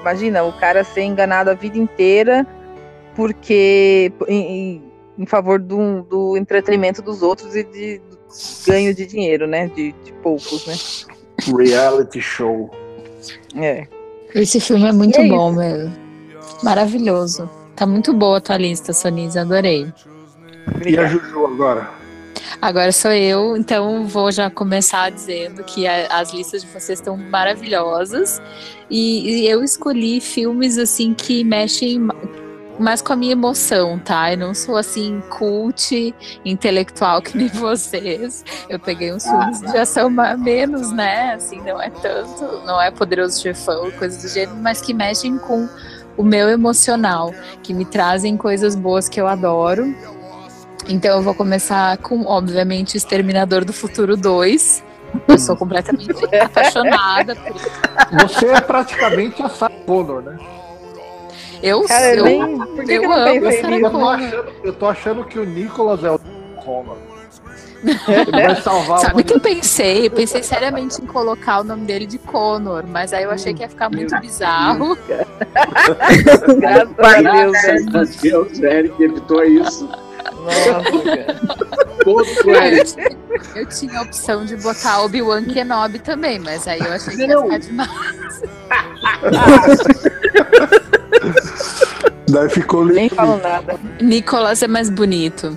[0.00, 2.46] imagina, o cara ser enganado a vida inteira
[3.14, 4.82] porque em,
[5.18, 8.18] em- favor do, do entretenimento dos outros e de do
[8.66, 9.68] ganho de dinheiro, né?
[9.68, 10.74] De, de poucos, né?
[11.56, 12.70] Reality show.
[13.54, 13.86] É.
[14.34, 15.92] Esse filme é muito é bom mesmo.
[16.62, 17.48] Maravilhoso.
[17.76, 19.92] Tá muito boa a tua lista, Sonise, adorei.
[20.86, 21.90] E a Juju agora?
[22.60, 27.16] Agora sou eu, então vou já começar dizendo que a- as listas de vocês estão
[27.16, 28.40] maravilhosas
[28.90, 32.14] e, e eu escolhi filmes assim que mexem ma-
[32.78, 34.32] mais com a minha emoção, tá?
[34.32, 36.14] Eu não sou assim cult,
[36.44, 38.44] intelectual que nem vocês.
[38.68, 41.34] Eu peguei uns filmes de ação ma- menos, né?
[41.34, 45.68] Assim, não é tanto, não é poderoso chefão, coisas do gênero, mas que mexem com
[46.16, 47.32] o meu emocional,
[47.62, 49.94] que me trazem coisas boas que eu adoro.
[50.88, 54.84] Então eu vou começar com, obviamente, Exterminador do Futuro 2.
[55.28, 57.54] Eu sou completamente apaixonada por.
[58.22, 60.38] Você é praticamente a Sarah Connor, né?
[61.62, 62.58] Eu, Cara, eu, eu nem.
[62.58, 63.76] Por que, eu que eu não amo Sarah?
[63.78, 66.18] Eu tô, achando, eu tô achando que o Nicolas é o
[66.64, 66.96] Connor.
[67.84, 70.06] Ele vai salvar Sabe o que eu pensei?
[70.06, 73.62] Eu pensei seriamente em colocar o nome dele de Connor, mas aí eu achei que
[73.62, 74.96] ia ficar muito bizarro.
[76.58, 79.88] Graças a Deus, Eric evitou isso.
[80.42, 80.82] Nossa.
[83.54, 87.40] Eu tinha a opção de botar Obi-Wan Kenobi também, mas aí eu achei que ia
[87.40, 87.90] ficar demais.
[92.28, 93.14] Daí ficou Nem lindo.
[93.14, 93.78] falo nada.
[94.00, 95.56] Nicolas é mais bonito.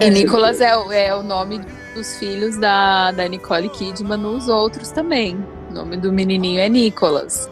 [0.00, 1.60] E Nicolas é, o- é o nome
[1.94, 5.38] dos filhos da, da Nicole Kidman nos outros também.
[5.70, 7.48] O nome do menininho é Nicolas.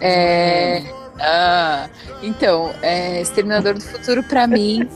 [0.00, 0.82] É,
[1.22, 1.88] ah,
[2.22, 4.88] então, é, Exterminador do Futuro pra mim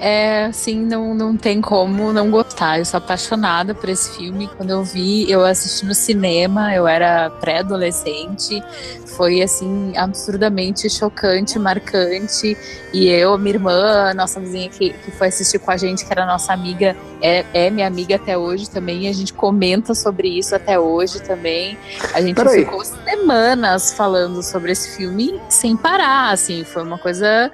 [0.00, 2.78] é assim, não, não tem como não gostar.
[2.78, 4.48] Eu sou apaixonada por esse filme.
[4.56, 8.62] Quando eu vi, eu assisti no cinema, eu era pré-adolescente.
[9.04, 12.56] Foi assim, absurdamente chocante, marcante.
[12.92, 16.24] E eu, minha irmã, nossa vizinha que, que foi assistir com a gente, que era
[16.24, 19.06] nossa amiga, é, é minha amiga até hoje também.
[19.06, 21.76] A gente comenta sobre isso até hoje também.
[22.14, 22.64] A gente Peraí.
[22.64, 27.52] ficou semanas falando sobre esse filme sem parar, assim, foi uma coisa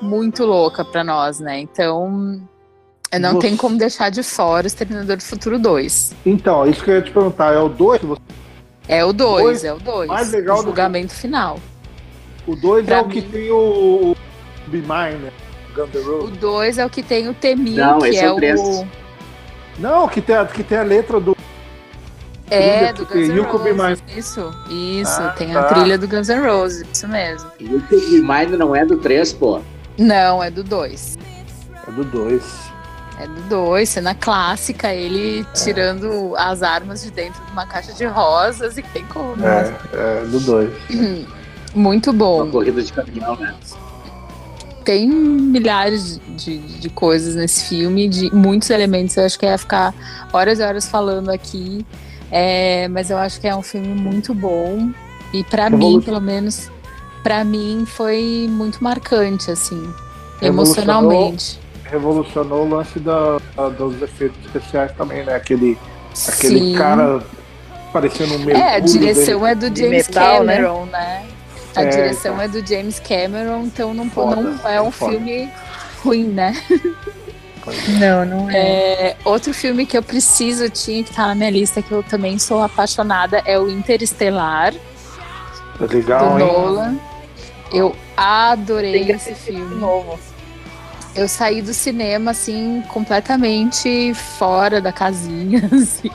[0.00, 1.58] muito louca pra nós, né?
[1.60, 2.40] Então,
[3.12, 6.14] eu não Você- tenho como deixar de fora o Exterminador do Futuro 2.
[6.26, 8.00] Então, isso que eu ia te perguntar, é o 2?
[8.86, 10.08] É o 2, Dois, é o 2.
[10.08, 11.58] mais legal o do julgamento final.
[12.46, 14.16] O 2 Pra é o que mim- tem o, o
[14.68, 15.32] Be Mine, né?
[15.76, 16.38] O Road.
[16.38, 18.58] 2 é o que tem o Temil, Não, que esse é é o três.
[18.60, 18.84] o.
[19.78, 21.36] Não, que tem, a, que tem a letra do.
[22.50, 24.02] É, trilha do que tem Guns N' Be Roses.
[24.16, 25.20] Isso, isso.
[25.22, 25.60] Ah, tem tá.
[25.60, 27.48] a trilha do Guns N' Roses, isso mesmo.
[27.60, 29.60] E o Kid Mind não é do 3, pô.
[29.98, 31.18] Não, é do 2.
[31.86, 32.42] É do 2.
[33.20, 38.04] É do 2, cena clássica, ele tirando as armas de dentro de uma caixa de
[38.04, 39.44] rosas e tem como.
[39.44, 40.70] É, é do 2.
[41.74, 42.42] Muito bom.
[42.44, 43.54] Uma corrida de caminhão, né?
[44.84, 49.14] tem milhares de, de coisas nesse filme, de muitos elementos.
[49.18, 49.92] Eu acho que ia ficar
[50.32, 51.84] horas e horas falando aqui.
[52.30, 54.90] É, mas eu acho que é um filme muito bom.
[55.32, 56.70] E pra Revolu- mim, pelo menos,
[57.28, 59.92] pra mim foi muito marcante, assim,
[60.40, 61.60] Revolucionou- emocionalmente.
[61.84, 65.34] Revolucionou o lance da, da- dos efeitos especiais também, né?
[65.34, 65.76] Aquele,
[66.26, 66.74] aquele Sim.
[66.74, 67.20] cara
[67.92, 68.56] parecendo um mergulho.
[68.66, 70.54] É, a direção é do James metal, né?
[70.56, 71.26] Cameron, né?
[71.76, 72.44] A É, direção então.
[72.44, 75.12] é do James Cameron, então não, Foda, não é um foda.
[75.12, 75.50] filme
[76.02, 76.54] ruim, né?
[78.00, 78.56] Não, não é.
[79.10, 82.38] É, outro filme que eu preciso, tinha que estar na minha lista, que eu também
[82.38, 84.72] sou apaixonada, é o Interestelar,
[85.78, 86.46] Tá do legal, hein?
[86.46, 86.98] Nolan.
[87.72, 89.74] Eu adorei esse filme.
[89.76, 90.18] novo.
[91.14, 96.10] Eu saí do cinema, assim, completamente fora da casinha, assim.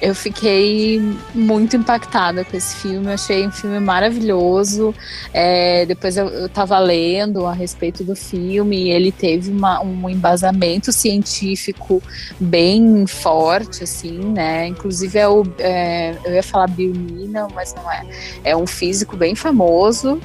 [0.00, 1.00] Eu fiquei
[1.34, 4.94] muito impactada com esse filme, eu achei um filme maravilhoso.
[5.32, 10.08] É, depois eu, eu tava lendo a respeito do filme e ele teve uma- um
[10.08, 12.02] embasamento científico
[12.38, 14.66] bem forte, assim, né?
[14.68, 15.44] Inclusive é o.
[15.58, 16.92] é, eu ia falar Bill
[17.54, 18.02] mas não é.
[18.44, 20.20] É um físico bem famoso,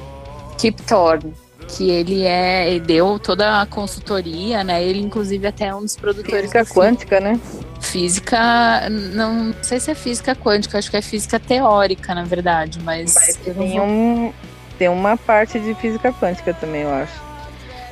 [0.58, 1.32] Kip Thorne
[1.76, 4.82] que ele é, ele deu toda a consultoria, né?
[4.82, 6.50] Ele, inclusive, até é um dos produtores.
[6.50, 7.38] Física quântica, né?
[7.80, 13.14] Física, não sei se é física quântica, acho que é física teórica, na verdade, mas.
[13.14, 13.66] mas tem, vou...
[13.80, 14.32] um,
[14.78, 17.12] tem uma parte de física quântica também, eu acho.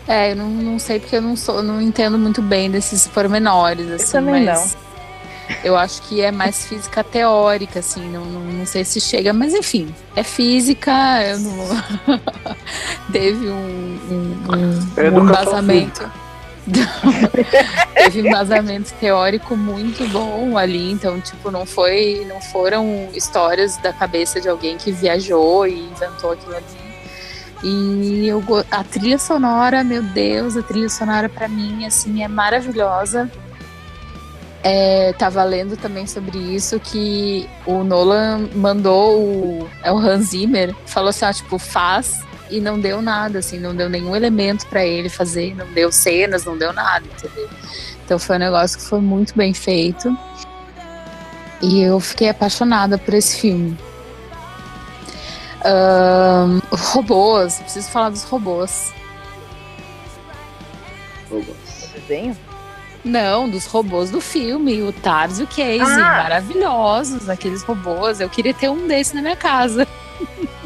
[0.07, 3.91] É, eu não, não sei porque eu não sou, não entendo muito bem desses pormenores,
[3.91, 4.75] assim, eu também mas.
[4.75, 4.89] Não.
[5.65, 9.55] Eu acho que é mais física teórica, assim, não, não, não sei se chega, mas
[9.55, 11.69] enfim, é física, eu não...
[13.11, 16.28] teve um, um, um, é um embasamento.
[17.95, 23.93] teve um embasamento teórico muito bom ali, então tipo não foi, não foram histórias da
[23.93, 26.89] cabeça de alguém que viajou e inventou aquilo ali.
[27.63, 33.31] E eu, a trilha sonora, meu Deus, a trilha sonora para mim assim é maravilhosa.
[34.63, 40.75] É, tava lendo também sobre isso que o Nolan mandou o, é o Hans Zimmer,
[40.85, 44.85] falou assim, ó, tipo, faz e não deu nada, assim, não deu nenhum elemento para
[44.85, 47.49] ele fazer, não deu cenas, não deu nada, entendeu?
[48.05, 50.17] Então foi um negócio que foi muito bem feito.
[51.61, 53.77] E eu fiquei apaixonada por esse filme.
[55.65, 58.93] Um, robôs, preciso falar dos robôs.
[61.29, 61.91] Robôs.
[61.95, 62.37] Desenho?
[63.05, 66.23] Não, dos robôs do filme, o Tars e o Casey, ah.
[66.23, 68.21] maravilhosos, aqueles robôs.
[68.21, 69.87] Eu queria ter um desse na minha casa.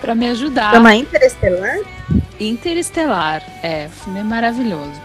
[0.00, 0.72] para me ajudar.
[0.72, 1.78] Chama Interestelar?
[2.38, 5.00] Interestelar, é, o filme é maravilhoso.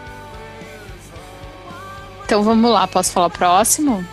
[2.26, 4.06] Então vamos lá, posso falar o próximo?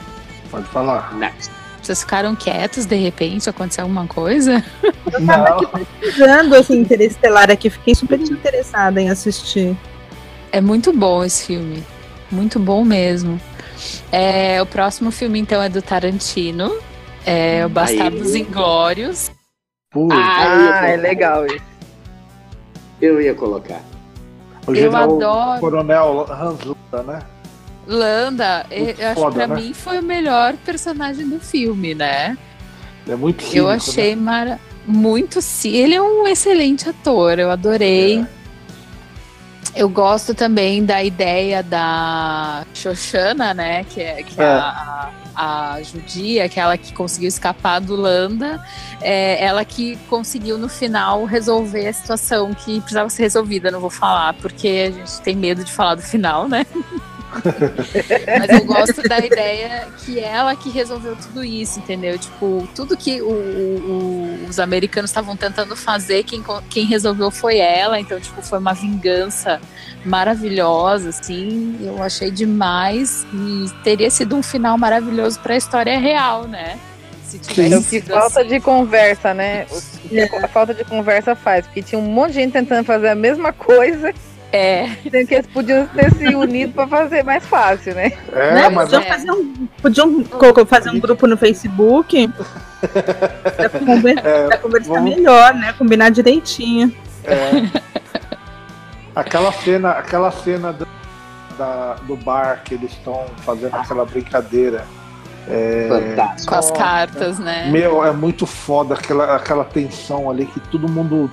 [0.51, 1.15] Pode falar.
[1.15, 1.51] Next.
[1.81, 3.49] Vocês ficaram quietos de repente?
[3.49, 4.65] Aconteceu alguma coisa?
[4.83, 5.67] Eu tava aqui
[6.01, 9.77] pesquisando esse Interestelar aqui, fiquei super interessada em assistir.
[10.53, 11.83] É muito bom esse filme.
[12.31, 13.41] Muito bom mesmo.
[14.11, 16.73] É, o próximo filme, então, é do Tarantino.
[17.25, 19.31] É o Bastardos Inglórios.
[19.95, 21.65] Ah, ah é legal isso.
[23.01, 23.81] Eu ia colocar.
[24.67, 25.61] O eu adoro.
[25.61, 27.23] Coronel Hans Landa, né?
[27.87, 29.57] Landa, eu acho que pra né?
[29.57, 32.39] mim foi o melhor personagem do filme, né?
[33.09, 34.23] É muito cínico, Eu achei né?
[34.23, 34.61] mara...
[34.87, 35.73] muito sim.
[35.73, 38.21] Ele é um excelente ator, eu adorei.
[38.21, 38.27] É.
[39.75, 43.85] Eu gosto também da ideia da Xoxana, né?
[43.85, 44.45] Que é, que é.
[44.45, 48.63] A, a, a, judia, aquela que conseguiu escapar do Landa.
[49.01, 53.71] É, ela que conseguiu no final resolver a situação que precisava ser resolvida.
[53.71, 56.67] Não vou falar, porque a gente tem medo de falar do final, né?
[58.39, 62.19] Mas eu gosto da ideia que ela que resolveu tudo isso, entendeu?
[62.19, 67.99] Tipo, tudo que o, o, os americanos estavam tentando fazer, quem, quem resolveu foi ela.
[67.99, 69.61] Então, tipo, foi uma vingança
[70.05, 71.79] maravilhosa, assim.
[71.81, 73.27] Eu achei demais.
[73.33, 76.79] E teria sido um final maravilhoso para a história real, né?
[77.25, 78.49] Se tivesse o que falta assim.
[78.49, 79.67] de conversa, né?
[79.71, 83.09] O que a falta de conversa faz, porque tinha um monte de gente tentando fazer
[83.09, 84.13] a mesma coisa
[84.53, 84.87] é.
[85.03, 88.13] Sendo que eles podiam ter se unido para fazer mais fácil, né?
[88.33, 88.69] É, né?
[88.69, 89.07] mas podiam, é.
[89.07, 92.31] fazer um, podiam fazer um grupo no Facebook
[93.57, 95.17] pra, conver é, pra conversar vamos...
[95.17, 95.73] melhor, né?
[95.73, 96.95] Combinar direitinho.
[97.25, 97.81] É.
[99.15, 100.87] Aquela cena, aquela cena do,
[101.57, 104.85] da, do bar que eles estão fazendo aquela brincadeira.
[105.49, 106.53] É, Fantástico.
[106.53, 107.69] Com as cartas, né?
[107.71, 111.31] Meu, é muito foda aquela, aquela tensão ali que todo mundo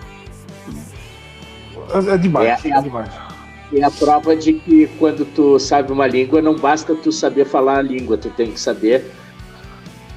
[1.94, 3.10] é, é demais, é, é, é demais.
[3.74, 7.78] É a prova de que quando tu sabe uma língua, não basta tu saber falar
[7.78, 9.12] a língua, tu tem que saber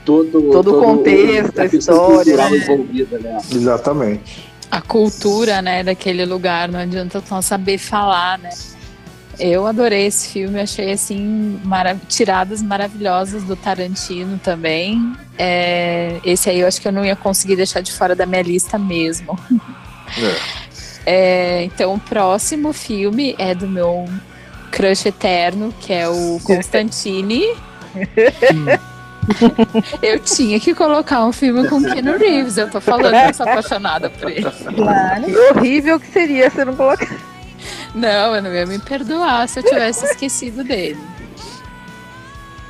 [0.04, 2.36] todo, todo, o contexto, a história.
[2.36, 2.56] Né?
[2.56, 3.38] Envolvida, né?
[3.52, 4.50] Exatamente.
[4.70, 8.50] A cultura, né, daquele lugar, não adianta só saber falar, né?
[9.38, 15.14] Eu adorei esse filme, achei assim marav tiradas maravilhosas do Tarantino também.
[15.38, 18.42] É, esse aí eu acho que eu não ia conseguir deixar de fora da minha
[18.42, 19.38] lista mesmo.
[20.18, 20.61] É.
[21.04, 24.06] É, então, o próximo filme é do meu
[24.70, 27.44] crush eterno, que é o Constantine.
[30.02, 32.56] eu tinha que colocar um filme com Keanu Reeves.
[32.56, 34.42] Eu tô falando que eu sou apaixonada por ele.
[34.74, 35.24] Claro.
[35.24, 37.16] Que horrível que seria se eu não colocar.
[37.94, 40.98] Não, eu não ia me perdoar se eu tivesse esquecido dele.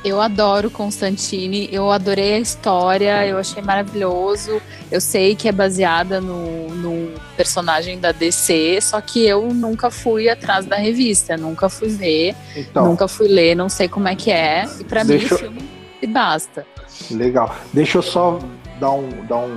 [0.03, 4.61] Eu adoro Constantine, eu adorei a história, eu achei maravilhoso.
[4.91, 10.29] Eu sei que é baseada no, no, personagem da DC, só que eu nunca fui
[10.29, 14.29] atrás da revista, nunca fui ver, então, nunca fui ler, não sei como é que
[14.29, 14.65] é.
[14.79, 15.69] E para mim o filme
[16.01, 16.65] e basta.
[17.09, 17.55] Legal.
[17.71, 18.39] Deixa eu só
[18.79, 19.55] dar um, dar um,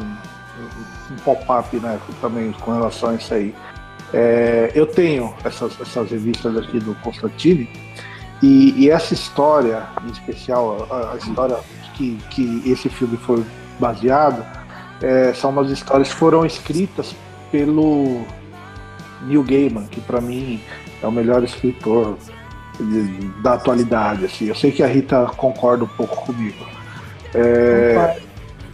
[1.10, 3.52] um pop-up né, também com relação a isso aí.
[4.14, 7.68] É, eu tenho essas, essas revistas aqui do Constantine
[8.42, 11.56] e, e, essa história, em especial, a, a história
[11.94, 13.44] que, que esse filme foi
[13.78, 14.44] baseado,
[15.02, 17.14] é, são umas histórias que foram escritas
[17.50, 18.22] pelo
[19.22, 20.60] Neil Gaiman, que para mim
[21.02, 22.16] é o melhor escritor
[22.78, 24.24] de, da atualidade.
[24.24, 24.46] Assim.
[24.46, 26.66] Eu sei que a Rita concorda um pouco comigo.
[27.34, 28.18] É,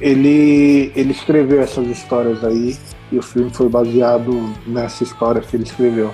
[0.01, 2.77] ele, ele escreveu essas histórias aí
[3.11, 6.13] e o filme foi baseado nessa história que ele escreveu.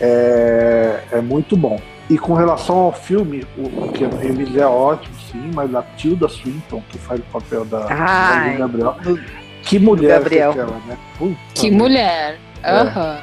[0.00, 1.80] É, é muito bom.
[2.08, 6.82] E com relação ao filme, o, que ele é ótimo, sim, mas a Tilda Swinton,
[6.88, 8.96] que faz o papel da, Ai, da Gabriel,
[9.62, 10.52] que mulher Gabriel.
[10.52, 10.96] que é aquela, né?
[11.18, 12.38] Puta Que mulher.
[12.62, 12.70] É.
[12.70, 13.18] Aham.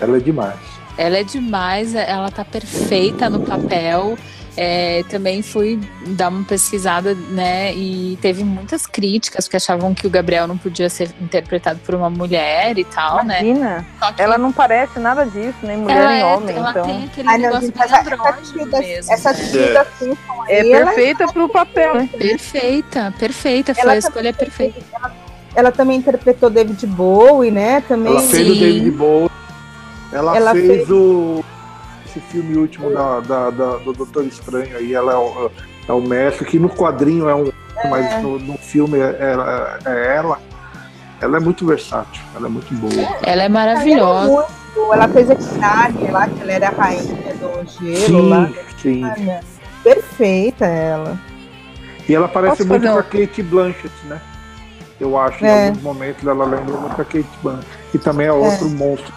[0.00, 0.56] Ela é demais.
[0.96, 4.16] Ela é demais, ela tá perfeita no papel.
[4.56, 7.74] É, também fui dar uma pesquisada, né?
[7.74, 12.08] E teve muitas críticas, porque achavam que o Gabriel não podia ser interpretado por uma
[12.08, 13.42] mulher e tal, né?
[13.44, 16.70] Imagina, Só que ela não parece nada disso, nem mulher ela nem é- homem, ela
[16.70, 16.86] então.
[16.86, 19.12] tem aquele Ai, não, negócio bem essa, essa mesmo.
[19.12, 19.38] essa né?
[19.50, 22.08] Tilda Swinton É ela, perfeita pro papel, né?
[22.18, 24.80] Perfeita, perfeita, foi Ela a escolha perfeita.
[25.54, 27.82] ela também interpretou David Bowie, né?
[27.86, 28.10] Também.
[28.12, 28.60] Ela fez o Sim.
[28.60, 29.30] David Bowie.
[30.12, 31.44] Ela, Ela fez, fez- o
[32.16, 34.94] esse filme último da, da- da- do Doutor Estranho aí.
[34.94, 35.50] Ela é o,
[35.88, 37.50] é o mestre, que no quadrinho é um.
[37.90, 39.02] Mas no, no filme é,
[39.84, 40.38] é- é ela.
[41.20, 42.92] Ela é muito versátil, ela é muito boa.
[42.92, 44.30] Ela é Ela é maravilhosa.
[44.32, 48.48] muito- Ela fez Equinari lá, que ela era a rainha do gelo lá.
[48.48, 49.04] Sim, sim.
[49.04, 49.40] Olha,
[49.82, 51.18] Perfeita ela.
[52.08, 54.20] E ela parece Posso muito com a Kate Blanchett, né?
[55.00, 55.66] Eu acho, em É.
[55.68, 59.12] alguns momentos ela lembra muito a Kate Blanchett, que também é outro monstro.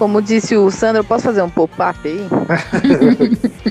[0.00, 2.26] Como disse o Sandro, eu posso fazer um pop-up aí?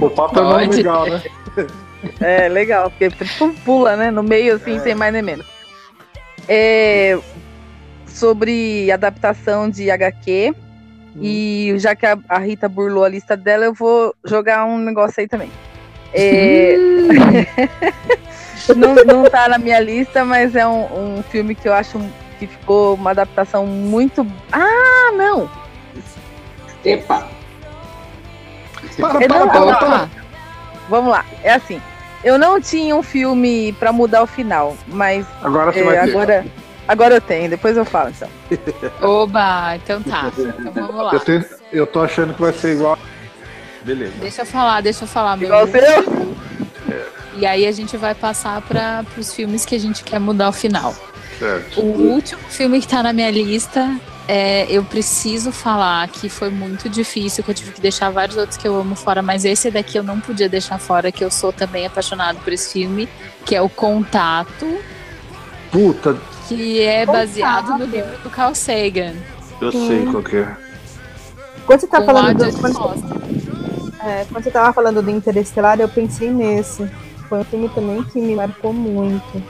[0.00, 0.76] O papo é Pode.
[0.76, 1.22] legal, né?
[2.20, 3.10] É, legal, porque
[3.64, 4.10] pula, né?
[4.10, 5.46] No meio, assim, sem mais nem menos.
[6.46, 7.18] É,
[8.06, 10.54] sobre adaptação de HQ,
[11.18, 15.20] e já que a, a Rita burlou a lista dela, eu vou jogar um negócio
[15.20, 15.50] aí também.
[16.12, 16.76] É,
[18.76, 21.98] não, não tá na minha lista, mas é um, um filme que eu acho
[22.38, 24.26] que ficou uma adaptação muito.
[24.52, 25.65] Ah, não!
[26.90, 27.28] Epa,
[28.98, 30.10] Para, para, não, para, não, para.
[30.88, 31.80] Vamos lá, é assim.
[32.24, 36.10] Eu não tinha um filme pra mudar o final, mas Agora você é, vai ter.
[36.10, 36.46] agora,
[36.88, 38.28] agora eu tenho, depois eu falo então.
[39.02, 40.30] oba, então tá.
[40.36, 41.12] Então vamos lá.
[41.12, 42.98] Eu, tenho- eu tô achando que vai ser igual.
[43.82, 44.12] Beleza.
[44.20, 45.46] Deixa eu falar, deixa eu falar, meu.
[45.48, 46.26] Igual seu?
[47.36, 50.52] E aí a gente vai passar para os filmes que a gente quer mudar o
[50.52, 50.94] final.
[51.38, 51.80] Certo.
[51.80, 53.94] O último filme que tá na minha lista,
[54.28, 58.56] é, eu preciso falar que foi muito difícil, que eu tive que deixar vários outros
[58.56, 61.52] que eu amo fora, mas esse daqui eu não podia deixar fora, que eu sou
[61.52, 63.08] também apaixonado por esse filme,
[63.44, 64.78] que é o Contato,
[65.70, 66.16] Puta,
[66.48, 67.16] que é Contato.
[67.16, 69.14] baseado no livro do Carl Sagan.
[69.60, 70.56] eu sei qual que é.
[71.66, 75.88] Quando você tá com falando do, quando, é, quando você tava falando do Interestelar, eu
[75.88, 76.88] pensei nesse.
[77.28, 79.42] Foi um filme também que me marcou muito.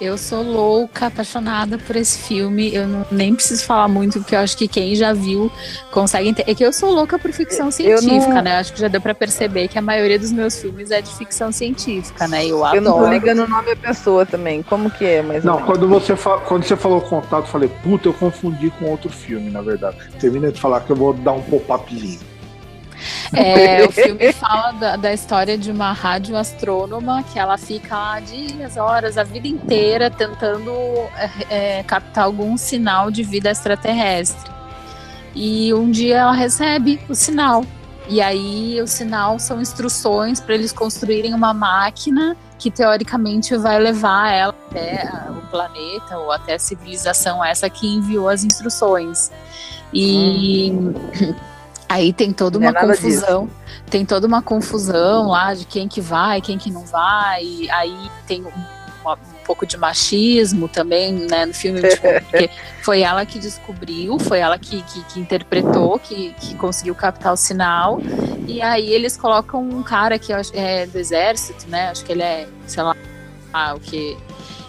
[0.00, 2.74] Eu sou louca, apaixonada por esse filme.
[2.74, 5.50] Eu não, nem preciso falar muito, porque eu acho que quem já viu
[5.90, 6.50] consegue entender.
[6.50, 8.56] É que eu sou louca por ficção científica, não- né?
[8.58, 11.50] Acho que já deu pra perceber que a maioria dos meus filmes é de ficção
[11.52, 12.44] científica, né?
[12.44, 13.12] Eu Eu não tô adoro.
[13.12, 14.62] ligando o nome da pessoa também.
[14.62, 17.70] Como que é, mais ou Não, quando você, fa- quando você falou contato, eu falei,
[17.82, 19.96] puta, eu confundi com outro filme, na verdade.
[20.18, 22.20] Termina de falar que eu vou dar um pop-upzinho.
[23.36, 28.76] É, o filme fala da, da história de uma radioastrônoma que ela fica lá dias,
[28.76, 30.70] horas, a vida inteira tentando
[31.16, 34.52] é, é, captar algum sinal de vida extraterrestre.
[35.34, 37.64] E um dia ela recebe o sinal.
[38.08, 44.30] E aí o sinal são instruções para eles construírem uma máquina que teoricamente vai levar
[44.30, 49.30] ela até ah, o planeta ou até a civilização essa que enviou as instruções.
[49.92, 50.72] E
[51.88, 53.50] aí tem toda é uma nada confusão,
[53.90, 57.44] tem toda uma confusão lá de quem que vai, quem que não vai.
[57.44, 62.50] E aí tem um, um pouco de machismo também, né, no filme, tipo, porque
[62.82, 67.36] foi ela que descobriu, foi ela que, que, que interpretou, que, que conseguiu captar o
[67.36, 68.00] sinal.
[68.46, 71.90] E aí eles colocam um cara que é do exército, né?
[71.90, 72.96] Acho que ele é, sei lá,
[73.52, 74.16] ah, o que.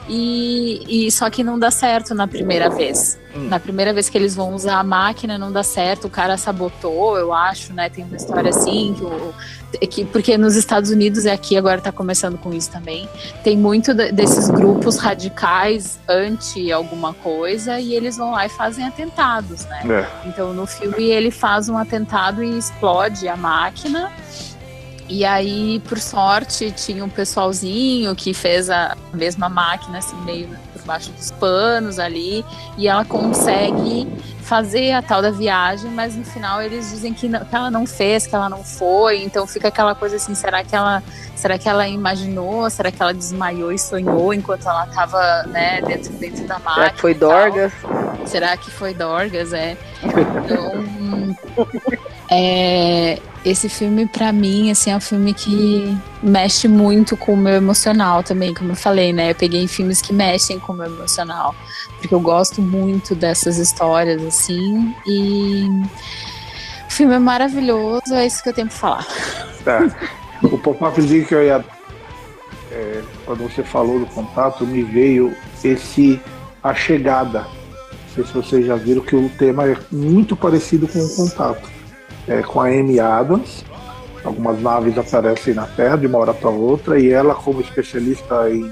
[0.08, 3.18] E, e só que não dá certo na primeira vez.
[3.36, 3.48] Hum.
[3.50, 6.06] Na primeira vez que eles vão usar a máquina, não dá certo.
[6.06, 7.90] O cara sabotou, eu acho, né?
[7.90, 9.34] Tem uma história assim que, o,
[9.88, 13.10] que porque nos Estados Unidos e aqui agora tá começando com isso também.
[13.44, 18.86] Tem muito de- desses grupos radicais anti alguma coisa e eles vão lá e fazem
[18.86, 19.82] atentados, né?
[20.24, 20.28] É.
[20.30, 24.12] Então no filme ele faz um atentado e explode a máquina.
[25.08, 30.82] E aí, por sorte, tinha um pessoalzinho que fez a mesma máquina, assim, meio por
[30.84, 32.44] baixo dos panos ali.
[32.78, 34.08] E ela consegue
[34.42, 37.86] fazer a tal da viagem, mas no final eles dizem que, não- que ela não
[37.86, 39.24] fez, que ela não foi.
[39.24, 41.04] Então fica aquela coisa assim, será que ela,
[41.36, 42.68] será que ela imaginou?
[42.72, 46.74] Será que ela desmaiou e sonhou enquanto ela estava né, dentro, dentro da máquina?
[46.76, 47.14] Será que foi?
[47.14, 47.74] Dorgas?
[48.26, 49.54] Será que foi Dorgas?
[49.54, 49.78] É.
[51.56, 51.76] Então,
[52.30, 57.54] é, esse filme, para mim, assim, é um filme que mexe muito com o meu
[57.54, 59.32] emocional também, como eu falei, né?
[59.32, 61.54] Eu peguei filmes que mexem com o meu emocional,
[62.00, 65.68] porque eu gosto muito dessas histórias, assim, e
[66.88, 69.08] o filme é maravilhoso, é isso que eu tenho pra falar.
[69.64, 69.96] Tá.
[70.42, 71.64] O pop-upzinho que eu ia.
[72.72, 76.20] É, quando você falou do contato, me veio esse
[76.64, 77.42] A Chegada.
[77.42, 81.75] Não sei se vocês já viram que o tema é muito parecido com o contato.
[82.28, 83.64] É com a Amy Adams.
[84.24, 88.64] Algumas naves aparecem na Terra de uma hora para outra e ela, como especialista em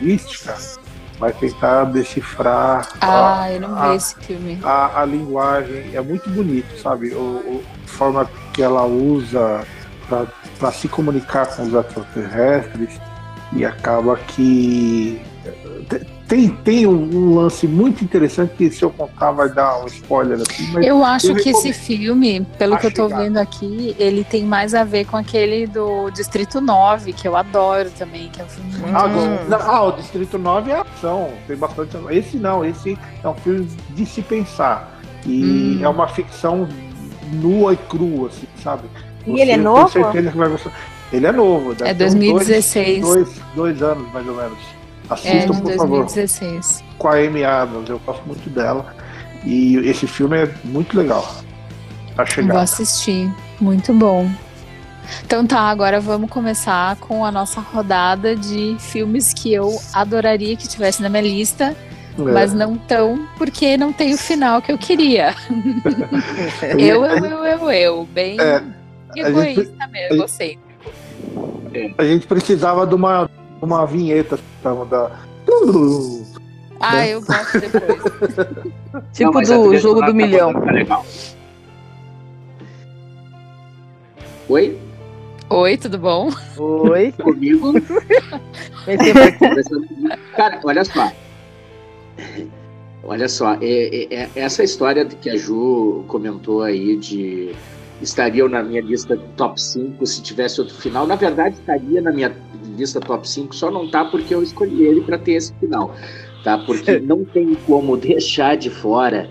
[0.00, 0.56] linguística,
[1.18, 4.58] vai tentar decifrar ah, a, eu não vi esse filme.
[4.62, 5.90] A, a, linguagem.
[5.94, 7.12] É muito bonito, sabe?
[7.12, 9.64] O, a forma que ela usa
[10.08, 13.00] para se comunicar com os extraterrestres
[13.52, 15.20] e acaba que
[16.30, 20.72] tem, tem um, lance muito interessante que se eu contar vai dar um spoiler assim.
[20.80, 24.72] eu acho eu que esse filme, pelo que eu tô vendo aqui, ele tem mais
[24.72, 28.72] a ver com aquele do Distrito 9, que eu adoro também, que é um filme
[28.74, 31.96] muito ah, ah, o Distrito 9 é ação, tem bastante.
[32.10, 35.00] Esse não, esse é um filme de se pensar.
[35.26, 35.84] E hum.
[35.84, 36.68] é uma ficção
[37.32, 38.84] nua e crua, assim, sabe?
[39.26, 39.88] E Você, ele é novo?
[39.88, 40.72] certeza que vai gostar.
[41.12, 41.74] Ele é novo.
[41.80, 43.00] É 2016.
[43.00, 44.79] Dois, dois, dois, anos, mais ou menos.
[45.10, 46.80] Assistam, é, por 2016.
[46.80, 46.94] favor.
[46.98, 48.94] Com a Amy Adams, eu gosto muito dela.
[49.44, 51.28] E esse filme é muito legal.
[52.14, 52.52] Tá chegando.
[52.52, 53.32] Vou assistir.
[53.60, 54.30] Muito bom.
[55.24, 60.68] Então tá, agora vamos começar com a nossa rodada de filmes que eu adoraria que
[60.68, 61.74] tivesse na minha lista,
[62.18, 62.22] é.
[62.22, 65.34] mas não tão, porque não tem o final que eu queria.
[66.78, 68.62] eu, eu, eu, eu, eu, bem é,
[69.16, 70.70] egoísta gente, mesmo, egocêntrico.
[71.98, 73.30] A gente precisava de uma,
[73.60, 75.10] uma vinheta da.
[76.80, 77.14] Ah, né?
[77.14, 78.02] eu gosto depois.
[79.12, 80.52] tipo não, do jogo do milhão.
[80.52, 81.02] Tá
[84.48, 84.78] Oi?
[85.50, 86.30] Oi, tudo bom?
[86.58, 87.12] Oi.
[87.22, 87.74] Comigo.
[90.36, 91.12] Cara, olha só.
[93.02, 97.52] Olha só, é, é, é, essa história que a Ju comentou aí de
[98.00, 101.06] estariam na minha lista top 5 se tivesse outro final.
[101.06, 102.34] Na verdade, estaria na minha
[102.76, 105.94] lista top 5, só não tá porque eu escolhi ele para ter esse final.
[106.42, 106.58] Tá?
[106.58, 109.28] Porque não tem como deixar de fora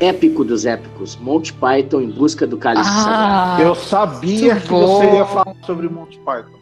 [0.00, 4.86] épico dos épicos, Monty Python em busca do cálice ah, Eu sabia que bom.
[4.86, 6.58] você ia falar sobre Monty Python.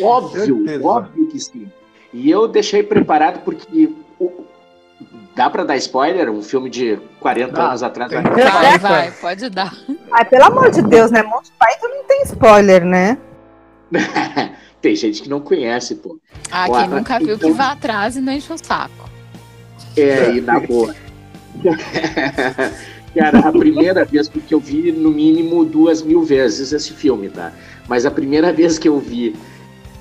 [0.00, 1.66] Óbvio, óbvio que sim.
[2.12, 3.90] E eu deixei preparado porque
[5.40, 6.30] Dá pra dar spoiler?
[6.30, 8.12] Um filme de 40 anos atrás?
[8.12, 9.74] Vai, vai, vai, pode dar.
[10.12, 11.22] Ai, pelo amor de Deus, né?
[11.22, 13.16] Monty Python não tem spoiler, né?
[14.82, 16.18] tem gente que não conhece, pô.
[16.50, 17.50] Ah, quem nunca viu então...
[17.50, 19.08] que vá atrás e não enche o saco.
[19.96, 20.94] É, e na boa.
[23.16, 27.50] Cara, a primeira vez, porque eu vi no mínimo duas mil vezes esse filme, tá?
[27.88, 29.34] Mas a primeira vez que eu vi,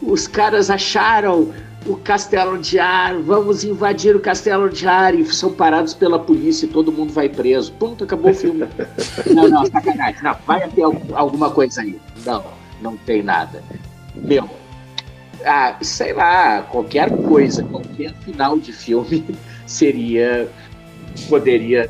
[0.01, 1.53] os caras acharam
[1.85, 6.65] o Castelo de Ar, vamos invadir o Castelo de Ar e são parados pela polícia
[6.65, 7.71] e todo mundo vai preso.
[7.73, 8.67] Ponto, acabou o filme.
[9.33, 10.21] não, não, sacanagem.
[10.21, 11.99] Não, vai ter alguma coisa aí.
[12.25, 12.43] Não,
[12.81, 13.63] não tem nada.
[14.15, 14.49] Meu,
[15.45, 19.25] ah, sei lá, qualquer coisa, qualquer final de filme
[19.65, 20.49] seria,
[21.29, 21.89] poderia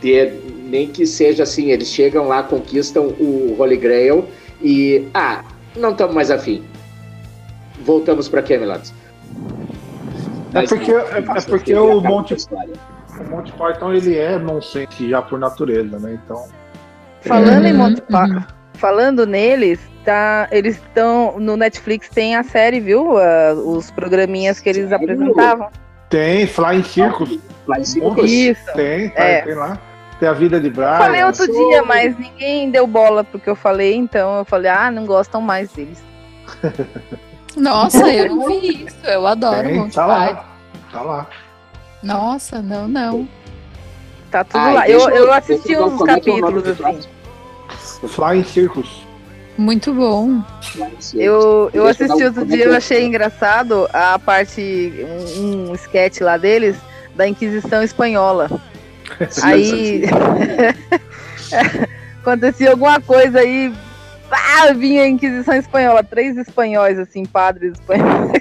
[0.00, 4.26] ter, nem que seja assim, eles chegam lá, conquistam o Holy Grail
[4.62, 5.44] e, ah,
[5.76, 6.64] não estamos mais afim.
[7.84, 8.92] Voltamos para Camelot.
[10.54, 15.38] É porque, é, é porque o Monte, o Monte Python ele é nonsense já por
[15.38, 16.18] natureza, né?
[16.24, 16.46] Então.
[17.20, 17.70] Falando é...
[17.70, 18.42] em Monty Python,
[18.74, 23.12] falando neles, tá, eles estão no Netflix tem a série, viu?
[23.12, 25.04] Uh, os programinhas que eles Sério?
[25.04, 25.68] apresentavam.
[26.08, 27.38] Tem, Flying Circus.
[27.66, 28.30] Flying Circus.
[28.30, 28.72] Isso.
[28.74, 29.42] Tem, é.
[29.42, 29.78] tem lá.
[30.18, 30.98] Tem a vida de Brian.
[30.98, 35.06] falei outro dia, mas ninguém deu bola porque eu falei, então eu falei, ah, não
[35.06, 36.02] gostam mais deles.
[37.56, 38.96] Nossa, eu não vi isso.
[39.04, 40.46] Eu adoro Tem, Monty tá Lá,
[40.90, 41.26] tá lá.
[42.02, 43.28] Nossa, não, não.
[44.30, 44.88] Tá tudo Ai, lá.
[44.88, 48.08] Eu, eu assisti uns capítulos é assim.
[48.08, 49.10] Flying Circus.
[49.58, 50.42] Muito bom.
[51.12, 54.94] Eu, eu assisti outro dia, eu achei engraçado a parte,
[55.36, 56.76] um, um sketch lá deles,
[57.14, 58.48] da Inquisição Espanhola.
[59.42, 60.04] Aí
[62.22, 63.72] acontecia alguma coisa aí
[64.30, 68.32] ah, vinha a Inquisição Espanhola, três espanhóis, assim, padres espanhóis,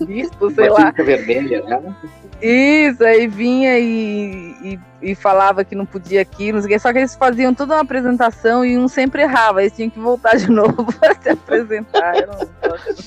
[0.06, 0.90] bispos, sei lá.
[0.90, 1.94] vermelha, né?
[2.40, 6.78] Isso, aí vinha e, e, e, falava que não podia aqui, não sei o que,
[6.78, 10.36] só que eles faziam toda uma apresentação e um sempre errava, eles tinham que voltar
[10.36, 12.14] de novo para se apresentar.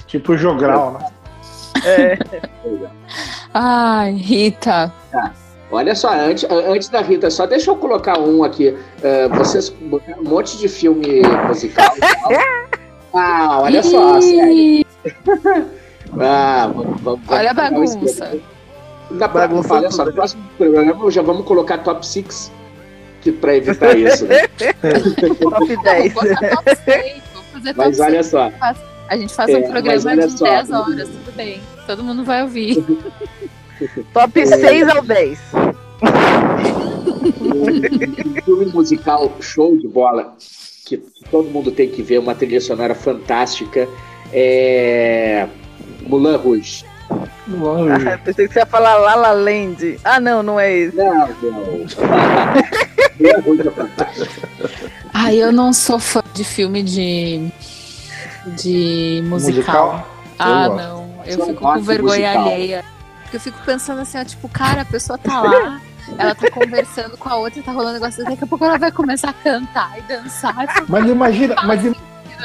[0.06, 1.10] tipo jogral, né?
[1.86, 2.18] É.
[3.54, 4.94] Ai, Rita.
[5.12, 5.32] Tá.
[5.72, 8.70] Olha só, antes, antes da Rita, só deixa eu colocar um aqui.
[8.70, 11.90] Uh, vocês botaram um monte de filme musical.
[13.16, 14.86] ah, olha só, sério.
[16.20, 18.38] ah, vamos, vamos, olha a bagunça.
[19.12, 22.52] Na bagunça olha só, no próximo programa já vamos colocar top 6
[23.40, 24.26] para evitar isso.
[24.26, 24.48] Né?
[25.40, 26.14] top 10.
[26.14, 28.28] Top 6, vamos fazer top Mas olha 6.
[28.28, 28.52] só.
[29.08, 31.62] A gente faz é, um programa de só, 10 horas, tudo bem.
[31.88, 32.84] Todo mundo vai ouvir.
[34.14, 35.40] Top 6 ao 10.
[37.42, 40.36] um filme musical show de bola
[40.86, 40.98] que
[41.30, 43.88] todo mundo tem que ver, uma trilha sonora fantástica.
[44.34, 45.48] É
[46.02, 46.86] Mulan Rouge.
[47.10, 50.00] Ah, pensei que você ia falar La La Land.
[50.04, 50.96] Ah, não, não é esse.
[50.96, 51.86] Não, não.
[55.14, 57.52] Ai, eu não sou fã de filme de,
[58.58, 59.96] de musical.
[59.96, 60.08] musical?
[60.40, 61.12] Ah, eu não.
[61.26, 62.48] Eu fico com vergonha musical.
[62.48, 62.86] alheia.
[63.32, 65.82] Porque eu fico pensando assim, ó, tipo, cara, a pessoa tá lá,
[66.18, 68.92] ela tá conversando com a outra, tá rolando um negócio, daqui a pouco ela vai
[68.92, 70.54] começar a cantar e dançar.
[70.90, 71.96] Mas imagina, mas imagina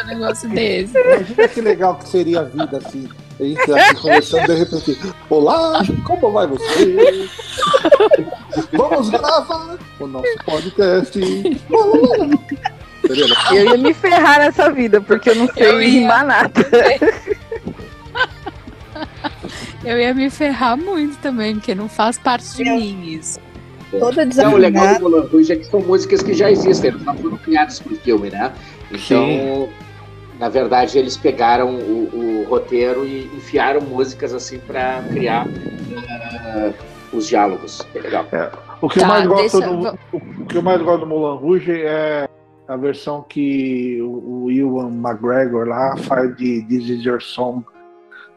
[0.01, 0.97] um negócio desse.
[0.97, 3.09] Imagina que legal que seria a vida assim.
[3.41, 7.29] A gente aqui conversando, de repente, olá, como vai você?
[8.73, 11.21] Vamos gravar o nosso podcast.
[13.51, 16.53] Eu ia me ferrar nessa vida, porque eu não sei eu rimar nada.
[19.85, 22.77] Eu ia me ferrar muito também, porque não faz parte de é.
[22.77, 23.41] mim isso.
[23.91, 27.03] Toda Não, o legal do Moulin Rouge é que são músicas que já existem, elas
[27.03, 28.53] não foram criadas pro filme, né?
[28.91, 29.69] Então, Sim.
[30.41, 36.75] na verdade, eles pegaram o, o, roteiro e enfiaram músicas assim para criar uh,
[37.13, 37.87] os diálogos.
[37.95, 38.27] É legal.
[38.33, 38.51] É.
[38.81, 39.75] O que, tá, eu mais gosto deixa...
[39.75, 42.29] do, o que eu mais gosto do Moulin Rouge é
[42.69, 47.65] a versão que o, o Ewan McGregor lá faz de This Is Your Song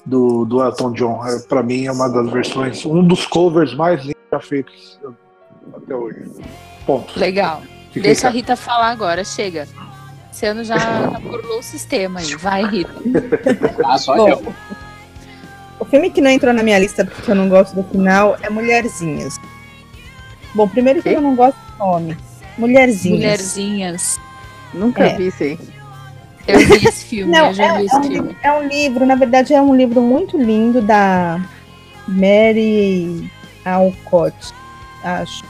[0.05, 1.25] do, do Elton John.
[1.25, 4.99] É, para mim é uma das versões, um dos covers mais lindos já feitos
[5.73, 6.25] até hoje.
[6.85, 7.19] Ponto.
[7.19, 7.61] Legal.
[7.87, 9.67] Fiquei Deixa a Rita falar agora, chega.
[10.31, 10.77] Esse ano já,
[11.21, 12.35] burlou o sistema aí.
[12.35, 12.93] Vai, Rita.
[13.85, 14.53] ah, só Bom,
[15.79, 18.49] O filme que não entrou na minha lista porque eu não gosto do final é
[18.49, 19.37] Mulherzinhas.
[20.53, 22.17] Bom, primeiro que eu não gosto do nome.
[22.57, 23.19] Mulherzinhas.
[23.19, 24.19] Mulherzinhas.
[24.73, 25.17] Nunca é.
[25.17, 25.59] vi isso aí.
[26.51, 28.37] Eu vi esse filme, Não, eu já é, vi esse é um, filme.
[28.43, 31.39] É um livro, na verdade é um livro muito lindo da
[32.07, 33.31] Mary
[33.65, 34.53] Alcott,
[35.03, 35.43] acho.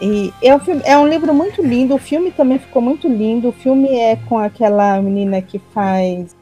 [0.00, 3.48] E é um, filme, é um livro muito lindo, o filme também ficou muito lindo.
[3.48, 6.34] O filme é com aquela menina que faz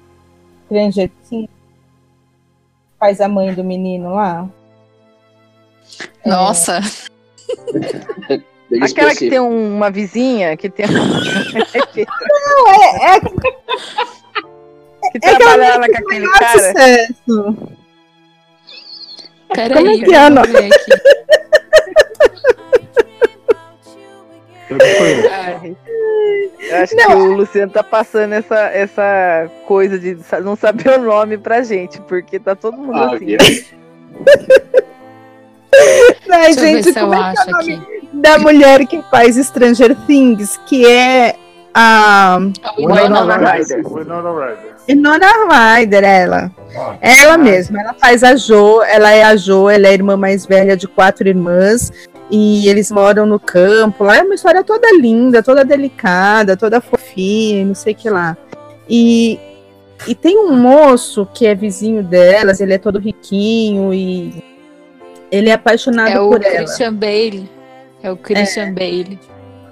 [0.67, 1.51] Stranger Things,
[3.01, 4.49] faz a mãe do menino lá.
[6.25, 6.81] Nossa!
[8.31, 8.41] É.
[8.69, 9.19] Aquela específico.
[9.19, 10.87] que tem uma vizinha que tem.
[10.87, 13.17] Não, é.
[13.17, 13.21] é...
[15.11, 16.59] Que é trabalha lá com aquele cara.
[16.59, 17.57] Sucesso.
[19.55, 20.43] Peraí, Como é que é, não?
[26.61, 27.07] Eu acho não.
[27.07, 31.99] que o Luciano tá passando essa, essa coisa de não saber o nome pra gente,
[32.03, 33.37] porque tá todo mundo ah, assim.
[36.31, 37.98] Ai, gente, como é que é o nome aqui.
[38.21, 41.37] Da mulher que faz Stranger Things, que é
[41.75, 42.39] a
[42.77, 43.83] Winona Ryder.
[44.89, 46.51] Winona Ryder, ela.
[47.01, 50.47] Ela mesma, ela faz a Jo, ela é a Jo, ela é a irmã mais
[50.47, 51.93] velha de quatro irmãs.
[52.31, 54.05] E eles moram no campo.
[54.05, 58.37] Lá é uma história toda linda, toda delicada, toda fofinha, não sei o que lá.
[58.89, 59.39] E,
[60.07, 64.45] e tem um moço que é vizinho delas, ele é todo riquinho e
[65.31, 66.55] ele é apaixonado é por ela.
[66.55, 67.58] É o Christian Bale.
[68.03, 68.73] É o Christian é.
[68.73, 69.19] Bale.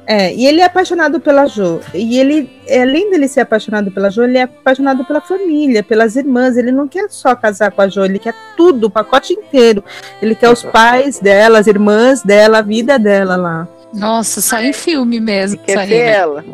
[0.09, 1.81] É, e ele é apaixonado pela Jo.
[1.93, 6.57] E ele, além dele ser apaixonado pela Jo, ele é apaixonado pela família, pelas irmãs.
[6.57, 9.83] Ele não quer só casar com a Jo, ele quer tudo, o pacote inteiro.
[10.23, 13.69] Ele quer os pais dela, as irmãs dela, a vida dela lá.
[13.93, 15.61] Nossa, sai em filme mesmo.
[15.67, 16.45] Ele quer ser ela.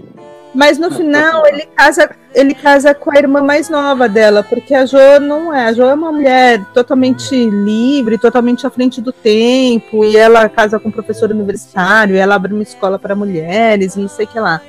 [0.54, 4.84] Mas no final ele casa, ele casa com a irmã mais nova dela, porque a
[4.84, 5.66] Jo não é.
[5.66, 10.78] A Jo é uma mulher totalmente livre, totalmente à frente do tempo, e ela casa
[10.78, 14.38] com um professor universitário, ela abre uma escola para mulheres, e não sei o que
[14.38, 14.60] lá.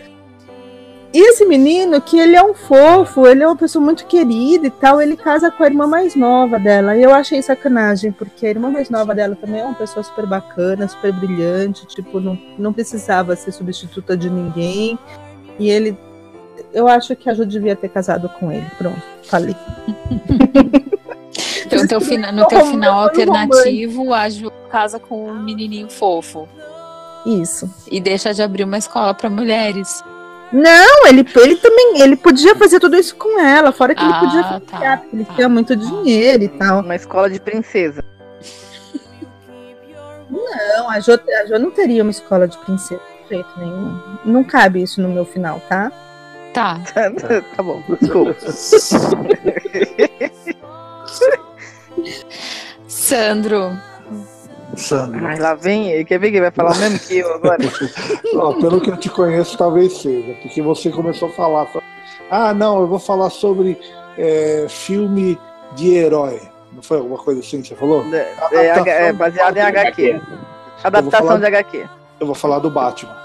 [1.13, 4.71] E esse menino, que ele é um fofo, ele é uma pessoa muito querida e
[4.71, 6.97] tal, ele casa com a irmã mais nova dela.
[6.97, 10.25] E eu achei sacanagem, porque a irmã mais nova dela também é uma pessoa super
[10.25, 14.97] bacana, super brilhante, tipo, não, não precisava ser substituta de ninguém.
[15.59, 15.97] E ele.
[16.73, 18.65] Eu acho que a Ju devia ter casado com ele.
[18.77, 19.55] Pronto, falei.
[21.65, 26.47] então, teu fina, no teu final alternativo, a Ju casa com um menininho fofo.
[27.25, 27.73] Isso.
[27.91, 30.03] E deixa de abrir uma escola para mulheres.
[30.51, 34.19] Não, ele, ele também ele podia fazer tudo isso com ela, fora que ah, ele
[34.19, 36.81] podia fazer, tá, porque ele tá, tinha muito dinheiro e tal.
[36.81, 38.03] Uma escola de princesa.
[40.29, 43.99] Não, a Jo, a jo não teria uma escola de princesa jeito nenhum.
[44.25, 45.91] Não cabe isso no meu final, tá?
[46.53, 46.79] Tá.
[47.55, 48.35] tá bom, desculpa.
[52.87, 53.71] Sandro.
[54.75, 55.25] Sandro.
[55.25, 56.05] Ai, lá vem ele.
[56.05, 57.57] Quer ver quem vai falar o mesmo que eu agora?
[58.35, 61.67] Ó, pelo que eu te conheço, talvez seja, porque você começou a falar.
[62.29, 63.79] Ah, não, eu vou falar sobre
[64.17, 65.39] é, filme
[65.75, 66.41] de herói.
[66.71, 68.03] Não foi alguma coisa assim que você falou?
[68.13, 70.21] É, é, é baseado em HQ.
[70.83, 71.89] Adaptação falar- de HQ.
[72.19, 73.15] Eu vou falar do Batman.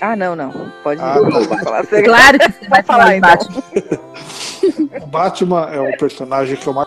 [0.00, 0.52] Ah, não, não.
[0.82, 1.48] Pode Ah, ir.
[1.48, 1.58] tá.
[1.64, 1.86] Falar.
[2.04, 3.30] Claro que você vai falar, falar então.
[3.30, 3.62] Batman.
[5.02, 6.86] O Batman é um personagem que eu mais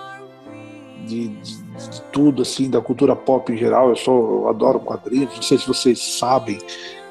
[1.06, 3.90] de, de, de tudo assim da cultura pop em geral.
[3.90, 5.34] Eu sou, eu adoro quadrinhos.
[5.36, 6.60] Não sei se vocês sabem,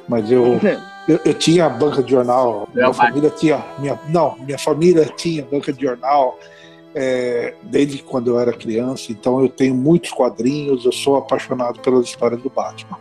[0.09, 0.59] mas eu
[1.09, 2.69] eu, eu tinha banca de jornal.
[2.73, 6.39] Minha Não, família tinha minha não, minha família tinha banca de jornal
[6.95, 9.11] é, desde quando eu era criança.
[9.13, 10.85] Então eu tenho muitos quadrinhos.
[10.85, 12.97] Eu sou apaixonado pelas histórias do Batman.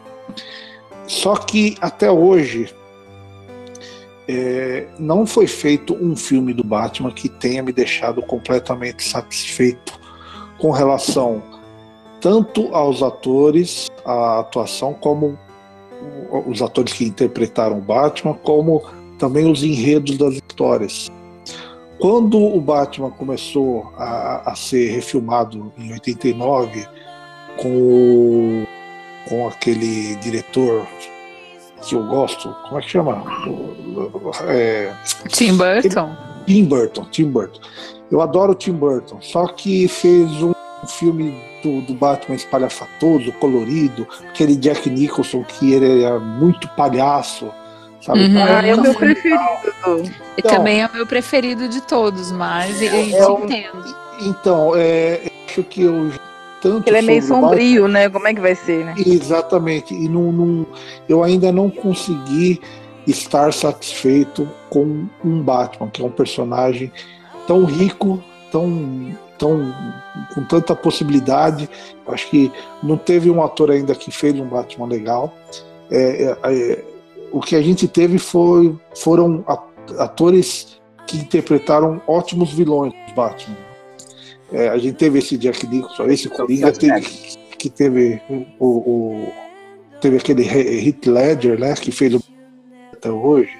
[1.10, 2.72] Só que até hoje
[4.27, 9.99] é, não foi feito um filme do Batman que tenha me deixado completamente satisfeito
[10.60, 11.41] com relação
[12.22, 15.36] tanto aos atores, a atuação, como
[16.45, 18.84] os atores que interpretaram o Batman, como
[19.18, 21.10] também os enredos das histórias.
[21.98, 26.86] Quando o Batman começou a, a ser refilmado em 89,
[27.57, 28.68] com, o-
[29.28, 30.88] com aquele diretor
[31.82, 33.24] que eu gosto, como é que chama?
[34.48, 34.94] É,
[35.30, 36.16] Tim Burton.
[36.46, 37.60] Tim Burton, Tim Burton.
[38.12, 40.54] Eu adoro o Tim Burton, só que fez um
[40.88, 47.52] filme do, do Batman espalhafatoso, colorido, aquele Jack Nicholson que ele era muito palhaço,
[48.02, 48.26] sabe?
[48.26, 48.44] Uhum.
[48.44, 49.40] Ah, é o meu preferido.
[49.96, 53.02] E Então- também é o meu preferido de todos, mas eu É
[53.44, 53.96] entendo.
[54.22, 56.12] Então, é, eu acho que eu
[56.61, 58.10] tanto Ele é meio Batman- sombrio, né?
[58.10, 58.95] Como é que vai ser, né?
[58.98, 59.94] Exatamente.
[59.94, 60.65] E não, não-
[61.07, 62.60] eu ainda não consegui
[63.07, 66.91] estar satisfeito com um Batman, que é um personagem
[67.48, 68.22] tão rico,
[68.52, 69.73] tão, tão
[70.36, 71.69] com tanta possibilidade.
[72.07, 72.52] Acho que
[72.84, 75.34] não teve um ator ainda que fez um Batman legal.
[75.90, 76.84] É, é, é,
[77.31, 79.44] o que a gente teve foi, foram
[79.98, 83.56] atores que interpretaram ótimos vilões do Batman.
[84.51, 87.07] É, a gente teve esse Jack Nicholson, esse Coringa, teve,
[87.57, 88.21] que teve
[88.59, 89.34] o, o-
[90.01, 92.23] teve aquele He- Heath Ledger, né, que fez o
[92.93, 93.51] até hoje.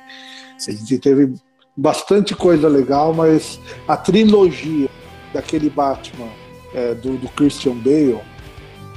[0.68, 1.34] A gente teve
[1.78, 4.90] bastante coisa legal, mas a trilogia
[5.34, 6.28] daquele Batman
[6.74, 8.20] é, do, do Christian Bale,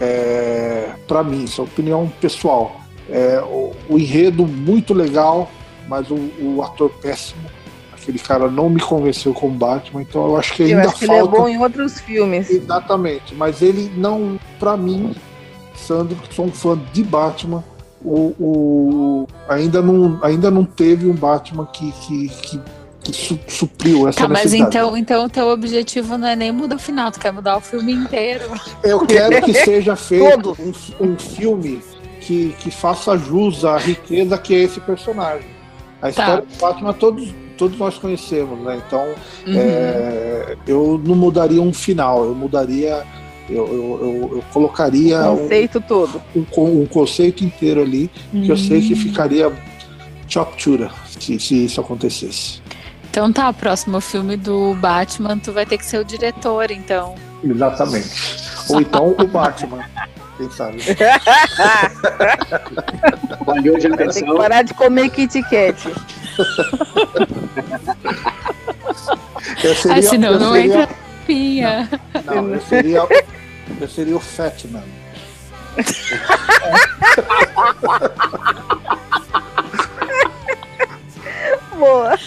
[0.01, 5.51] é, para mim, isso é opinião pessoal, é, o, o enredo muito legal,
[5.89, 7.43] mas o, o ator péssimo.
[8.03, 11.05] Aquele cara não me convenceu como Batman, então eu acho que Eu ainda acho que
[11.05, 12.51] ele é falta bom em outros filmes.
[12.51, 15.15] Exatamente, mas ele não, pra mim,
[15.77, 17.63] Sandro, que sou um fã de Batman,
[18.05, 22.61] o, o- ainda, não, ainda não teve um Batman que, que, que,
[23.05, 24.77] que su- supriu essa Tá, mas necessidade.
[24.77, 27.61] então, então o teu objetivo não é nem mudar o final, tu quer mudar o
[27.61, 28.47] filme inteiro.
[28.83, 31.81] Eu quero que seja feito um, um filme
[32.21, 35.47] que, que faça jus à riqueza que é esse personagem.
[36.01, 37.33] A história do Batman todos,
[37.63, 38.81] todos nós conhecemos, né?
[38.85, 39.05] Então
[39.47, 39.55] Uhum.
[39.57, 43.05] é, eu não mudaria um final, eu mudaria.
[43.49, 46.21] Eu, eu, eu, eu colocaria O um, conceito todo.
[46.35, 46.45] um,
[46.83, 49.53] um conceito inteiro ali, que eu sei que ficaria
[50.29, 50.91] choptura
[51.21, 52.61] se, se isso acontecesse.
[53.11, 57.15] Então tá, o próximo filme do Batman, tu vai ter que ser o diretor, então.
[57.45, 58.09] Exatamente.
[58.71, 59.85] Ou então o Batman,
[60.39, 60.79] quem sabe.
[63.45, 64.37] Valeu Vai ter que atenção.
[64.37, 65.77] parar de comer Kit Kat.
[69.63, 70.97] Eu seria, ah, senão eu não seria- entra
[71.27, 71.89] pinha.
[72.25, 73.07] Não, eu seria,
[73.81, 74.83] eu seria o Fatman.
[81.79, 82.19] Boa.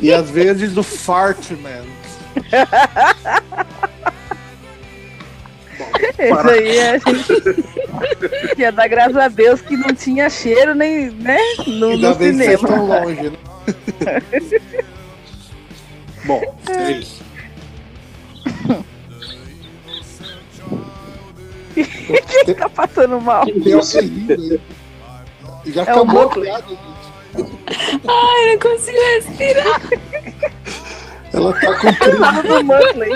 [0.00, 1.84] E às vezes o Fartman.
[6.18, 11.38] Esse aí a gente ia dar graças a Deus que não tinha cheiro nem, né?
[11.66, 12.54] No, Ainda no bem que cinema.
[12.54, 13.36] estão longe, né?
[16.24, 17.22] Bom, é isso.
[22.44, 23.44] Quem tá passando mal?
[23.44, 24.60] Tem alguém rindo aí.
[25.72, 26.80] Já É acabou a piada, gente.
[28.08, 29.80] Ai, não consigo respirar.
[31.32, 33.12] Ela tá com do Muttley.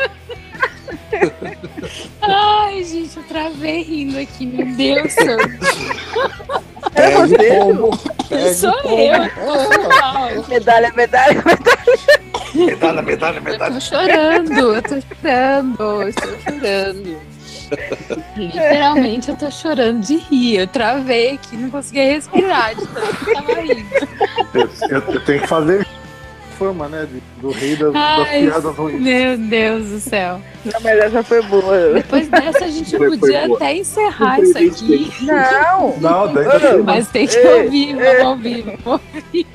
[2.23, 5.15] Ai, gente, eu travei rindo aqui, meu Deus.
[5.17, 7.37] É Pega o você?
[7.49, 7.99] pombo.
[8.29, 8.99] Pega Sou pombo.
[8.99, 9.15] eu.
[9.23, 9.31] É,
[10.03, 12.67] Ai, Medalha, medalha, medalha.
[12.67, 13.75] medalha, medalha, Eu medalha.
[13.75, 17.21] tô chorando, eu tô chorando, eu estou chorando.
[18.37, 20.57] Literalmente eu tô chorando de rir.
[20.59, 23.87] Eu travei aqui, não conseguia respirar de tanto que tava rindo.
[24.55, 25.87] Eu, eu- eu tenho que fazer
[26.61, 27.09] fama, né?
[27.11, 29.01] de- do rei das, das Ai, piadas ruins.
[29.01, 30.41] Meu Deus do céu.
[30.66, 31.95] Não, mas essa foi boa.
[31.95, 33.57] Depois dessa a gente Foi- foi podia boa.
[33.57, 35.12] até encerrar Foi isso aqui.
[35.23, 35.97] Não!
[35.99, 38.16] Não, tem Mas tem que Ei, ouvir, ei.
[38.19, 38.78] vamos ouvir.
[38.85, 39.47] vamos ouvir.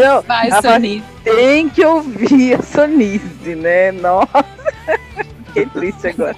[0.00, 1.02] Não, Vai, Sony.
[1.24, 3.90] tem que ouvir a Sonise, né?
[3.90, 4.44] Nossa,
[5.48, 6.36] fiquei triste agora.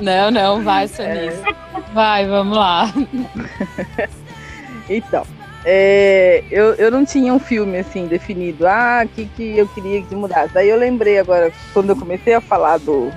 [0.00, 1.30] Não, não, vai, Sony.
[1.92, 2.90] Vai, vamos lá.
[4.88, 5.24] Então,
[5.68, 8.68] é, eu, eu não tinha um filme assim definido.
[8.68, 10.54] Ah, o que, que eu queria que mudasse.
[10.54, 13.10] Daí eu lembrei agora, quando eu comecei a falar do,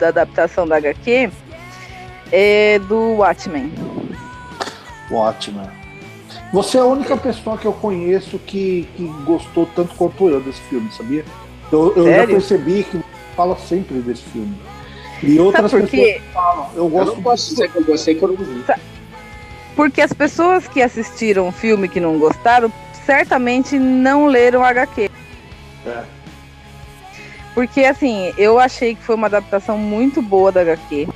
[0.00, 1.30] da adaptação da HQ,
[2.32, 3.72] é do Watchmen.
[5.08, 5.62] Ótimo.
[6.52, 10.60] Você é a única pessoa que eu conheço que, que gostou tanto quanto eu desse
[10.62, 11.24] filme, sabia?
[11.70, 13.00] Eu, eu já percebi que
[13.36, 14.52] fala sempre desse filme.
[15.22, 16.70] E outras pessoas falam.
[16.74, 18.64] Eu Eu gosto não posso dizer que eu gostei que eu não vi.
[19.74, 22.72] Porque as pessoas que assistiram o filme que não gostaram,
[23.06, 25.10] certamente não leram HQ.
[25.86, 26.02] É.
[27.54, 31.08] Porque assim, eu achei que foi uma adaptação muito boa da HQ.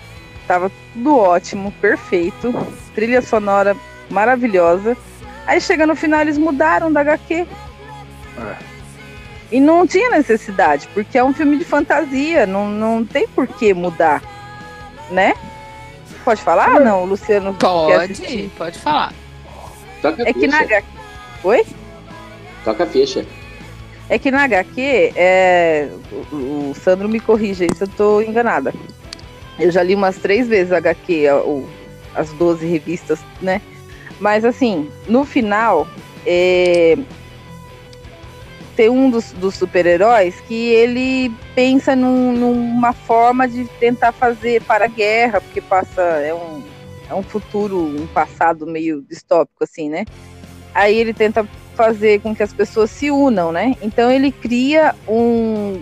[0.46, 2.54] Tava tudo ótimo, perfeito.
[2.94, 3.76] Trilha sonora
[4.10, 4.96] maravilhosa.
[5.46, 7.46] Aí chega no final, eles mudaram da HQ.
[8.38, 8.56] É.
[9.50, 13.72] E não tinha necessidade, porque é um filme de fantasia, não, não tem por que
[13.72, 14.20] mudar,
[15.10, 15.34] né?
[16.26, 16.80] Pode falar?
[16.80, 19.12] Não, o Luciano Pode, pode falar.
[20.02, 20.64] Toca a É que na ficha.
[20.78, 20.86] HQ.
[21.44, 21.66] Oi?
[22.64, 23.24] Toca a ficha.
[24.08, 25.88] É que na HQ, é,
[26.32, 28.74] o, o Sandro me corrija isso, eu tô enganada.
[29.56, 31.68] Eu já li umas três vezes a HQ, o-
[32.12, 33.62] as 12 revistas, né?
[34.18, 35.86] Mas assim, no final,
[36.26, 36.98] é,
[38.76, 44.84] tem um dos, dos super-heróis que ele pensa num- numa forma de tentar fazer para
[44.84, 46.62] a guerra, porque passa, é um,
[47.08, 50.04] é um futuro, um passado meio distópico, assim, né?
[50.74, 53.74] Aí ele tenta fazer com que as pessoas se unam, né?
[53.80, 55.80] Então ele cria um.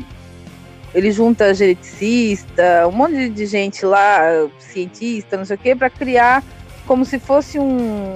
[0.95, 4.21] Ele junta geneticista, um monte de- gente lá,
[4.61, 6.45] cientista, não sei o quê, para criar
[6.87, 8.15] como se fosse um,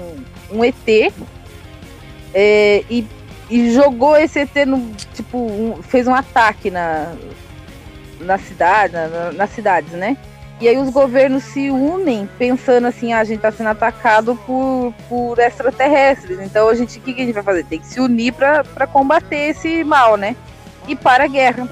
[0.52, 1.12] um ET.
[2.32, 3.04] é, e,
[3.50, 4.92] e jogou esse ET no.
[5.14, 7.12] Tipo, um- fez um ataque na,
[8.20, 10.16] na cidade, na- na- nas cidades, né?
[10.60, 14.92] E aí os governos se unem pensando assim, ah, a gente está sendo atacado por,
[15.08, 16.40] por extraterrestres.
[16.40, 17.64] Então a gente, o que, que a gente vai fazer?
[17.64, 20.34] Tem que se unir para combater esse mal, né?
[20.88, 21.68] E para a guerra.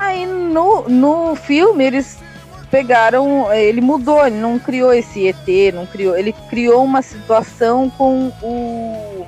[0.00, 2.18] Aí no, no filme eles
[2.70, 8.32] pegaram, ele mudou, ele não criou esse ET, não criou, ele criou uma situação com
[8.42, 9.26] o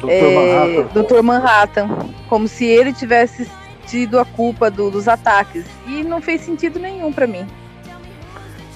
[0.00, 0.10] Dr.
[0.10, 1.02] é, Manhattan.
[1.02, 1.22] Dr.
[1.22, 1.88] Manhattan,
[2.28, 3.48] como se ele tivesse
[3.86, 5.64] tido a culpa do- dos ataques.
[5.86, 7.46] E não fez sentido nenhum para mim.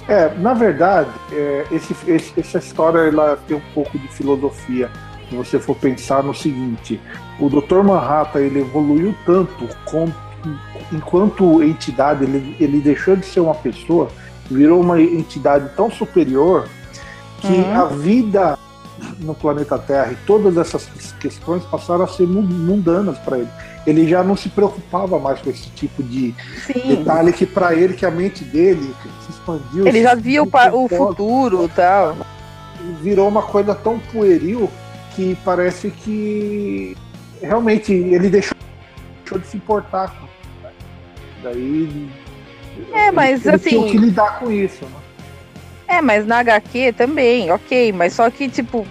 [0.09, 4.91] É, na verdade, é, esse- esse- essa história ela tem um pouco de filosofia.
[5.31, 7.01] Se você for pensar no seguinte,
[7.41, 7.83] o Dr.
[7.83, 10.13] Manhattan ele evoluiu tanto com-
[10.93, 14.09] enquanto entidade, ele, ele deixou de ser uma pessoa,
[14.51, 16.69] virou uma entidade tão superior
[17.41, 17.81] que Uhum.
[17.81, 18.59] a vida
[19.21, 20.87] no planeta Terra e todas essas
[21.21, 23.49] questões passaram a ser mu- mundanas para ele.
[23.87, 26.35] Ele já não se preocupava mais com esse tipo de
[26.67, 26.97] Sim.
[26.97, 28.95] detalhe que para ele que a mente dele
[29.27, 29.87] se expandiu.
[29.87, 32.17] Ele já viu o o futuro e tal.
[33.03, 34.71] virou uma coisa tão pueril
[35.15, 36.97] que parece que
[37.43, 38.57] realmente ele deixou,
[39.21, 40.75] deixou de se importar com isso?
[41.43, 42.09] Daí
[42.93, 44.91] É, mas ele assim- tinha que lidar com isso, né?
[45.87, 47.93] É, mas na HQ também, ok.
[47.93, 48.87] Mas só que, tipo,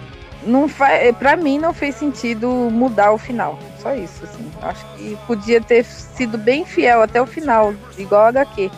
[0.46, 3.58] não faz, pra mim não fez sentido mudar o final.
[3.80, 4.50] Só isso, assim.
[4.62, 8.70] Acho que podia ter sido bem fiel até o final, igual a HQ.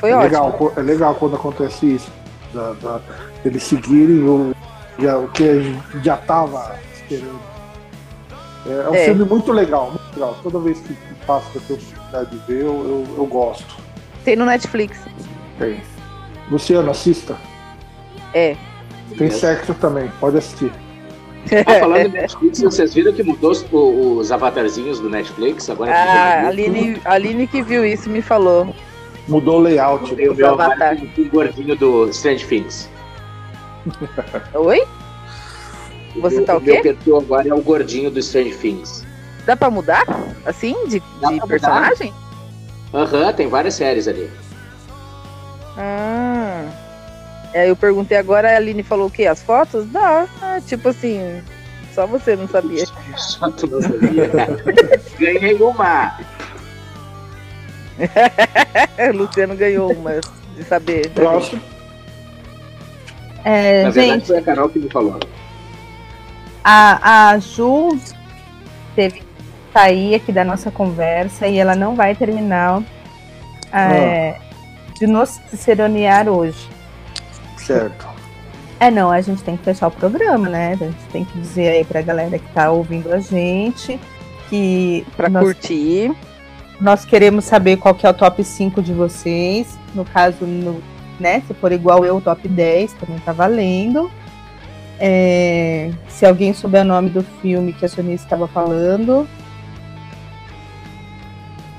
[0.00, 0.24] Foi É ótimo.
[0.24, 2.10] legal, é legal quando acontece isso,
[2.52, 3.00] da, da-
[3.44, 4.54] eles seguirem o,
[4.98, 7.40] já, o que a gente já estava esperando.
[8.66, 9.04] É, é um É.
[9.04, 10.36] filme muito legal, muito legal.
[10.42, 10.94] Toda vez que,
[11.24, 13.76] pra ter oportunidade de ver, eu, eu, eu gosto.
[14.24, 14.98] Tem no Netflix.
[15.58, 15.80] Tem.
[16.50, 17.36] Luciano, assista.
[18.32, 18.56] É.
[19.16, 20.70] Tem sexo também, pode assistir.
[21.64, 25.70] Ah, falando em Netflix, vocês viram que mudou os, os avatarzinhos do Netflix?
[25.70, 28.74] Agora Ah, a Aline, a Aline que viu isso me falou.
[29.28, 30.14] Mudou o layout.
[30.14, 30.96] Tem o meu Avatar.
[30.96, 32.88] o gordinho do Strange Things.
[34.54, 34.84] Oi?
[36.20, 36.72] Você tá o quê?
[36.72, 39.04] meu perfil agora é o gordinho do Strange Things.
[39.44, 40.04] Dá pra mudar?
[40.44, 40.74] Assim?
[40.86, 42.12] De, de personagem?
[42.92, 44.28] Aham, tem várias séries ali.
[45.76, 46.35] Ah.
[47.56, 49.26] Aí eu perguntei agora, a Aline falou o quê?
[49.26, 49.86] As fotos?
[49.90, 50.26] Dá.
[50.42, 51.42] Ah, tipo assim,
[51.94, 52.84] só você não sabia.
[53.16, 54.30] Só tu não sabia.
[55.18, 56.18] Ganhei uma.
[59.14, 60.20] Luciano ganhou uma
[60.54, 61.08] de saber.
[61.10, 61.62] Próximo.
[63.44, 65.18] É, Na verdade, gente, foi a Carol que me falou.
[66.62, 67.98] a, a Ju
[68.94, 69.26] teve que
[69.72, 72.82] sair aqui da nossa conversa e ela não vai terminar
[73.72, 74.36] é,
[74.98, 76.75] de nos ciceronear hoje.
[77.66, 78.06] Certo.
[78.78, 80.72] É, não, a gente tem que fechar o programa, né?
[80.72, 83.98] A gente tem que dizer aí pra galera que tá ouvindo a gente
[84.50, 86.12] que Pra nós, curtir.
[86.80, 89.78] nós queremos saber qual que é o top 5 de vocês.
[89.94, 90.82] No caso, no,
[91.18, 91.42] né?
[91.48, 94.10] Se for igual eu, o top 10 também tá valendo.
[95.00, 99.26] É, se alguém souber o nome do filme que a Sonia estava falando.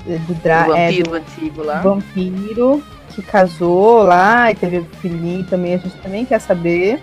[0.08, 1.80] é, Do, dra é, do vampiro antigo lá.
[1.80, 7.00] vampiro que casou lá e teve filhinho também, a gente também quer saber.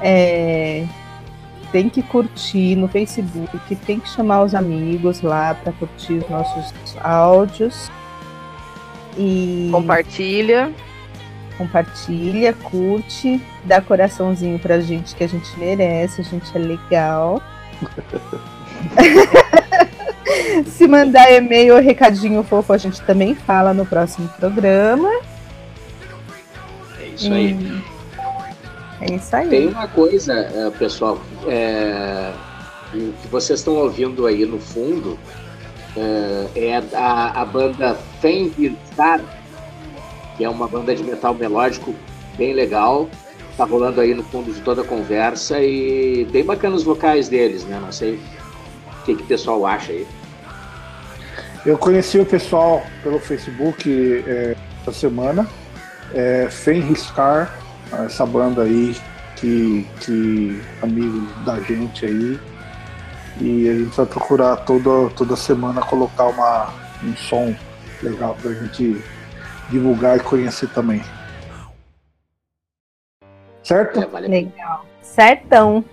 [0.00, 0.86] É,
[1.72, 6.72] tem que curtir no Facebook, tem que chamar os amigos lá para curtir os nossos
[7.02, 7.90] áudios.
[9.16, 10.70] E Compartilha.
[11.56, 17.42] compartilha, curte, dá coraçãozinho pra gente que a gente merece, a gente é legal.
[20.66, 25.08] Se mandar e-mail ou recadinho fofo, a gente também fala no próximo programa.
[27.00, 27.54] É isso aí.
[27.54, 27.82] Hum,
[29.00, 29.48] É isso aí.
[29.48, 32.32] Tem uma coisa, eh, pessoal, é,
[32.92, 35.18] que vocês estão ouvindo aí no fundo,
[35.96, 39.20] eh, é a, a banda Fenrir-Star,
[40.36, 41.94] que é uma banda de metal melódico
[42.36, 43.08] bem legal.
[43.56, 47.64] Tá rolando aí no fundo de toda a conversa e bem bacana os vocais deles,
[47.64, 47.78] né?
[47.80, 48.18] Não sei
[49.06, 50.06] que, que o pessoal acha aí.
[51.64, 55.48] Eu conheci o pessoal pelo Facebook é, essa semana.
[56.14, 57.56] É, Fenriscar,
[58.04, 58.96] essa banda aí
[59.36, 62.38] que, que amigo da gente aí.
[63.40, 66.72] E a gente vai procurar toda, toda semana colocar uma,
[67.04, 67.54] um som
[68.02, 69.02] legal pra gente
[69.68, 71.02] divulgar e conhecer também.
[73.62, 74.00] Certo?
[74.00, 74.28] É, vale.
[74.28, 74.86] Legal.
[75.02, 75.84] Certão.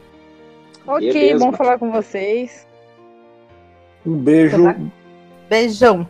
[0.85, 1.45] Ok, Beleza.
[1.45, 2.67] bom falar com vocês.
[4.05, 4.63] Um beijo.
[4.63, 4.75] Tá.
[5.49, 6.07] Beijão.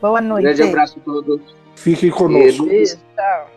[0.00, 0.42] Boa Um noite.
[0.44, 1.40] grande abraço a todos.
[1.76, 2.66] Fiquem conosco.
[2.66, 3.50] Beijo, tchau.